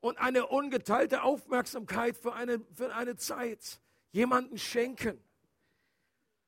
Und 0.00 0.18
eine 0.18 0.46
ungeteilte 0.46 1.22
Aufmerksamkeit 1.22 2.16
für 2.16 2.34
eine, 2.34 2.60
für 2.74 2.94
eine 2.94 3.16
Zeit. 3.16 3.80
Jemanden 4.12 4.58
schenken. 4.58 5.22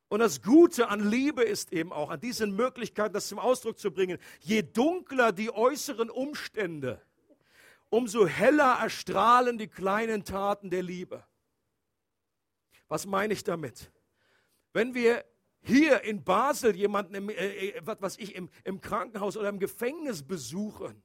Und 0.08 0.20
das 0.20 0.42
Gute 0.42 0.88
an 0.88 1.08
Liebe 1.10 1.42
ist 1.42 1.72
eben 1.72 1.92
auch, 1.92 2.10
an 2.10 2.20
diesen 2.20 2.56
Möglichkeiten, 2.56 3.12
das 3.12 3.28
zum 3.28 3.38
Ausdruck 3.38 3.78
zu 3.78 3.90
bringen, 3.90 4.18
je 4.40 4.62
dunkler 4.62 5.32
die 5.32 5.50
äußeren 5.50 6.08
Umstände, 6.08 7.02
umso 7.90 8.26
heller 8.26 8.78
erstrahlen 8.80 9.58
die 9.58 9.68
kleinen 9.68 10.24
Taten 10.24 10.70
der 10.70 10.82
Liebe. 10.82 11.24
Was 12.88 13.04
meine 13.04 13.34
ich 13.34 13.44
damit? 13.44 13.90
Wenn 14.72 14.94
wir 14.94 15.24
hier 15.62 16.02
in 16.04 16.24
Basel 16.24 16.76
jemanden, 16.76 17.14
im, 17.14 17.28
äh, 17.28 17.68
äh 17.68 17.82
was, 17.84 18.18
ich, 18.18 18.34
im, 18.34 18.48
im 18.64 18.80
Krankenhaus 18.80 19.36
oder 19.36 19.48
im 19.48 19.59
Gefängnis 19.59 20.22
besuchen, 20.22 21.02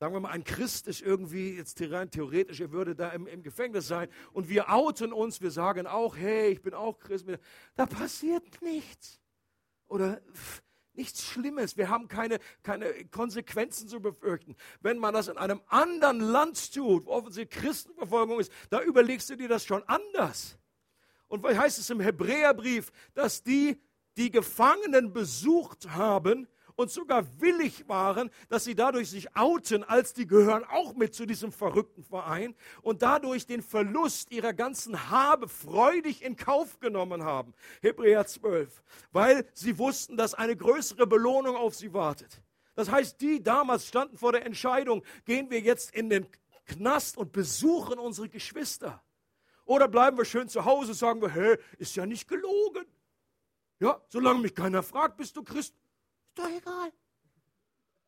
sagen 0.00 0.14
wir 0.14 0.20
mal, 0.20 0.30
ein 0.30 0.44
Christ 0.44 0.88
ist 0.88 1.02
irgendwie, 1.02 1.56
jetzt 1.56 1.80
rein 1.82 2.10
theoretisch, 2.10 2.60
er 2.60 2.72
würde 2.72 2.94
da 2.94 3.10
im, 3.10 3.26
im, 3.26 3.42
Gefängnis 3.42 3.86
sein 3.86 4.08
und 4.32 4.48
wir 4.48 4.70
outen 4.70 5.12
uns, 5.12 5.42
wir 5.42 5.50
sagen 5.50 5.86
auch, 5.86 6.16
hey, 6.16 6.52
ich 6.52 6.62
bin 6.62 6.72
auch 6.72 6.98
Christ, 6.98 7.26
da 7.76 7.86
passiert 7.86 8.62
nichts. 8.62 9.20
Oder 9.88 10.22
pff, 10.32 10.62
nichts 10.94 11.24
Schlimmes, 11.24 11.76
wir 11.76 11.90
haben 11.90 12.08
keine, 12.08 12.38
keine 12.62 12.92
Konsequenzen 13.06 13.88
zu 13.88 14.00
befürchten. 14.00 14.56
Wenn 14.80 14.98
man 14.98 15.12
das 15.12 15.28
in 15.28 15.36
einem 15.36 15.60
anderen 15.66 16.20
Land 16.20 16.72
tut, 16.72 17.06
wo 17.06 17.10
offensichtlich 17.10 17.62
Christenverfolgung 17.62 18.40
ist, 18.40 18.52
da 18.70 18.80
überlegst 18.82 19.28
du 19.28 19.36
dir 19.36 19.48
das 19.48 19.64
schon 19.64 19.82
anders. 19.84 20.59
Und 21.30 21.44
was 21.44 21.56
heißt 21.56 21.78
es 21.78 21.88
im 21.90 22.00
Hebräerbrief, 22.00 22.90
dass 23.14 23.44
die, 23.44 23.80
die 24.16 24.32
Gefangenen 24.32 25.12
besucht 25.12 25.88
haben 25.90 26.48
und 26.74 26.90
sogar 26.90 27.24
willig 27.40 27.88
waren, 27.88 28.30
dass 28.48 28.64
sie 28.64 28.74
dadurch 28.74 29.10
sich 29.10 29.36
outen, 29.36 29.84
als 29.84 30.12
die 30.12 30.26
gehören 30.26 30.64
auch 30.64 30.94
mit 30.94 31.14
zu 31.14 31.26
diesem 31.26 31.52
verrückten 31.52 32.02
Verein 32.02 32.56
und 32.82 33.02
dadurch 33.02 33.46
den 33.46 33.62
Verlust 33.62 34.32
ihrer 34.32 34.52
ganzen 34.52 35.08
Habe 35.08 35.46
freudig 35.46 36.24
in 36.24 36.34
Kauf 36.34 36.80
genommen 36.80 37.22
haben. 37.22 37.54
Hebräer 37.80 38.26
12. 38.26 38.82
Weil 39.12 39.46
sie 39.54 39.78
wussten, 39.78 40.16
dass 40.16 40.34
eine 40.34 40.56
größere 40.56 41.06
Belohnung 41.06 41.54
auf 41.54 41.76
sie 41.76 41.92
wartet. 41.92 42.42
Das 42.74 42.90
heißt, 42.90 43.20
die 43.20 43.40
damals 43.40 43.86
standen 43.86 44.18
vor 44.18 44.32
der 44.32 44.44
Entscheidung, 44.44 45.04
gehen 45.26 45.48
wir 45.48 45.60
jetzt 45.60 45.94
in 45.94 46.10
den 46.10 46.26
Knast 46.66 47.16
und 47.16 47.30
besuchen 47.30 48.00
unsere 48.00 48.28
Geschwister. 48.28 49.00
Oder 49.70 49.86
bleiben 49.86 50.18
wir 50.18 50.24
schön 50.24 50.48
zu 50.48 50.64
Hause, 50.64 50.94
sagen 50.94 51.22
wir, 51.22 51.32
hä, 51.32 51.56
ist 51.78 51.94
ja 51.94 52.04
nicht 52.04 52.26
gelogen. 52.26 52.84
Ja, 53.78 54.00
solange 54.08 54.40
mich 54.40 54.52
keiner 54.52 54.82
fragt, 54.82 55.16
bist 55.16 55.36
du 55.36 55.44
Christ, 55.44 55.76
ist 56.26 56.38
doch 56.38 56.48
egal. 56.48 56.92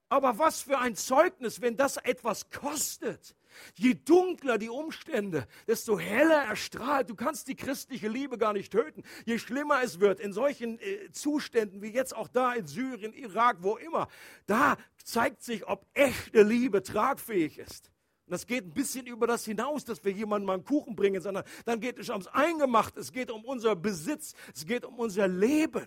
Aber 0.08 0.40
was 0.40 0.62
für 0.62 0.80
ein 0.80 0.96
Zeugnis, 0.96 1.60
wenn 1.60 1.76
das 1.76 1.98
etwas 1.98 2.50
kostet. 2.50 3.36
Je 3.76 3.94
dunkler 3.94 4.58
die 4.58 4.70
Umstände, 4.70 5.46
desto 5.68 6.00
heller 6.00 6.42
erstrahlt. 6.46 7.08
Du 7.08 7.14
kannst 7.14 7.46
die 7.46 7.54
christliche 7.54 8.08
Liebe 8.08 8.38
gar 8.38 8.54
nicht 8.54 8.72
töten. 8.72 9.04
Je 9.24 9.38
schlimmer 9.38 9.84
es 9.84 10.00
wird 10.00 10.18
in 10.18 10.32
solchen 10.32 10.80
äh, 10.80 11.12
Zuständen 11.12 11.80
wie 11.80 11.92
jetzt 11.92 12.16
auch 12.16 12.26
da 12.26 12.54
in 12.54 12.66
Syrien, 12.66 13.12
Irak, 13.12 13.58
wo 13.60 13.76
immer, 13.76 14.08
da 14.46 14.78
zeigt 15.04 15.44
sich, 15.44 15.64
ob 15.68 15.86
echte 15.94 16.42
Liebe 16.42 16.82
tragfähig 16.82 17.60
ist. 17.60 17.91
Das 18.26 18.46
geht 18.46 18.64
ein 18.64 18.72
bisschen 18.72 19.06
über 19.06 19.26
das 19.26 19.44
hinaus, 19.44 19.84
dass 19.84 20.02
wir 20.04 20.12
jemandem 20.12 20.46
mal 20.46 20.54
einen 20.54 20.64
Kuchen 20.64 20.96
bringen, 20.96 21.20
sondern 21.20 21.44
dann 21.64 21.80
geht 21.80 21.98
es 21.98 22.08
ums 22.08 22.28
Eingemachte, 22.28 23.00
es 23.00 23.12
geht 23.12 23.30
um 23.30 23.44
unser 23.44 23.76
Besitz, 23.76 24.34
es 24.54 24.64
geht 24.64 24.84
um 24.84 24.98
unser 24.98 25.28
Leben. 25.28 25.86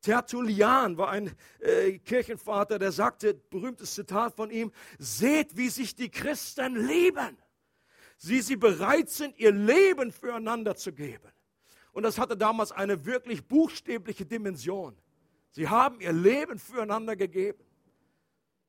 Tertullian 0.00 0.98
war 0.98 1.10
ein 1.10 1.34
äh, 1.60 1.98
Kirchenvater, 1.98 2.78
der 2.78 2.92
sagte, 2.92 3.34
berühmtes 3.34 3.94
Zitat 3.94 4.34
von 4.34 4.50
ihm, 4.50 4.70
seht, 4.98 5.56
wie 5.56 5.70
sich 5.70 5.94
die 5.94 6.10
Christen 6.10 6.76
lieben. 6.76 7.38
Sie, 8.18 8.42
sie 8.42 8.56
bereit 8.56 9.08
sind, 9.08 9.38
ihr 9.38 9.52
Leben 9.52 10.12
füreinander 10.12 10.76
zu 10.76 10.92
geben. 10.92 11.30
Und 11.92 12.02
das 12.02 12.18
hatte 12.18 12.36
damals 12.36 12.70
eine 12.70 13.04
wirklich 13.06 13.46
buchstäbliche 13.46 14.26
Dimension. 14.26 14.94
Sie 15.50 15.68
haben 15.68 16.00
ihr 16.00 16.12
Leben 16.12 16.58
füreinander 16.58 17.16
gegeben. 17.16 17.63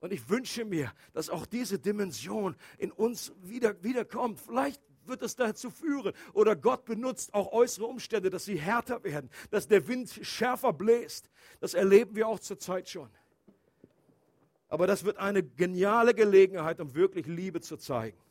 Und 0.06 0.14
ich 0.14 0.30
wünsche 0.30 0.66
mir, 0.66 0.94
dass 1.14 1.32
auch 1.32 1.48
diese 1.48 1.80
Dimension 1.80 2.56
in 2.78 2.92
uns 2.92 3.34
wieder, 3.42 3.82
wiederkommt. 3.82 4.40
Vielleicht 4.40 4.80
wird 5.06 5.24
es 5.24 5.36
dazu 5.36 5.72
führen 5.72 6.14
oder 6.34 6.56
Gott 6.56 6.86
benutzt 6.86 7.34
auch 7.34 7.52
äußere 7.52 7.88
Umstände, 7.88 8.30
dass 8.30 8.46
sie 8.46 8.56
härter 8.56 9.04
werden, 9.04 9.32
dass 9.50 9.68
der 9.68 9.88
Wind 9.88 10.12
schärfer 10.22 10.74
bläst. 10.74 11.32
Das 11.60 11.74
erleben 11.74 12.16
wir 12.16 12.28
auch 12.28 12.40
zurzeit 12.40 12.88
schon. 12.88 13.10
Aber 14.68 14.86
das 14.86 15.06
wird 15.06 15.18
eine 15.18 15.42
geniale 15.42 16.14
Gelegenheit, 16.14 16.80
um 16.80 16.94
wirklich 16.94 17.26
Liebe 17.26 17.60
zu 17.62 17.76
zeigen. 17.76 18.22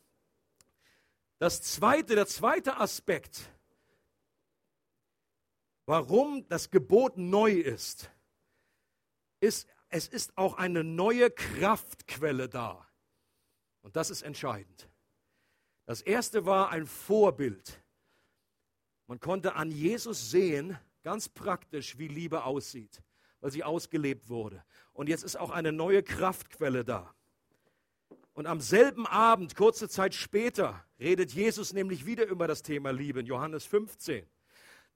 Das 1.39 1.61
zweite, 1.61 2.15
der 2.15 2.27
zweite 2.27 2.77
Aspekt, 2.77 3.51
warum 5.85 6.47
das 6.47 6.71
Gebot 6.71 7.17
neu 7.17 7.51
ist, 7.51 8.09
ist 9.41 9.67
es 9.95 10.09
ist 10.09 10.37
auch 10.37 10.55
eine 10.55 10.83
neue 10.83 11.31
Kraftquelle 11.31 12.49
da. 12.49 12.85
Und 13.81 13.95
das 13.95 14.09
ist 14.09 14.23
entscheidend. 14.23 14.89
Das 15.85 16.01
erste 16.01 16.45
war 16.45 16.69
ein 16.69 16.85
Vorbild. 16.85 17.81
Man 19.07 19.21
konnte 19.21 19.55
an 19.55 19.71
Jesus 19.71 20.31
sehen, 20.31 20.77
ganz 21.01 21.29
praktisch, 21.29 21.97
wie 21.97 22.09
Liebe 22.09 22.43
aussieht, 22.43 23.01
weil 23.39 23.51
sie 23.51 23.63
ausgelebt 23.63 24.27
wurde. 24.27 24.65
Und 24.91 25.07
jetzt 25.07 25.23
ist 25.23 25.37
auch 25.37 25.51
eine 25.51 25.71
neue 25.71 26.03
Kraftquelle 26.03 26.83
da. 26.83 27.15
Und 28.33 28.47
am 28.47 28.59
selben 28.59 29.07
Abend, 29.07 29.55
kurze 29.55 29.87
Zeit 29.87 30.13
später, 30.13 30.83
redet 30.99 31.31
Jesus 31.31 31.71
nämlich 31.71 32.05
wieder 32.05 32.25
über 32.25 32.49
das 32.49 32.63
Thema 32.63 32.91
Liebe 32.91 33.21
in 33.21 33.27
Johannes 33.27 33.63
15. 33.63 34.27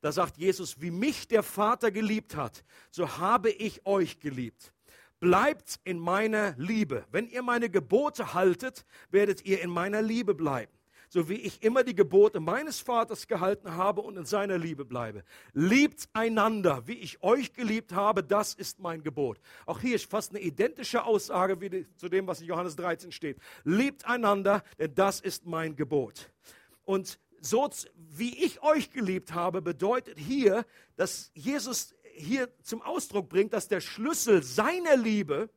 Da 0.01 0.11
sagt 0.11 0.37
Jesus, 0.37 0.81
wie 0.81 0.91
mich 0.91 1.29
der 1.29 1.43
Vater 1.43 1.89
geliebt 1.89 2.35
hat, 2.35 2.65
so 2.91 3.17
habe 3.17 3.49
ich 3.49 3.85
euch 3.85 4.19
geliebt. 4.19 4.73
Bleibt 5.20 5.80
in 5.84 5.99
meiner 5.99 6.55
Liebe. 6.57 7.05
Wenn 7.11 7.28
ihr 7.28 7.41
meine 7.41 7.70
Gebote 7.70 8.34
haltet, 8.34 8.86
werdet 9.11 9.45
ihr 9.45 9.61
in 9.61 9.70
meiner 9.70 10.01
Liebe 10.01 10.34
bleiben. 10.34 10.72
So 11.11 11.28
wie 11.28 11.36
ich 11.36 11.63
immer 11.63 11.84
die 11.84 11.95
Gebote 11.95 12.39
meines 12.39 12.82
Vaters 12.82 13.28
gehalten 13.28 13.76
habe 13.76 14.01
und 14.01 14.15
in 14.15 14.26
seiner 14.26 14.59
Liebe 14.59 14.86
bleibe. 14.86 15.24
Liebt 15.53 16.07
einander, 16.13 16.84
wie 16.86 16.99
ich 16.99 17.24
euch 17.24 17.53
geliebt 17.53 17.93
habe, 17.93 18.24
das 18.24 18.53
ist 18.53 18.80
mein 18.80 19.01
Gebot. 19.01 19.39
Auch 19.65 19.80
hier 19.80 19.95
ist 19.95 20.09
fast 20.09 20.30
eine 20.32 20.39
identische 20.39 21.03
Aussage 21.03 21.59
wie 21.61 21.70
die, 21.70 21.95
zu 21.95 22.09
dem, 22.09 22.28
was 22.28 22.41
in 22.41 22.47
Johannes 22.47 22.76
13 22.76 23.11
steht. 23.11 23.38
Liebt 23.63 24.05
einander, 24.05 24.63
denn 24.78 24.93
das 24.93 25.20
ist 25.20 25.47
mein 25.47 25.76
Gebot. 25.76 26.32
Und 26.86 27.20
so 27.41 27.67
wie 27.95 28.45
ich 28.45 28.61
euch 28.61 28.91
geliebt 28.91 29.34
habe, 29.34 29.61
bedeutet 29.61 30.20
hier, 30.20 30.65
dass 30.95 31.32
Jesus 31.34 31.95
hier 32.20 32.49
zum 32.61 32.82
Ausdruck 32.82 33.30
bringt, 33.30 33.53
dass 33.53 33.67
der 33.67 33.82
Schlüssel 33.82 34.43
seiner 34.43 34.97
Liebe 34.97 35.49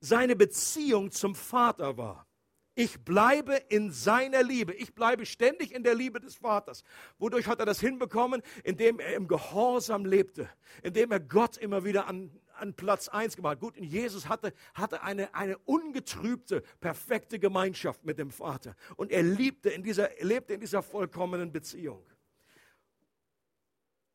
seine 0.00 0.36
Beziehung 0.36 1.10
zum 1.10 1.34
Vater 1.34 1.96
war. 1.96 2.26
Ich 2.74 3.04
bleibe 3.04 3.54
in 3.68 3.90
seiner 3.90 4.42
Liebe. 4.42 4.72
Ich 4.72 4.94
bleibe 4.94 5.26
ständig 5.26 5.74
in 5.74 5.82
der 5.82 5.94
Liebe 5.94 6.20
des 6.20 6.36
Vaters. 6.36 6.84
Wodurch 7.18 7.46
hat 7.46 7.60
er 7.60 7.66
das 7.66 7.80
hinbekommen? 7.80 8.42
Indem 8.64 8.98
er 8.98 9.14
im 9.14 9.28
Gehorsam 9.28 10.06
lebte, 10.06 10.48
indem 10.82 11.12
er 11.12 11.20
Gott 11.20 11.58
immer 11.58 11.84
wieder 11.84 12.06
an, 12.06 12.30
an 12.56 12.72
Platz 12.72 13.08
eins 13.08 13.36
gemacht. 13.36 13.60
Gut, 13.60 13.76
in 13.76 13.84
Jesus 13.84 14.26
hatte, 14.26 14.54
hatte 14.72 15.02
eine, 15.02 15.34
eine 15.34 15.58
ungetrübte, 15.58 16.62
perfekte 16.80 17.38
Gemeinschaft 17.38 18.04
mit 18.04 18.18
dem 18.18 18.30
Vater. 18.30 18.74
Und 18.96 19.10
er 19.10 19.22
liebte 19.22 19.68
in 19.68 19.82
dieser, 19.82 20.08
lebte 20.20 20.54
in 20.54 20.60
dieser 20.60 20.82
vollkommenen 20.82 21.52
Beziehung. 21.52 22.02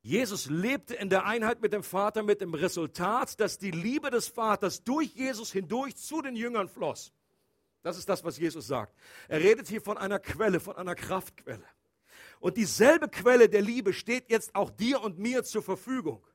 Jesus 0.08 0.49
lebte 0.49 0.95
in 0.95 1.10
der 1.10 1.26
Einheit 1.26 1.62
mit 1.62 1.74
dem 1.74 1.84
Vater 1.84 2.24
mit 2.24 2.39
dem 2.39 2.53
Resultat, 2.53 3.38
dass 3.41 3.58
die 3.58 3.72
Liebe 3.72 4.10
des 4.10 4.30
Vaters 4.30 4.82
durch 4.86 5.14
Jesus 5.14 5.51
hindurch 5.51 5.97
zu 5.97 6.22
den 6.22 6.38
Jüngern 6.38 6.70
floss. 6.70 7.12
Das 7.84 7.97
ist 7.97 8.08
das, 8.08 8.24
was 8.24 8.38
Jesus 8.38 8.68
sagt. 8.68 8.95
Er 9.28 9.41
redet 9.41 9.68
hier 9.68 9.82
von 9.82 9.97
einer 9.97 10.20
Quelle, 10.20 10.62
von 10.62 10.78
einer 10.78 10.95
Kraftquelle. 10.95 11.66
Und 12.39 12.55
dieselbe 12.55 13.10
Quelle 13.10 13.49
der 13.49 13.62
Liebe 13.62 13.91
steht 13.91 14.30
jetzt 14.30 14.55
auch 14.55 14.70
dir 14.70 15.01
und 15.01 15.20
mir 15.20 15.43
zur 15.43 15.62
Verfügung. 15.62 16.26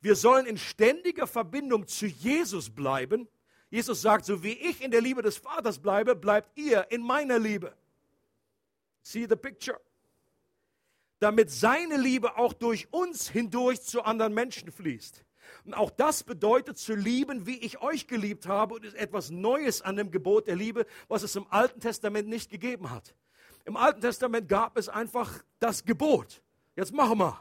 Wir 0.00 0.14
sollen 0.14 0.46
in 0.46 0.56
ständiger 0.56 1.26
Verbindung 1.26 1.88
zu 1.88 2.06
Jesus 2.06 2.70
bleiben. 2.70 3.26
Jesus 3.70 4.02
sagt, 4.02 4.24
so 4.24 4.44
wie 4.44 4.52
ich 4.52 4.80
in 4.80 4.92
der 4.92 5.00
Liebe 5.00 5.22
des 5.22 5.36
Vaters 5.36 5.80
bleibe, 5.80 6.14
bleibt 6.14 6.56
ihr 6.56 6.86
in 6.92 7.02
meiner 7.02 7.40
Liebe. 7.40 7.74
See 9.02 9.26
the 9.28 9.34
picture? 9.34 9.80
Damit 11.18 11.50
seine 11.50 11.96
Liebe 11.96 12.36
auch 12.36 12.52
durch 12.52 12.92
uns 12.92 13.28
hindurch 13.28 13.82
zu 13.82 14.02
anderen 14.02 14.34
Menschen 14.34 14.70
fließt. 14.70 15.24
Und 15.64 15.74
auch 15.74 15.90
das 15.90 16.24
bedeutet 16.24 16.78
zu 16.78 16.94
lieben, 16.94 17.46
wie 17.46 17.58
ich 17.58 17.80
euch 17.80 18.06
geliebt 18.06 18.46
habe 18.46 18.74
und 18.74 18.84
ist 18.84 18.96
etwas 18.96 19.30
Neues 19.30 19.82
an 19.82 19.96
dem 19.96 20.10
Gebot 20.10 20.46
der 20.46 20.56
Liebe, 20.56 20.86
was 21.08 21.22
es 21.22 21.36
im 21.36 21.46
Alten 21.50 21.80
Testament 21.80 22.28
nicht 22.28 22.50
gegeben 22.50 22.90
hat. 22.90 23.14
Im 23.64 23.76
Alten 23.76 24.00
Testament 24.00 24.48
gab 24.48 24.76
es 24.78 24.88
einfach 24.88 25.42
das 25.58 25.84
Gebot. 25.84 26.42
Jetzt 26.76 26.92
machen 26.92 27.18
wir. 27.18 27.40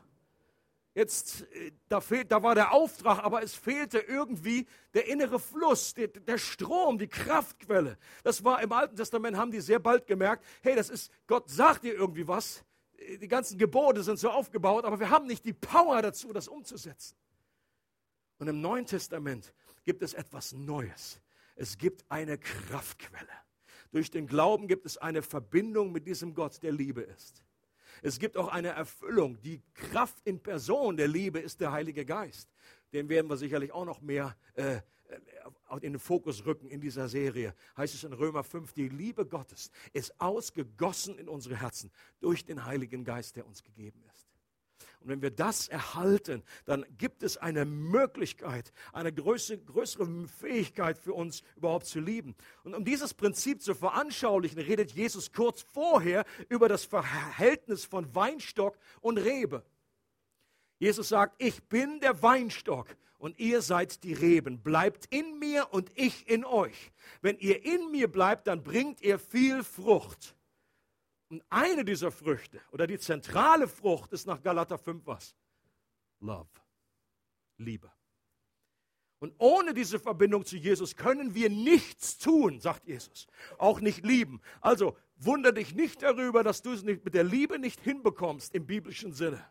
Jetzt, 0.96 1.42
äh, 1.52 1.74
da, 1.90 2.00
fehlt, 2.00 2.32
da 2.32 2.42
war 2.42 2.56
der 2.56 2.72
Auftrag, 2.72 3.20
aber 3.20 3.44
es 3.44 3.54
fehlte 3.54 4.00
irgendwie 4.00 4.66
der 4.94 5.08
innere 5.08 5.40
Fluss, 5.40 5.94
der, 5.94 6.08
der 6.08 6.38
Strom, 6.38 6.98
die 6.98 7.10
Kraftquelle. 7.10 7.98
Das 8.24 8.44
war 8.46 8.62
im 8.64 8.72
Alten 8.72 8.96
Testament, 8.96 9.36
haben 9.36 9.52
die 9.52 9.60
sehr 9.60 9.80
bald 9.80 10.08
gemerkt, 10.08 10.46
hey, 10.64 10.74
das 10.74 10.90
ist, 10.90 11.12
Gott 11.28 11.50
sagt 11.50 11.84
dir 11.84 11.94
irgendwie 11.94 12.28
was. 12.28 12.64
Die 13.22 13.28
ganzen 13.28 13.58
Gebote 13.58 14.04
sind 14.04 14.18
so 14.18 14.30
aufgebaut, 14.30 14.86
aber 14.86 15.00
wir 15.00 15.10
haben 15.10 15.28
nicht 15.28 15.46
die 15.46 15.54
Power 15.54 16.02
dazu, 16.02 16.34
das 16.34 16.48
umzusetzen. 16.48 17.16
Und 18.38 18.48
im 18.48 18.62
Neuen 18.62 18.86
Testament 18.86 19.54
gibt 19.84 20.02
es 20.02 20.14
etwas 20.14 20.54
Neues. 20.54 21.22
Es 21.56 21.78
gibt 21.78 22.06
eine 22.10 22.38
Kraftquelle. 22.38 23.28
Durch 23.92 24.12
den 24.12 24.28
Glauben 24.28 24.68
gibt 24.68 24.86
es 24.86 24.98
eine 24.98 25.22
Verbindung 25.22 25.92
mit 25.92 26.06
diesem 26.06 26.34
Gott, 26.34 26.62
der 26.64 26.72
Liebe 26.72 27.02
ist. 27.02 27.46
Es 28.02 28.20
gibt 28.20 28.36
auch 28.36 28.50
eine 28.50 28.70
Erfüllung. 28.70 29.42
Die 29.42 29.62
Kraft 29.74 30.18
in 30.26 30.42
Person 30.42 30.98
der 30.98 31.08
Liebe 31.08 31.40
ist 31.40 31.62
der 31.62 31.72
Heilige 31.72 32.06
Geist. 32.06 32.50
Den 32.92 33.08
werden 33.10 33.30
wir 33.30 33.38
sicherlich 33.38 33.72
auch 33.72 33.86
noch 33.86 34.02
mehr 34.02 34.36
äh, 34.54 34.82
in 35.82 35.94
den 35.94 36.00
Fokus 36.00 36.46
rücken 36.46 36.68
in 36.68 36.82
dieser 36.82 37.08
Serie. 37.08 37.56
Heißt 37.78 37.94
es 37.94 38.04
in 38.04 38.14
Römer 38.14 38.44
5, 38.44 38.74
die 38.74 38.90
Liebe 38.90 39.26
Gottes 39.26 39.72
ist 39.94 40.20
ausgegossen 40.20 41.18
in 41.18 41.28
unsere 41.28 41.60
Herzen 41.60 41.92
durch 42.20 42.46
den 42.46 42.66
Heiligen 42.66 43.04
Geist, 43.04 43.36
der 43.36 43.46
uns 43.46 43.64
gegeben 43.64 44.04
ist. 44.12 44.28
Und 45.00 45.10
wenn 45.10 45.22
wir 45.22 45.32
das 45.32 45.68
erhalten, 45.68 46.44
dann 46.66 46.84
gibt 46.98 47.22
es 47.22 47.38
eine 47.38 47.66
Möglichkeit, 47.66 48.74
eine 48.92 49.14
größere, 49.14 49.60
größere 49.60 50.28
Fähigkeit 50.28 50.98
für 50.98 51.14
uns 51.14 51.44
überhaupt 51.56 51.86
zu 51.86 52.00
lieben. 52.00 52.36
Und 52.64 52.74
um 52.74 52.84
dieses 52.84 53.14
Prinzip 53.14 53.62
zu 53.62 53.76
veranschaulichen, 53.76 54.60
redet 54.60 54.92
Jesus 54.92 55.32
kurz 55.32 55.62
vorher 55.62 56.26
über 56.50 56.68
das 56.68 56.86
Verhältnis 56.86 57.86
von 57.86 58.16
Weinstock 58.16 58.78
und 59.02 59.20
Rebe. 59.20 59.64
Jesus 60.80 61.10
sagt, 61.10 61.36
ich 61.38 61.64
bin 61.70 62.00
der 62.00 62.22
Weinstock 62.22 62.88
und 63.26 63.40
ihr 63.40 63.64
seid 63.64 64.04
die 64.04 64.14
Reben. 64.14 64.62
Bleibt 64.62 65.08
in 65.08 65.40
mir 65.40 65.74
und 65.74 65.90
ich 65.96 66.30
in 66.30 66.46
euch. 66.46 66.92
Wenn 67.24 67.40
ihr 67.40 67.66
in 67.66 67.90
mir 67.90 68.08
bleibt, 68.08 68.46
dann 68.46 68.62
bringt 68.62 69.02
ihr 69.02 69.18
viel 69.18 69.64
Frucht. 69.64 70.36
Und 71.30 71.44
eine 71.50 71.84
dieser 71.84 72.12
Früchte 72.12 72.62
oder 72.72 72.86
die 72.86 73.00
zentrale 73.00 73.68
Frucht 73.68 74.14
ist 74.14 74.28
nach 74.28 74.44
Galater 74.44 74.78
5 74.78 75.08
was? 75.08 75.36
Love. 76.20 76.48
Liebe. 77.58 77.92
Und 79.18 79.34
ohne 79.40 79.74
diese 79.74 80.00
Verbindung 80.00 80.46
zu 80.46 80.58
Jesus 80.58 80.96
können 80.96 81.34
wir 81.34 81.50
nichts 81.50 82.20
tun, 82.20 82.60
sagt 82.60 82.86
Jesus. 82.86 83.26
Auch 83.58 83.80
nicht 83.80 84.06
lieben. 84.06 84.40
Also 84.62 84.96
wundere 85.16 85.56
dich 85.56 85.74
nicht 85.74 86.04
darüber, 86.04 86.44
dass 86.44 86.62
du 86.62 86.74
es 86.74 86.84
nicht, 86.84 87.04
mit 87.04 87.16
der 87.16 87.24
Liebe 87.24 87.58
nicht 87.58 87.82
hinbekommst 87.82 88.54
im 88.54 88.68
biblischen 88.68 89.14
Sinne. 89.14 89.44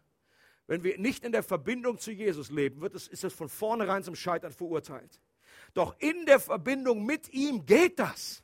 Wenn 0.66 0.82
wir 0.82 0.98
nicht 0.98 1.24
in 1.24 1.32
der 1.32 1.42
Verbindung 1.42 1.98
zu 1.98 2.10
Jesus 2.10 2.50
leben, 2.50 2.80
wird 2.80 2.94
es, 2.94 3.06
ist 3.08 3.24
es 3.24 3.34
von 3.34 3.48
vornherein 3.48 4.02
zum 4.02 4.14
Scheitern 4.14 4.52
verurteilt. 4.52 5.20
Doch 5.74 5.94
in 5.98 6.26
der 6.26 6.40
Verbindung 6.40 7.04
mit 7.04 7.32
ihm 7.32 7.66
geht 7.66 7.98
das. 7.98 8.42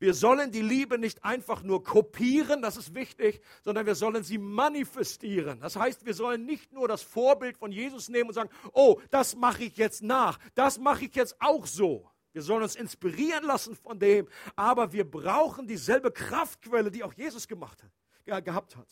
Wir 0.00 0.14
sollen 0.14 0.52
die 0.52 0.62
Liebe 0.62 0.96
nicht 0.96 1.24
einfach 1.24 1.62
nur 1.64 1.82
kopieren, 1.82 2.62
das 2.62 2.76
ist 2.76 2.94
wichtig, 2.94 3.40
sondern 3.62 3.84
wir 3.84 3.96
sollen 3.96 4.22
sie 4.22 4.38
manifestieren. 4.38 5.60
Das 5.60 5.74
heißt, 5.74 6.06
wir 6.06 6.14
sollen 6.14 6.46
nicht 6.46 6.72
nur 6.72 6.86
das 6.86 7.02
Vorbild 7.02 7.56
von 7.56 7.72
Jesus 7.72 8.08
nehmen 8.08 8.28
und 8.28 8.34
sagen, 8.34 8.50
oh, 8.72 9.00
das 9.10 9.34
mache 9.34 9.64
ich 9.64 9.76
jetzt 9.76 10.02
nach, 10.02 10.38
das 10.54 10.78
mache 10.78 11.06
ich 11.06 11.14
jetzt 11.16 11.36
auch 11.40 11.66
so. 11.66 12.08
Wir 12.32 12.42
sollen 12.42 12.62
uns 12.62 12.76
inspirieren 12.76 13.44
lassen 13.44 13.74
von 13.74 13.98
dem, 13.98 14.28
aber 14.54 14.92
wir 14.92 15.08
brauchen 15.10 15.66
dieselbe 15.66 16.12
Kraftquelle, 16.12 16.92
die 16.92 17.02
auch 17.02 17.14
Jesus 17.14 17.48
gemacht 17.48 17.82
hat, 17.82 18.44
gehabt 18.44 18.76
hat. 18.76 18.86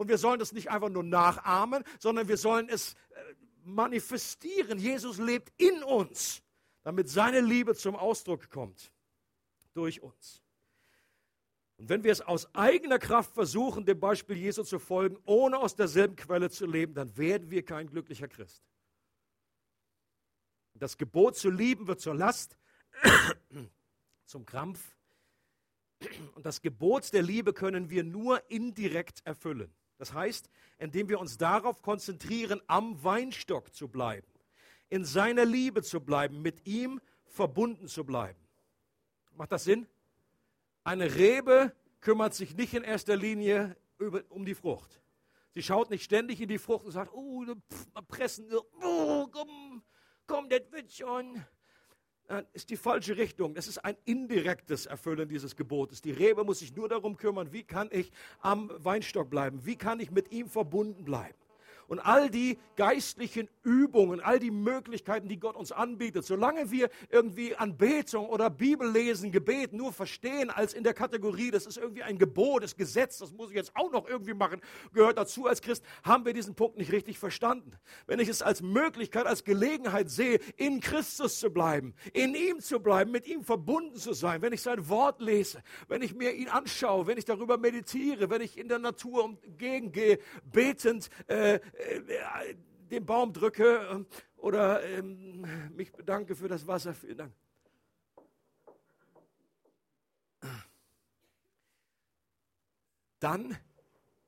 Und 0.00 0.08
wir 0.08 0.16
sollen 0.16 0.38
das 0.38 0.52
nicht 0.52 0.70
einfach 0.70 0.88
nur 0.88 1.02
nachahmen, 1.02 1.84
sondern 1.98 2.26
wir 2.26 2.38
sollen 2.38 2.70
es 2.70 2.94
äh, 2.94 3.34
manifestieren. 3.64 4.78
Jesus 4.78 5.18
lebt 5.18 5.52
in 5.58 5.82
uns, 5.82 6.42
damit 6.82 7.10
seine 7.10 7.42
Liebe 7.42 7.74
zum 7.74 7.96
Ausdruck 7.96 8.48
kommt 8.48 8.94
durch 9.74 10.00
uns. 10.00 10.42
Und 11.76 11.90
wenn 11.90 12.02
wir 12.02 12.12
es 12.12 12.22
aus 12.22 12.48
eigener 12.54 12.98
Kraft 12.98 13.34
versuchen, 13.34 13.84
dem 13.84 14.00
Beispiel 14.00 14.38
Jesu 14.38 14.62
zu 14.62 14.78
folgen, 14.78 15.18
ohne 15.26 15.58
aus 15.58 15.76
derselben 15.76 16.16
Quelle 16.16 16.48
zu 16.48 16.64
leben, 16.64 16.94
dann 16.94 17.14
werden 17.18 17.50
wir 17.50 17.62
kein 17.62 17.86
glücklicher 17.86 18.28
Christ. 18.28 18.64
Das 20.72 20.96
Gebot 20.96 21.36
zu 21.36 21.50
lieben 21.50 21.86
wird 21.86 22.00
zur 22.00 22.14
Last, 22.14 22.56
zum 24.24 24.46
Krampf. 24.46 24.96
Und 26.34 26.46
das 26.46 26.62
Gebot 26.62 27.12
der 27.12 27.22
Liebe 27.22 27.52
können 27.52 27.90
wir 27.90 28.02
nur 28.02 28.50
indirekt 28.50 29.20
erfüllen. 29.26 29.70
Das 30.00 30.14
heißt, 30.14 30.48
indem 30.78 31.10
wir 31.10 31.20
uns 31.20 31.36
darauf 31.36 31.82
konzentrieren, 31.82 32.62
am 32.66 33.04
Weinstock 33.04 33.74
zu 33.74 33.86
bleiben, 33.86 34.26
in 34.88 35.04
seiner 35.04 35.44
Liebe 35.44 35.82
zu 35.82 36.00
bleiben, 36.00 36.40
mit 36.40 36.66
ihm 36.66 37.02
verbunden 37.26 37.86
zu 37.86 38.06
bleiben. 38.06 38.40
Macht 39.36 39.52
das 39.52 39.64
Sinn? 39.64 39.86
Eine 40.84 41.14
Rebe 41.16 41.76
kümmert 42.00 42.32
sich 42.32 42.56
nicht 42.56 42.72
in 42.72 42.82
erster 42.82 43.14
Linie 43.14 43.76
über, 43.98 44.22
um 44.30 44.46
die 44.46 44.54
Frucht. 44.54 45.02
Sie 45.50 45.62
schaut 45.62 45.90
nicht 45.90 46.04
ständig 46.04 46.40
in 46.40 46.48
die 46.48 46.56
Frucht 46.56 46.86
und 46.86 46.92
sagt, 46.92 47.12
oh, 47.12 47.44
pff, 47.44 48.08
pressen, 48.08 48.50
oh, 48.82 49.26
komm, 49.30 49.82
komm, 50.26 50.48
das 50.48 50.62
wird 50.70 50.90
schon. 50.90 51.44
Ist 52.52 52.70
die 52.70 52.76
falsche 52.76 53.16
Richtung. 53.16 53.54
Das 53.54 53.66
ist 53.66 53.78
ein 53.78 53.96
indirektes 54.04 54.86
Erfüllen 54.86 55.28
dieses 55.28 55.56
Gebotes. 55.56 56.00
Die 56.00 56.12
Rebe 56.12 56.44
muss 56.44 56.60
sich 56.60 56.76
nur 56.76 56.88
darum 56.88 57.16
kümmern, 57.16 57.52
wie 57.52 57.64
kann 57.64 57.88
ich 57.90 58.12
am 58.40 58.70
Weinstock 58.78 59.28
bleiben? 59.28 59.66
Wie 59.66 59.76
kann 59.76 59.98
ich 59.98 60.10
mit 60.12 60.30
ihm 60.30 60.48
verbunden 60.48 61.04
bleiben? 61.04 61.34
Und 61.90 61.98
all 61.98 62.30
die 62.30 62.56
geistlichen 62.76 63.48
Übungen, 63.64 64.20
all 64.20 64.38
die 64.38 64.52
Möglichkeiten, 64.52 65.26
die 65.26 65.40
Gott 65.40 65.56
uns 65.56 65.72
anbietet, 65.72 66.24
solange 66.24 66.70
wir 66.70 66.88
irgendwie 67.10 67.56
Anbetung 67.56 68.28
oder 68.28 68.48
Bibellesen, 68.48 69.32
Gebet 69.32 69.72
nur 69.72 69.92
verstehen 69.92 70.50
als 70.50 70.72
in 70.72 70.84
der 70.84 70.94
Kategorie, 70.94 71.50
das 71.50 71.66
ist 71.66 71.78
irgendwie 71.78 72.04
ein 72.04 72.16
Gebot, 72.16 72.62
das 72.62 72.76
Gesetz, 72.76 73.18
das 73.18 73.32
muss 73.32 73.50
ich 73.50 73.56
jetzt 73.56 73.74
auch 73.74 73.90
noch 73.90 74.08
irgendwie 74.08 74.34
machen, 74.34 74.60
gehört 74.92 75.18
dazu 75.18 75.46
als 75.46 75.62
Christ, 75.62 75.84
haben 76.04 76.24
wir 76.24 76.32
diesen 76.32 76.54
Punkt 76.54 76.78
nicht 76.78 76.92
richtig 76.92 77.18
verstanden. 77.18 77.72
Wenn 78.06 78.20
ich 78.20 78.28
es 78.28 78.40
als 78.40 78.62
Möglichkeit, 78.62 79.26
als 79.26 79.42
Gelegenheit 79.42 80.10
sehe, 80.10 80.38
in 80.56 80.78
Christus 80.78 81.40
zu 81.40 81.50
bleiben, 81.50 81.94
in 82.12 82.36
ihm 82.36 82.60
zu 82.60 82.78
bleiben, 82.78 83.10
mit 83.10 83.26
ihm 83.26 83.42
verbunden 83.42 83.96
zu 83.96 84.12
sein, 84.12 84.42
wenn 84.42 84.52
ich 84.52 84.62
sein 84.62 84.88
Wort 84.88 85.20
lese, 85.20 85.60
wenn 85.88 86.02
ich 86.02 86.14
mir 86.14 86.34
ihn 86.34 86.48
anschaue, 86.48 87.08
wenn 87.08 87.18
ich 87.18 87.24
darüber 87.24 87.58
meditiere, 87.58 88.30
wenn 88.30 88.42
ich 88.42 88.56
in 88.56 88.68
der 88.68 88.78
Natur 88.78 89.24
umgegengehe, 89.24 90.20
betend, 90.44 91.10
äh, 91.26 91.58
äh, 91.80 92.54
den 92.90 93.06
Baum 93.06 93.32
drücke 93.32 93.88
ähm, 93.90 94.06
oder 94.36 94.82
ähm, 94.84 95.46
mich 95.74 95.92
bedanke 95.92 96.34
für 96.34 96.48
das 96.48 96.66
Wasser. 96.66 96.94
Vielen 96.94 97.18
Dank. 97.18 97.32
Dann 103.20 103.56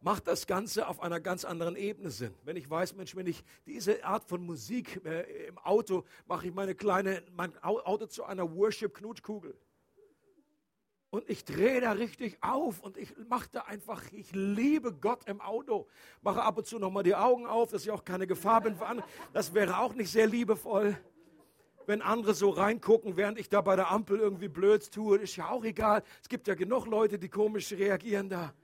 macht 0.00 0.26
das 0.26 0.46
Ganze 0.46 0.86
auf 0.86 1.00
einer 1.00 1.20
ganz 1.20 1.44
anderen 1.44 1.76
Ebene 1.76 2.11
Sinn. 2.11 2.34
Wenn 2.44 2.57
ich 2.57 2.68
weiß, 2.68 2.94
Mensch, 2.94 3.16
wenn 3.16 3.26
ich 3.26 3.42
diese 3.66 4.05
Art 4.05 4.24
von 4.24 4.44
Musik 4.44 5.00
äh, 5.05 5.46
im 5.46 5.59
Auto 5.59 6.05
mache 6.26 6.48
ich 6.48 6.55
meine 6.55 6.74
kleine, 6.74 7.22
mein 7.34 7.57
Auto 7.62 8.07
zu 8.07 8.24
einer 8.24 8.55
Worship-Knutkugel. 8.55 9.57
Und 11.12 11.28
ich 11.28 11.44
drehe 11.44 11.82
da 11.82 11.92
richtig 11.92 12.38
auf 12.40 12.80
und 12.80 12.96
ich 12.96 13.12
mache 13.28 13.46
da 13.52 13.60
einfach, 13.64 14.02
ich 14.12 14.32
liebe 14.32 14.94
Gott 14.94 15.28
im 15.28 15.42
Auto. 15.42 15.86
Mache 16.22 16.42
ab 16.42 16.56
und 16.56 16.66
zu 16.66 16.78
nochmal 16.78 17.02
die 17.02 17.14
Augen 17.14 17.44
auf, 17.44 17.70
dass 17.70 17.82
ich 17.82 17.90
auch 17.90 18.02
keine 18.02 18.26
Gefahr 18.26 18.62
bin 18.62 18.76
für 18.76 18.86
andere. 18.86 19.06
Das 19.34 19.52
wäre 19.52 19.78
auch 19.78 19.92
nicht 19.92 20.10
sehr 20.10 20.26
liebevoll. 20.26 20.96
Wenn 21.84 22.00
andere 22.00 22.32
so 22.32 22.48
reingucken, 22.48 23.18
während 23.18 23.38
ich 23.38 23.50
da 23.50 23.60
bei 23.60 23.76
der 23.76 23.90
Ampel 23.90 24.20
irgendwie 24.20 24.48
blöd 24.48 24.90
tue, 24.90 25.18
ist 25.18 25.36
ja 25.36 25.50
auch 25.50 25.64
egal. 25.64 26.02
Es 26.22 26.30
gibt 26.30 26.48
ja 26.48 26.54
genug 26.54 26.86
Leute, 26.86 27.18
die 27.18 27.28
komisch 27.28 27.72
reagieren 27.72 28.30
da. 28.30 28.54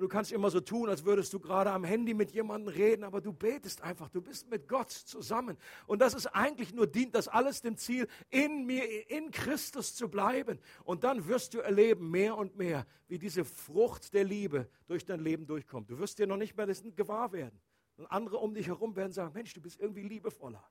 Und 0.00 0.04
du 0.04 0.08
kannst 0.08 0.32
immer 0.32 0.50
so 0.50 0.60
tun, 0.60 0.88
als 0.88 1.04
würdest 1.04 1.30
du 1.34 1.38
gerade 1.38 1.70
am 1.70 1.84
Handy 1.84 2.14
mit 2.14 2.32
jemandem 2.32 2.72
reden, 2.72 3.04
aber 3.04 3.20
du 3.20 3.34
betest 3.34 3.82
einfach, 3.82 4.08
du 4.08 4.22
bist 4.22 4.48
mit 4.48 4.66
Gott 4.66 4.90
zusammen. 4.90 5.58
Und 5.86 5.98
das 5.98 6.14
ist 6.14 6.26
eigentlich 6.28 6.72
nur 6.72 6.86
dient 6.86 7.14
das 7.14 7.28
alles 7.28 7.60
dem 7.60 7.76
Ziel, 7.76 8.08
in 8.30 8.64
mir, 8.64 9.10
in 9.10 9.30
Christus 9.30 9.94
zu 9.94 10.08
bleiben. 10.08 10.58
Und 10.84 11.04
dann 11.04 11.28
wirst 11.28 11.52
du 11.52 11.58
erleben, 11.58 12.10
mehr 12.10 12.38
und 12.38 12.56
mehr, 12.56 12.86
wie 13.08 13.18
diese 13.18 13.44
Frucht 13.44 14.14
der 14.14 14.24
Liebe 14.24 14.70
durch 14.86 15.04
dein 15.04 15.20
Leben 15.20 15.46
durchkommt. 15.46 15.90
Du 15.90 15.98
wirst 15.98 16.18
dir 16.18 16.26
noch 16.26 16.38
nicht 16.38 16.56
mehr 16.56 16.64
das 16.64 16.82
gewahr 16.96 17.32
werden. 17.32 17.60
Und 17.98 18.06
andere 18.06 18.38
um 18.38 18.54
dich 18.54 18.68
herum 18.68 18.96
werden 18.96 19.12
sagen, 19.12 19.34
Mensch, 19.34 19.52
du 19.52 19.60
bist 19.60 19.78
irgendwie 19.78 20.04
liebevoller. 20.04 20.66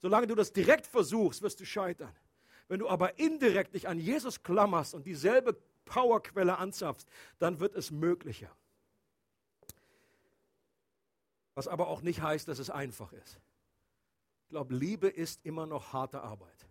Solange 0.00 0.26
du 0.26 0.34
das 0.34 0.54
direkt 0.54 0.86
versuchst, 0.86 1.42
wirst 1.42 1.60
du 1.60 1.66
scheitern. 1.66 2.16
Wenn 2.66 2.78
du 2.78 2.88
aber 2.88 3.18
indirekt 3.18 3.74
dich 3.74 3.88
an 3.88 3.98
Jesus 3.98 4.42
klammerst 4.42 4.94
und 4.94 5.04
dieselbe 5.04 5.58
Powerquelle 5.84 6.56
anzapfst, 6.56 7.04
dann 7.38 7.60
wird 7.60 7.74
es 7.74 7.90
möglicher. 7.90 8.50
Was 11.54 11.68
aber 11.68 11.88
auch 11.88 12.02
nicht 12.02 12.22
heißt, 12.22 12.48
dass 12.48 12.58
es 12.58 12.70
einfach 12.70 13.12
ist. 13.12 13.40
Ich 14.44 14.50
glaube, 14.50 14.74
Liebe 14.74 15.08
ist 15.08 15.44
immer 15.44 15.66
noch 15.66 15.92
harte 15.92 16.22
Arbeit. 16.22 16.66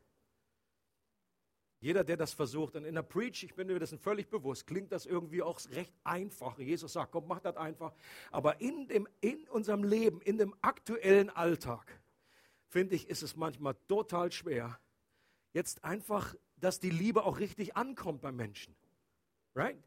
Jeder, 1.82 2.04
der 2.04 2.18
das 2.18 2.34
versucht, 2.34 2.76
und 2.76 2.84
in 2.84 2.96
der 2.96 3.04
Preach, 3.04 3.44
ich 3.44 3.56
bin 3.56 3.68
mir 3.68 3.80
dessen 3.80 4.00
völlig 4.00 4.30
bewusst, 4.30 4.68
klingt 4.68 4.92
das 4.92 5.06
irgendwie 5.06 5.42
auch 5.42 5.62
recht 5.72 5.94
einfach. 6.04 6.60
Jesus 6.60 6.94
sagt, 6.94 7.14
komm, 7.14 7.28
mach 7.28 7.40
das 7.40 7.56
einfach. 7.56 7.94
Aber 8.32 8.60
in, 8.60 8.88
dem, 8.90 9.08
in 9.22 9.48
unserem 9.48 9.84
Leben, 9.84 10.22
in 10.22 10.38
dem 10.38 10.54
aktuellen 10.62 11.30
Alltag, 11.30 12.02
finde 12.68 12.96
ich, 12.96 13.10
ist 13.10 13.24
es 13.24 13.38
manchmal 13.38 13.76
total 13.88 14.32
schwer, 14.32 14.78
jetzt 15.54 15.86
einfach, 15.86 16.36
dass 16.58 16.82
die 16.82 16.90
Liebe 16.90 17.24
auch 17.24 17.40
richtig 17.40 17.78
ankommt 17.78 18.22
beim 18.22 18.36
Menschen. 18.36 18.76
Right? 19.56 19.82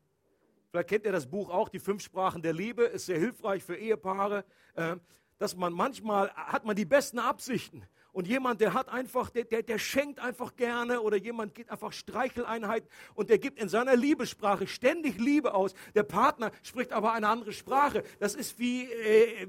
Vielleicht 0.72 0.88
kennt 0.88 1.04
ihr 1.04 1.12
das 1.12 1.26
Buch 1.26 1.50
auch, 1.50 1.68
die 1.68 1.78
fünf 1.78 2.02
Sprachen 2.02 2.40
der 2.40 2.54
Liebe, 2.54 2.84
ist 2.84 3.04
sehr 3.04 3.18
hilfreich 3.18 3.62
für 3.62 3.76
Ehepaare, 3.76 4.42
äh, 4.74 4.96
dass 5.36 5.54
man 5.54 5.70
manchmal 5.74 6.30
hat 6.30 6.64
man 6.64 6.74
die 6.74 6.86
besten 6.86 7.18
Absichten 7.18 7.82
und 8.12 8.28
jemand, 8.28 8.60
der 8.60 8.74
hat 8.74 8.88
einfach, 8.88 9.30
der, 9.30 9.44
der, 9.44 9.62
der 9.62 9.78
schenkt 9.78 10.20
einfach 10.20 10.54
gerne 10.56 11.00
oder 11.00 11.16
jemand 11.16 11.54
gibt 11.54 11.70
einfach 11.70 11.92
Streicheleinheiten 11.92 12.88
und 13.14 13.30
der 13.30 13.38
gibt 13.38 13.58
in 13.58 13.68
seiner 13.68 13.96
Liebessprache 13.96 14.66
ständig 14.66 15.18
Liebe 15.18 15.54
aus. 15.54 15.72
Der 15.94 16.02
Partner 16.02 16.52
spricht 16.62 16.92
aber 16.92 17.12
eine 17.12 17.28
andere 17.28 17.52
Sprache. 17.52 18.02
Das 18.20 18.34
ist 18.34 18.58
wie, 18.58 18.84
äh, 18.84 19.46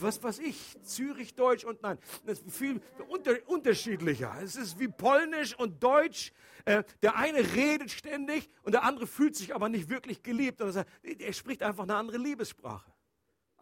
was 0.00 0.22
weiß 0.22 0.38
ich, 0.38 0.76
Zürich-Deutsch 0.82 1.64
und 1.64 1.82
nein, 1.82 1.98
das 2.24 2.40
ist 2.40 2.56
viel 2.56 2.80
unter, 3.08 3.36
unterschiedlicher. 3.46 4.32
Es 4.42 4.56
ist 4.56 4.78
wie 4.78 4.88
Polnisch 4.88 5.58
und 5.58 5.82
Deutsch. 5.82 6.32
Äh, 6.64 6.84
der 7.02 7.16
eine 7.16 7.38
redet 7.54 7.90
ständig 7.90 8.48
und 8.62 8.72
der 8.72 8.84
andere 8.84 9.08
fühlt 9.08 9.34
sich 9.34 9.52
aber 9.52 9.68
nicht 9.68 9.88
wirklich 9.88 10.22
geliebt. 10.22 10.60
er 10.60 11.32
spricht 11.32 11.62
einfach 11.64 11.82
eine 11.82 11.96
andere 11.96 12.18
Liebessprache. 12.18 12.91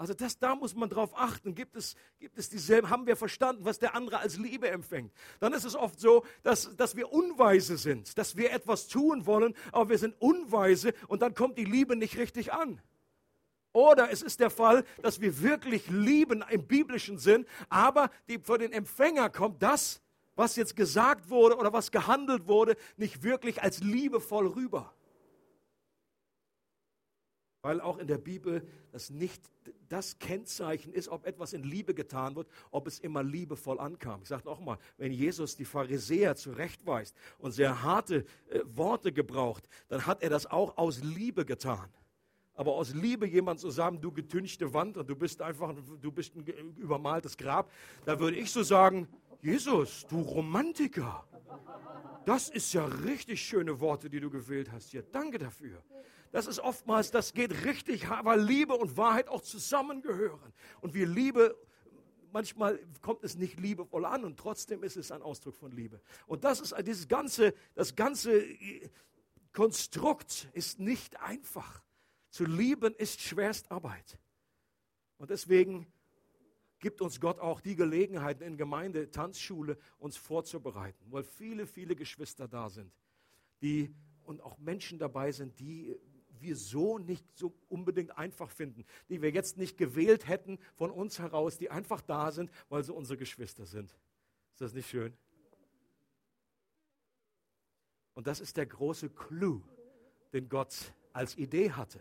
Also 0.00 0.14
das, 0.14 0.38
da 0.38 0.54
muss 0.54 0.74
man 0.74 0.88
drauf 0.88 1.10
achten. 1.14 1.54
Gibt 1.54 1.76
es, 1.76 1.94
gibt 2.18 2.38
es 2.38 2.48
dieselben, 2.48 2.88
haben 2.88 3.06
wir 3.06 3.16
verstanden, 3.16 3.66
was 3.66 3.78
der 3.78 3.94
andere 3.94 4.18
als 4.18 4.38
Liebe 4.38 4.70
empfängt? 4.70 5.12
Dann 5.40 5.52
ist 5.52 5.64
es 5.64 5.76
oft 5.76 6.00
so, 6.00 6.24
dass, 6.42 6.74
dass 6.74 6.96
wir 6.96 7.12
unweise 7.12 7.76
sind, 7.76 8.16
dass 8.16 8.34
wir 8.34 8.50
etwas 8.50 8.88
tun 8.88 9.26
wollen, 9.26 9.54
aber 9.72 9.90
wir 9.90 9.98
sind 9.98 10.14
unweise 10.18 10.94
und 11.06 11.20
dann 11.20 11.34
kommt 11.34 11.58
die 11.58 11.66
Liebe 11.66 11.96
nicht 11.96 12.16
richtig 12.16 12.50
an. 12.50 12.80
Oder 13.74 14.10
es 14.10 14.22
ist 14.22 14.40
der 14.40 14.48
Fall, 14.48 14.84
dass 15.02 15.20
wir 15.20 15.42
wirklich 15.42 15.90
lieben 15.90 16.42
im 16.48 16.66
biblischen 16.66 17.18
Sinn, 17.18 17.44
aber 17.68 18.10
die, 18.26 18.38
für 18.38 18.56
den 18.56 18.72
Empfänger 18.72 19.28
kommt 19.28 19.62
das, 19.62 20.00
was 20.34 20.56
jetzt 20.56 20.76
gesagt 20.76 21.28
wurde 21.28 21.58
oder 21.58 21.74
was 21.74 21.90
gehandelt 21.90 22.48
wurde, 22.48 22.78
nicht 22.96 23.22
wirklich 23.22 23.62
als 23.62 23.80
liebevoll 23.80 24.46
rüber. 24.46 24.94
Weil 27.62 27.80
auch 27.80 27.98
in 27.98 28.06
der 28.06 28.18
Bibel 28.18 28.66
das 28.92 29.10
nicht 29.10 29.42
das 29.88 30.18
Kennzeichen 30.18 30.92
ist, 30.92 31.08
ob 31.08 31.26
etwas 31.26 31.52
in 31.52 31.62
Liebe 31.62 31.94
getan 31.94 32.34
wird, 32.36 32.48
ob 32.70 32.86
es 32.86 32.98
immer 32.98 33.22
liebevoll 33.22 33.78
ankam. 33.78 34.22
Ich 34.22 34.28
sage 34.28 34.44
noch 34.44 34.60
mal, 34.60 34.78
wenn 34.96 35.12
Jesus 35.12 35.56
die 35.56 35.64
Pharisäer 35.64 36.36
zurechtweist 36.36 37.14
und 37.38 37.52
sehr 37.52 37.82
harte 37.82 38.24
äh, 38.48 38.60
Worte 38.64 39.12
gebraucht, 39.12 39.68
dann 39.88 40.06
hat 40.06 40.22
er 40.22 40.30
das 40.30 40.46
auch 40.46 40.78
aus 40.78 41.02
Liebe 41.02 41.44
getan. 41.44 41.88
Aber 42.54 42.74
aus 42.74 42.94
Liebe 42.94 43.26
jemand 43.26 43.60
zu 43.60 43.70
sagen, 43.70 44.00
du 44.00 44.12
getünchte 44.12 44.72
Wand 44.74 44.96
und 44.96 45.08
du 45.08 45.16
bist 45.16 45.40
einfach, 45.40 45.74
du 46.00 46.12
bist 46.12 46.34
ein 46.36 46.76
übermaltes 46.76 47.36
Grab, 47.36 47.70
da 48.04 48.20
würde 48.20 48.36
ich 48.36 48.50
so 48.50 48.62
sagen, 48.62 49.08
Jesus, 49.42 50.06
du 50.08 50.20
Romantiker. 50.20 51.26
Das 52.24 52.48
ist 52.48 52.72
ja 52.72 52.84
richtig 52.84 53.42
schöne 53.42 53.80
Worte, 53.80 54.10
die 54.10 54.20
du 54.20 54.30
gewählt 54.30 54.70
hast 54.70 54.90
hier. 54.90 55.02
Danke 55.02 55.38
dafür 55.38 55.82
das 56.32 56.46
ist 56.46 56.60
oftmals, 56.60 57.10
das 57.10 57.32
geht 57.32 57.64
richtig, 57.64 58.08
weil 58.08 58.40
Liebe 58.40 58.74
und 58.74 58.96
Wahrheit 58.96 59.28
auch 59.28 59.42
zusammengehören. 59.42 60.52
Und 60.80 60.94
wir 60.94 61.06
Liebe, 61.06 61.56
manchmal 62.32 62.78
kommt 63.02 63.24
es 63.24 63.36
nicht 63.36 63.58
liebevoll 63.58 64.04
an 64.04 64.24
und 64.24 64.38
trotzdem 64.38 64.82
ist 64.82 64.96
es 64.96 65.10
ein 65.10 65.22
Ausdruck 65.22 65.56
von 65.56 65.72
Liebe. 65.72 66.00
Und 66.26 66.44
das 66.44 66.60
ist 66.60 66.74
dieses 66.86 67.08
ganze, 67.08 67.54
das 67.74 67.96
ganze 67.96 68.38
äh, 68.38 68.88
Konstrukt 69.52 70.48
ist 70.52 70.78
nicht 70.78 71.20
einfach. 71.20 71.82
Zu 72.28 72.44
lieben 72.44 72.94
ist 72.94 73.20
Schwerstarbeit. 73.20 74.18
Und 75.18 75.30
deswegen 75.30 75.88
gibt 76.80 77.00
uns 77.00 77.20
Gott 77.20 77.38
auch 77.38 77.60
die 77.60 77.76
Gelegenheit 77.76 78.40
in 78.40 78.56
Gemeinde, 78.56 79.10
Tanzschule, 79.10 79.78
uns 79.98 80.16
vorzubereiten, 80.16 81.04
weil 81.10 81.22
viele, 81.22 81.66
viele 81.66 81.94
Geschwister 81.94 82.48
da 82.48 82.68
sind, 82.68 82.92
die 83.62 83.94
und 84.24 84.40
auch 84.42 84.58
Menschen 84.58 84.98
dabei 84.98 85.32
sind, 85.32 85.58
die 85.60 85.96
wir 86.40 86.56
so 86.56 86.98
nicht 86.98 87.24
so 87.36 87.54
unbedingt 87.68 88.16
einfach 88.16 88.50
finden, 88.50 88.84
die 89.08 89.20
wir 89.20 89.30
jetzt 89.30 89.58
nicht 89.58 89.76
gewählt 89.76 90.26
hätten 90.26 90.58
von 90.74 90.90
uns 90.90 91.18
heraus, 91.18 91.58
die 91.58 91.70
einfach 91.70 92.00
da 92.00 92.32
sind, 92.32 92.50
weil 92.68 92.82
sie 92.82 92.94
unsere 92.94 93.18
Geschwister 93.18 93.66
sind. 93.66 93.90
Ist 94.52 94.60
das 94.60 94.72
nicht 94.72 94.88
schön? 94.88 95.14
Und 98.14 98.26
das 98.26 98.40
ist 98.40 98.56
der 98.56 98.66
große 98.66 99.10
Clou, 99.10 99.62
den 100.32 100.48
Gott 100.48 100.94
als 101.12 101.36
Idee 101.36 101.72
hatte. 101.72 102.00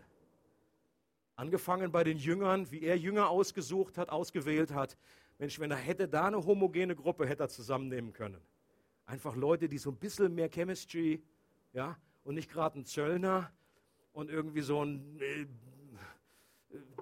Angefangen 1.40 1.90
bei 1.90 2.04
den 2.04 2.18
Jüngern, 2.18 2.70
wie 2.70 2.82
er 2.82 2.98
Jünger 2.98 3.30
ausgesucht 3.30 3.96
hat, 3.96 4.10
ausgewählt 4.10 4.74
hat. 4.74 4.98
Mensch, 5.38 5.58
wenn 5.58 5.70
er 5.70 5.78
hätte 5.78 6.06
da 6.06 6.26
eine 6.26 6.44
homogene 6.44 6.94
Gruppe 6.94 7.26
hätte 7.26 7.44
er 7.44 7.48
zusammennehmen 7.48 8.12
können. 8.12 8.42
Einfach 9.06 9.34
Leute, 9.34 9.66
die 9.66 9.78
so 9.78 9.88
ein 9.90 9.96
bisschen 9.96 10.34
mehr 10.34 10.50
Chemistry, 10.50 11.22
ja, 11.72 11.96
und 12.24 12.34
nicht 12.34 12.50
gerade 12.50 12.78
ein 12.78 12.84
Zöllner, 12.84 13.50
und 14.12 14.28
irgendwie 14.28 14.60
so 14.60 14.84
ein 14.84 15.18
äh, 15.18 15.46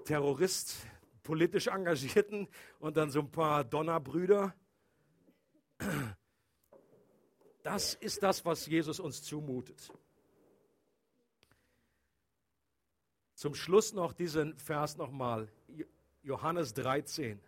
Terrorist, 0.04 0.86
politisch 1.24 1.66
Engagierten 1.66 2.46
und 2.78 2.96
dann 2.96 3.10
so 3.10 3.18
ein 3.18 3.32
paar 3.32 3.64
Donnerbrüder. 3.64 4.54
Das 7.64 7.94
ist 7.94 8.22
das, 8.22 8.44
was 8.44 8.66
Jesus 8.66 9.00
uns 9.00 9.20
zumutet. 9.20 9.90
Zum 13.38 13.54
Schluss 13.54 13.92
noch 13.92 14.14
diesen 14.14 14.58
Vers 14.58 14.96
nochmal, 14.96 15.48
Johannes 16.24 16.74
13. 16.74 17.38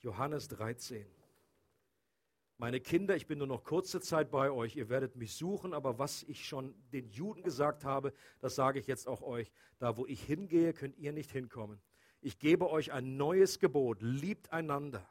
Johannes 0.00 0.48
13. 0.48 1.06
Meine 2.58 2.78
Kinder, 2.78 3.16
ich 3.16 3.26
bin 3.26 3.38
nur 3.38 3.46
noch 3.46 3.64
kurze 3.64 4.02
Zeit 4.02 4.30
bei 4.30 4.50
euch, 4.50 4.76
ihr 4.76 4.90
werdet 4.90 5.16
mich 5.16 5.34
suchen, 5.34 5.72
aber 5.72 5.98
was 5.98 6.24
ich 6.24 6.44
schon 6.44 6.74
den 6.92 7.08
Juden 7.08 7.42
gesagt 7.42 7.86
habe, 7.86 8.12
das 8.38 8.54
sage 8.54 8.78
ich 8.78 8.86
jetzt 8.86 9.08
auch 9.08 9.22
euch. 9.22 9.50
Da, 9.78 9.96
wo 9.96 10.04
ich 10.04 10.22
hingehe, 10.22 10.74
könnt 10.74 10.98
ihr 10.98 11.14
nicht 11.14 11.30
hinkommen. 11.30 11.80
Ich 12.20 12.38
gebe 12.38 12.68
euch 12.68 12.92
ein 12.92 13.16
neues 13.16 13.60
Gebot, 13.60 14.02
liebt 14.02 14.52
einander. 14.52 15.08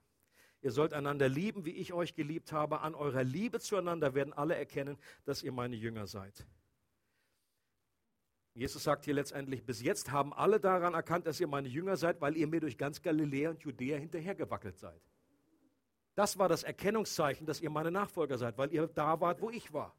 Ihr 0.62 0.72
sollt 0.72 0.94
einander 0.94 1.28
lieben, 1.28 1.66
wie 1.66 1.74
ich 1.74 1.92
euch 1.92 2.14
geliebt 2.14 2.52
habe. 2.52 2.82
An 2.82 2.94
eurer 2.94 3.24
Liebe 3.24 3.60
zueinander 3.60 4.14
werden 4.14 4.32
alle 4.32 4.54
erkennen, 4.54 5.00
dass 5.26 5.42
ihr 5.42 5.52
meine 5.52 5.76
Jünger 5.76 6.06
seid. 6.06 6.46
Jesus 8.60 8.84
sagt 8.84 9.06
hier 9.06 9.14
letztendlich, 9.14 9.64
bis 9.64 9.82
jetzt 9.82 10.12
haben 10.12 10.34
alle 10.34 10.60
daran 10.60 10.94
erkannt, 10.94 11.26
dass 11.26 11.40
ihr 11.40 11.48
meine 11.48 11.70
Jünger 11.70 11.96
seid, 11.96 12.20
weil 12.20 12.36
ihr 12.36 12.46
mir 12.46 12.60
durch 12.60 12.78
ganz 12.78 13.02
Galiläa 13.02 13.52
und 13.52 13.62
Judäa 13.62 13.98
hinterhergewackelt 13.98 14.78
seid. 14.78 15.00
Das 16.14 16.38
war 16.38 16.50
das 16.50 16.64
Erkennungszeichen, 16.64 17.48
dass 17.48 17.62
ihr 17.62 17.70
meine 17.70 17.90
Nachfolger 17.90 18.38
seid, 18.38 18.58
weil 18.58 18.74
ihr 18.74 18.88
da 18.88 19.22
wart, 19.22 19.40
wo 19.40 19.50
ich 19.50 19.72
war. 19.72 19.96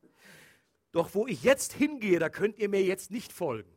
Doch 0.92 1.14
wo 1.14 1.26
ich 1.26 1.42
jetzt 1.42 1.72
hingehe, 1.72 2.18
da 2.18 2.28
könnt 2.28 2.58
ihr 2.58 2.68
mir 2.68 2.82
jetzt 2.82 3.10
nicht 3.10 3.32
folgen. 3.32 3.70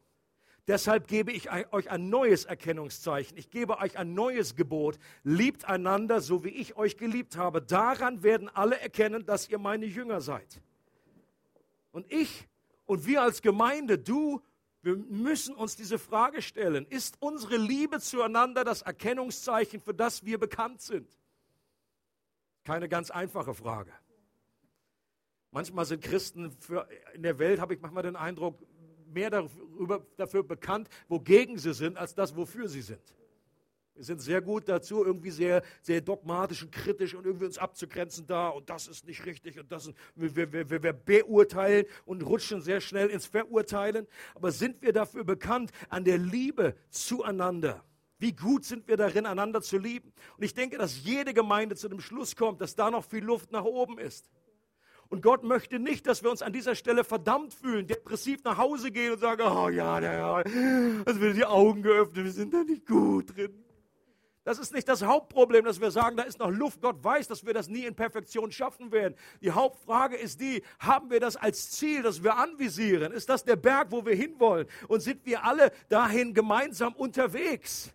Deshalb 0.67 1.07
gebe 1.07 1.31
ich 1.31 1.49
euch 1.71 1.89
ein 1.89 2.09
neues 2.09 2.43
Erkennungszeichen. 2.43 3.37
Ich 3.37 3.49
gebe 3.49 3.77
euch 3.77 3.97
ein 3.97 4.13
neues 4.13 4.53
Gebot. 4.53 4.99
Liebt 5.23 5.63
einander, 5.63 6.19
so 6.19 6.43
wie 6.43 6.49
ich 6.49 6.75
euch 6.75 6.97
geliebt 6.97 7.37
habe. 7.37 7.61
Daran 7.61 8.21
werden 8.21 8.49
alle 8.49 8.77
erkennen, 8.81 9.25
dass 9.25 9.47
ihr 9.47 9.59
meine 9.59 9.85
Jünger 9.85 10.19
seid. 10.19 10.61
Und 11.93 12.11
ich 12.11 12.49
und 12.85 13.05
wir 13.05 13.21
als 13.21 13.41
Gemeinde, 13.41 13.97
du, 13.97 14.41
wir 14.83 14.97
müssen 14.97 15.55
uns 15.55 15.77
diese 15.77 15.97
Frage 15.97 16.41
stellen. 16.41 16.85
Ist 16.85 17.15
unsere 17.21 17.55
Liebe 17.55 18.01
zueinander 18.01 18.65
das 18.65 18.81
Erkennungszeichen, 18.81 19.79
für 19.79 19.93
das 19.93 20.25
wir 20.25 20.37
bekannt 20.37 20.81
sind? 20.81 21.09
Keine 22.65 22.89
ganz 22.89 23.09
einfache 23.09 23.53
Frage. 23.53 23.93
Manchmal 25.51 25.85
sind 25.85 26.03
Christen 26.03 26.51
für, 26.59 26.87
in 27.13 27.23
der 27.23 27.39
Welt, 27.39 27.61
habe 27.61 27.73
ich 27.73 27.81
manchmal 27.81 28.03
den 28.03 28.17
Eindruck, 28.17 28.59
mehr 29.05 29.29
darüber, 29.29 30.05
dafür 30.17 30.43
bekannt, 30.43 30.89
wogegen 31.07 31.57
sie 31.57 31.73
sind, 31.73 31.97
als 31.97 32.13
das, 32.13 32.35
wofür 32.35 32.67
sie 32.67 32.81
sind. 32.81 33.01
Wir 33.95 34.03
sind 34.03 34.21
sehr 34.21 34.41
gut 34.41 34.67
dazu, 34.67 35.05
irgendwie 35.05 35.29
sehr, 35.29 35.61
sehr 35.81 36.01
dogmatisch 36.01 36.63
und 36.63 36.71
kritisch 36.71 37.13
und 37.13 37.25
irgendwie 37.25 37.45
uns 37.45 37.59
abzugrenzen 37.59 38.25
da 38.25 38.49
und 38.49 38.69
das 38.69 38.87
ist 38.87 39.05
nicht 39.05 39.25
richtig 39.25 39.59
und 39.59 39.71
das 39.71 39.85
ist, 39.87 39.95
wir, 40.15 40.35
wir, 40.35 40.69
wir, 40.69 40.83
wir 40.83 40.93
beurteilen 40.93 41.85
und 42.05 42.23
rutschen 42.23 42.61
sehr 42.61 42.81
schnell 42.81 43.09
ins 43.09 43.27
Verurteilen. 43.27 44.07
Aber 44.33 44.51
sind 44.51 44.81
wir 44.81 44.93
dafür 44.93 45.23
bekannt 45.23 45.71
an 45.89 46.05
der 46.05 46.17
Liebe 46.17 46.75
zueinander? 46.89 47.83
Wie 48.17 48.31
gut 48.31 48.65
sind 48.65 48.87
wir 48.87 48.97
darin, 48.97 49.25
einander 49.25 49.61
zu 49.61 49.77
lieben? 49.77 50.11
Und 50.37 50.43
ich 50.43 50.53
denke, 50.53 50.77
dass 50.77 51.03
jede 51.03 51.33
Gemeinde 51.33 51.75
zu 51.75 51.87
dem 51.87 51.99
Schluss 51.99 52.35
kommt, 52.35 52.61
dass 52.61 52.75
da 52.75 52.89
noch 52.89 53.05
viel 53.05 53.23
Luft 53.23 53.51
nach 53.51 53.65
oben 53.65 53.99
ist. 53.99 54.31
Und 55.09 55.21
Gott 55.21 55.43
möchte 55.43 55.77
nicht, 55.77 56.07
dass 56.07 56.23
wir 56.23 56.31
uns 56.31 56.41
an 56.41 56.53
dieser 56.53 56.73
Stelle 56.73 57.03
verdammt 57.03 57.53
fühlen, 57.53 57.85
depressiv 57.85 58.43
nach 58.43 58.57
Hause 58.57 58.91
gehen 58.91 59.13
und 59.13 59.19
sagen, 59.19 59.43
oh 59.43 59.69
ja, 59.69 59.99
der 59.99 60.11
Herr, 60.11 60.43
also 61.05 61.21
wird 61.21 61.37
die 61.37 61.45
Augen 61.45 61.83
geöffnet, 61.83 62.25
wir 62.25 62.31
sind 62.31 62.53
da 62.53 62.63
nicht 62.63 62.87
gut 62.87 63.35
drin. 63.35 63.63
Das 64.43 64.59
ist 64.59 64.73
nicht 64.73 64.89
das 64.89 65.03
Hauptproblem, 65.03 65.63
dass 65.63 65.79
wir 65.79 65.89
sagen, 65.89 66.17
da 66.17 66.23
ist 66.23 66.39
noch 66.39 66.49
Luft. 66.49 66.81
Gott 66.81 67.01
weiß, 67.01 67.29
dass 67.29 67.45
wir 67.45 67.53
das 67.53 67.69
nie 67.69 67.85
in 67.85 67.95
Perfektion 67.95 68.51
schaffen 68.51 68.91
werden. 68.91 69.15
Die 69.41 69.51
Hauptfrage 69.51 70.17
ist 70.17 70.41
die, 70.41 70.63
haben 70.79 71.09
wir 71.09 71.21
das 71.21 71.37
als 71.37 71.71
Ziel, 71.71 72.01
das 72.01 72.23
wir 72.23 72.35
anvisieren? 72.37 73.13
Ist 73.13 73.29
das 73.29 73.45
der 73.45 73.55
Berg, 73.55 73.87
wo 73.91 74.05
wir 74.05 74.15
hinwollen? 74.15 74.67
Und 74.89 74.99
sind 74.99 75.25
wir 75.25 75.45
alle 75.45 75.71
dahin 75.87 76.33
gemeinsam 76.33 76.93
unterwegs? 76.93 77.93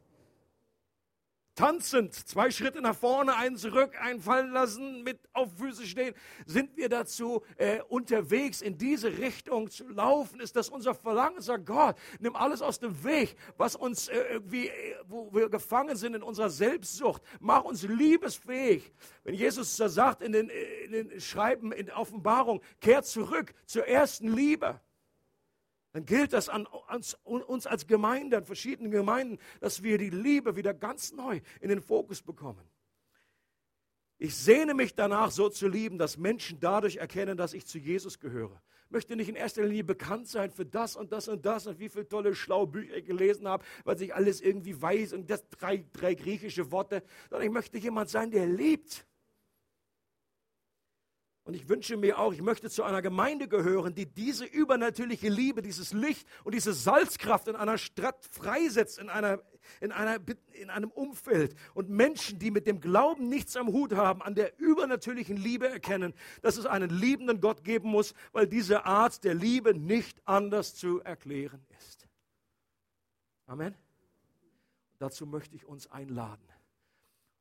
Tanzend, 1.58 2.14
zwei 2.14 2.52
Schritte 2.52 2.80
nach 2.80 2.94
vorne, 2.94 3.34
einen 3.34 3.56
zurück, 3.56 4.00
einfallen 4.00 4.52
lassen, 4.52 5.02
mit 5.02 5.18
auf 5.32 5.48
Füße 5.58 5.86
stehen. 5.86 6.14
Sind 6.46 6.76
wir 6.76 6.88
dazu 6.88 7.42
äh, 7.56 7.80
unterwegs, 7.88 8.62
in 8.62 8.78
diese 8.78 9.18
Richtung 9.18 9.68
zu 9.68 9.88
laufen? 9.88 10.38
Ist 10.38 10.54
das 10.54 10.68
unser 10.68 10.94
Verlangen? 10.94 11.40
Sag 11.40 11.66
Gott, 11.66 11.96
nimm 12.20 12.36
alles 12.36 12.62
aus 12.62 12.78
dem 12.78 13.02
Weg, 13.02 13.34
was 13.56 13.74
uns 13.74 14.06
äh, 14.06 14.20
irgendwie, 14.30 14.68
äh, 14.68 14.94
wo 15.08 15.34
wir 15.34 15.48
gefangen 15.48 15.96
sind 15.96 16.14
in 16.14 16.22
unserer 16.22 16.48
Selbstsucht. 16.48 17.22
Mach 17.40 17.64
uns 17.64 17.82
liebesfähig. 17.82 18.92
Wenn 19.24 19.34
Jesus 19.34 19.76
sagt 19.76 20.22
in 20.22 20.30
den, 20.30 20.50
äh, 20.50 20.84
in 20.84 20.92
den 20.92 21.20
Schreiben, 21.20 21.72
in 21.72 21.86
der 21.86 21.98
Offenbarung, 21.98 22.62
kehrt 22.80 23.06
zurück 23.06 23.52
zur 23.66 23.84
ersten 23.84 24.32
Liebe 24.32 24.80
dann 25.92 26.04
gilt 26.04 26.32
das 26.32 26.48
an 26.48 26.66
uns, 26.66 27.16
uns 27.24 27.66
als 27.66 27.86
Gemeinde, 27.86 28.36
an 28.36 28.44
verschiedenen 28.44 28.90
Gemeinden, 28.90 29.38
dass 29.60 29.82
wir 29.82 29.98
die 29.98 30.10
Liebe 30.10 30.56
wieder 30.56 30.74
ganz 30.74 31.12
neu 31.12 31.40
in 31.60 31.70
den 31.70 31.80
Fokus 31.80 32.22
bekommen. 32.22 32.68
Ich 34.18 34.34
sehne 34.34 34.74
mich 34.74 34.94
danach, 34.94 35.30
so 35.30 35.48
zu 35.48 35.68
lieben, 35.68 35.96
dass 35.96 36.18
Menschen 36.18 36.58
dadurch 36.60 36.96
erkennen, 36.96 37.36
dass 37.36 37.54
ich 37.54 37.66
zu 37.66 37.78
Jesus 37.78 38.18
gehöre. 38.18 38.60
Ich 38.86 38.90
möchte 38.90 39.14
nicht 39.16 39.28
in 39.28 39.36
erster 39.36 39.62
Linie 39.64 39.84
bekannt 39.84 40.28
sein 40.28 40.50
für 40.50 40.66
das 40.66 40.96
und 40.96 41.12
das 41.12 41.28
und 41.28 41.46
das 41.46 41.66
und 41.66 41.78
wie 41.78 41.88
viele 41.88 42.08
tolle, 42.08 42.34
schlaue 42.34 42.66
Bücher 42.66 42.96
ich 42.96 43.04
gelesen 43.04 43.46
habe, 43.46 43.64
weil 43.84 44.00
ich 44.02 44.14
alles 44.14 44.40
irgendwie 44.40 44.80
weiß 44.80 45.12
und 45.12 45.30
das 45.30 45.46
drei, 45.50 45.84
drei 45.92 46.14
griechische 46.14 46.72
Worte, 46.72 47.02
sondern 47.30 47.46
ich 47.46 47.52
möchte 47.52 47.78
jemand 47.78 48.10
sein, 48.10 48.30
der 48.30 48.46
liebt. 48.46 49.06
Und 51.48 51.54
ich 51.54 51.66
wünsche 51.66 51.96
mir 51.96 52.18
auch, 52.18 52.34
ich 52.34 52.42
möchte 52.42 52.68
zu 52.68 52.82
einer 52.82 53.00
Gemeinde 53.00 53.48
gehören, 53.48 53.94
die 53.94 54.04
diese 54.04 54.44
übernatürliche 54.44 55.30
Liebe, 55.30 55.62
dieses 55.62 55.94
Licht 55.94 56.28
und 56.44 56.54
diese 56.54 56.74
Salzkraft 56.74 57.48
in 57.48 57.56
einer 57.56 57.78
Stadt 57.78 58.22
freisetzt, 58.30 58.98
in, 58.98 59.08
einer, 59.08 59.40
in, 59.80 59.90
einer, 59.90 60.18
in 60.52 60.68
einem 60.68 60.90
Umfeld. 60.90 61.54
Und 61.72 61.88
Menschen, 61.88 62.38
die 62.38 62.50
mit 62.50 62.66
dem 62.66 62.82
Glauben 62.82 63.30
nichts 63.30 63.56
am 63.56 63.68
Hut 63.68 63.94
haben, 63.94 64.20
an 64.20 64.34
der 64.34 64.58
übernatürlichen 64.58 65.38
Liebe 65.38 65.66
erkennen, 65.66 66.12
dass 66.42 66.58
es 66.58 66.66
einen 66.66 66.90
liebenden 66.90 67.40
Gott 67.40 67.64
geben 67.64 67.88
muss, 67.88 68.12
weil 68.32 68.46
diese 68.46 68.84
Art 68.84 69.24
der 69.24 69.32
Liebe 69.32 69.72
nicht 69.72 70.20
anders 70.26 70.74
zu 70.74 71.00
erklären 71.00 71.64
ist. 71.78 72.06
Amen. 73.46 73.74
Dazu 74.98 75.24
möchte 75.24 75.56
ich 75.56 75.64
uns 75.64 75.90
einladen. 75.90 76.46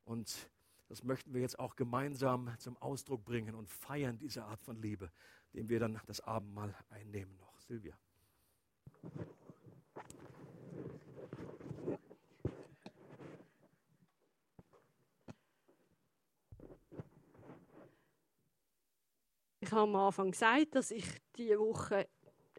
Und 0.06 0.48
das 0.88 1.04
möchten 1.04 1.34
wir 1.34 1.42
jetzt 1.42 1.58
auch 1.58 1.76
gemeinsam 1.76 2.50
zum 2.58 2.76
Ausdruck 2.78 3.24
bringen 3.24 3.54
und 3.54 3.68
feiern 3.68 4.18
diese 4.18 4.44
Art 4.44 4.62
von 4.62 4.80
Liebe, 4.80 5.10
dem 5.52 5.68
wir 5.68 5.80
dann 5.80 6.00
das 6.06 6.20
Abendmahl 6.20 6.74
einnehmen 6.88 7.36
noch. 7.36 7.58
Silvia. 7.60 7.96
Ich 19.60 19.72
habe 19.72 19.82
am 19.82 19.96
Anfang 19.96 20.30
gesagt, 20.30 20.74
dass 20.76 20.90
ich 20.90 21.04
diese 21.36 21.58
Woche 21.58 22.08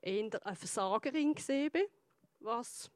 eher 0.02 0.46
eine 0.46 0.56
Versagerin 0.56 1.34
gesehen 1.34 1.72
bin, 1.72 1.86
was 2.40 2.92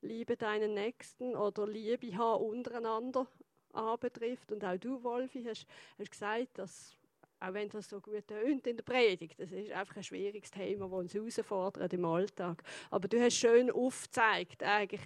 Liebe 0.00 0.36
deinen 0.36 0.74
Nächsten 0.74 1.36
oder 1.36 1.66
Liebe 1.68 2.16
haben 2.16 2.44
untereinander 2.44 3.28
anbetrifft. 3.72 4.52
Und 4.52 4.64
auch 4.64 4.76
du, 4.78 5.02
Wolfi, 5.02 5.42
hast, 5.44 5.66
hast 5.98 6.10
gesagt, 6.10 6.58
dass, 6.58 6.96
auch 7.40 7.52
wenn 7.52 7.68
das 7.68 7.88
so 7.88 8.00
gut 8.00 8.26
tönt 8.26 8.66
in 8.66 8.76
der 8.76 8.84
Predigt, 8.84 9.38
das 9.38 9.52
ist 9.52 9.70
einfach 9.72 9.96
ein 9.96 10.02
schwieriges 10.02 10.50
Thema, 10.50 10.86
das 10.88 10.98
uns 10.98 11.14
herausfordert 11.14 11.92
im 11.92 12.04
Alltag. 12.04 12.62
Aber 12.90 13.08
du 13.08 13.20
hast 13.20 13.36
schön 13.36 13.70
aufgezeigt, 13.70 14.62
eigentlich, 14.62 15.02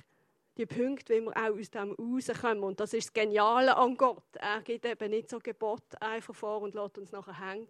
die 0.58 0.66
Punkte, 0.66 1.14
wie 1.14 1.22
wir 1.22 1.36
auch 1.36 1.58
aus 1.58 1.70
dem 1.70 1.92
rauskommen. 1.92 2.62
Und 2.62 2.80
das 2.80 2.92
ist 2.92 3.06
das 3.06 3.12
Geniale 3.12 3.76
an 3.76 3.96
Gott. 3.96 4.24
Er 4.34 4.60
gibt 4.60 4.84
eben 4.84 5.10
nicht 5.10 5.30
so 5.30 5.38
Gebot 5.38 5.82
einfach 6.00 6.34
vor 6.34 6.60
und 6.60 6.74
lässt 6.74 6.98
uns 6.98 7.12
nachher 7.12 7.40
hängen. 7.40 7.68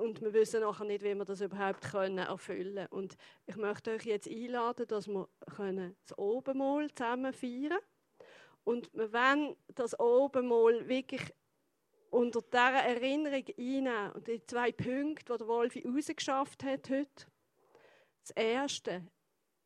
Und 0.00 0.20
wir 0.22 0.32
wissen 0.32 0.60
nachher 0.60 0.84
nicht, 0.84 1.02
wie 1.02 1.14
wir 1.14 1.24
das 1.24 1.40
überhaupt 1.40 1.82
können 1.82 2.18
erfüllen 2.18 2.74
können. 2.74 2.86
Und 2.90 3.16
ich 3.46 3.56
möchte 3.56 3.90
euch 3.90 4.04
jetzt 4.06 4.28
einladen, 4.28 4.86
dass 4.86 5.08
wir 5.08 5.28
das 5.46 6.16
Obenmal 6.16 6.88
zusammen 6.94 7.32
feiern 7.32 7.68
können. 7.68 7.97
Und 8.68 8.90
wir 8.92 9.10
wollen 9.14 9.56
das 9.74 9.98
oben 9.98 10.46
mal 10.46 10.86
wirklich 10.86 11.22
unter 12.10 12.42
dieser 12.42 12.84
Erinnerung 12.84 13.44
einnehmen. 13.56 14.12
Und 14.12 14.28
die 14.28 14.44
zwei 14.44 14.72
Punkte, 14.72 15.32
die 15.32 15.38
der 15.38 15.48
Wolfi 15.48 15.88
rausgeschafft 15.88 16.64
hat 16.64 16.90
heute. 16.90 17.26
Das 18.20 18.30
Erste, 18.36 19.06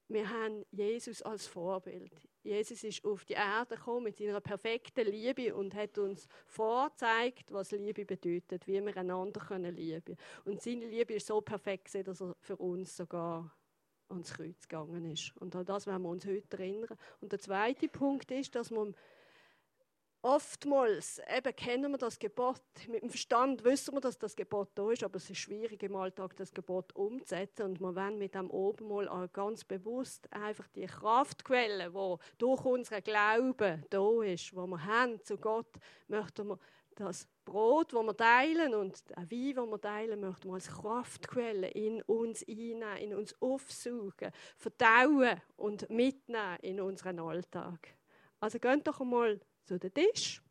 wir 0.07 0.31
haben 0.31 0.65
Jesus 0.71 1.21
als 1.21 1.49
Vorbild. 1.49 2.13
Jesus 2.45 2.85
ist 2.85 3.05
auf 3.05 3.25
die 3.25 3.33
Erde 3.33 3.75
gekommen 3.75 4.05
mit 4.05 4.19
seiner 4.19 4.41
perfekten 4.41 5.09
Liebe 5.09 5.53
und 5.53 5.75
hat 5.75 5.99
uns 5.99 6.29
vorgezeigt, 6.47 7.51
was 7.51 7.73
Liebe 7.73 8.05
bedeutet, 8.05 8.69
wie 8.69 8.81
wir 8.81 8.97
einander 8.97 9.59
lieben 9.59 10.05
können. 10.05 10.17
Und 10.45 10.63
seine 10.63 10.87
Liebe 10.87 11.15
ist 11.15 11.27
so 11.27 11.41
perfekt, 11.41 11.93
dass 12.07 12.21
er 12.21 12.37
für 12.41 12.57
uns 12.57 12.97
sogar 12.97 13.53
ans 14.13 14.35
Kreuz 14.35 14.69
gegangen 14.69 15.11
ist. 15.11 15.33
Und 15.39 15.55
an 15.57 15.65
das 15.65 15.87
werden 15.87 16.03
wir 16.03 16.11
uns 16.11 16.27
heute 16.27 16.59
erinnern. 16.59 16.97
Und 17.21 17.33
der 17.33 17.39
zweite 17.39 17.89
Punkt 17.89 18.31
ist, 18.31 18.55
dass 18.55 18.71
man 18.71 18.95
oftmals 20.23 21.21
eben 21.37 21.55
kennen 21.55 21.91
wir 21.91 21.99
das 21.99 22.19
Gebot. 22.19 22.63
Mit 22.89 23.03
dem 23.03 23.11
Verstand 23.11 23.65
wissen 23.65 23.95
wir, 23.95 24.01
dass 24.01 24.19
das 24.19 24.37
Gebot 24.37 24.71
da 24.75 24.91
ist, 24.91 25.03
aber 25.03 25.17
es 25.17 25.29
ist 25.29 25.39
schwierig 25.39 25.83
im 25.83 25.97
Alltag 25.97 26.37
das 26.37 26.53
Gebot 26.53 26.95
umzusetzen. 26.95 27.65
Und 27.65 27.81
wir 27.81 27.95
wollen 27.95 28.19
mit 28.19 28.35
dem 28.35 28.49
oben 28.51 28.89
mal 28.89 29.09
auch 29.09 29.33
ganz 29.33 29.65
bewusst 29.65 30.33
einfach 30.33 30.69
die 30.69 30.87
Kraftquelle, 30.87 31.91
die 31.91 32.39
durch 32.39 32.65
unseren 32.65 33.03
Glauben 33.03 33.85
da 33.91 34.23
ist, 34.23 34.55
wo 34.55 34.67
wir 34.67 34.85
haben 34.85 35.23
zu 35.25 35.37
Gott, 35.37 35.73
möchten 36.07 36.49
wir 36.49 36.59
das 36.97 37.27
Brot, 37.45 37.93
das 37.93 38.03
wir 38.03 38.17
teilen 38.17 38.75
und 38.75 39.09
der 39.11 39.19
Wein, 39.19 39.55
den 39.55 39.71
wir 39.71 39.81
teilen, 39.81 40.21
möchten 40.21 40.49
wir 40.49 40.55
als 40.55 40.69
Kraftquelle 40.69 41.69
in 41.69 42.03
uns 42.03 42.47
einnehmen, 42.47 42.97
in 42.99 43.15
uns 43.15 43.35
aufsuchen, 43.41 44.31
verdauen 44.57 45.41
und 45.57 45.89
mitnehmen 45.91 46.59
in 46.63 46.81
unseren 46.81 47.19
Alltag. 47.21 47.97
Also 48.41 48.59
geht 48.59 48.87
doch 48.87 49.01
einmal 49.01 49.41
zu 49.65 49.79
den 49.79 49.95
Tisch 49.95 50.43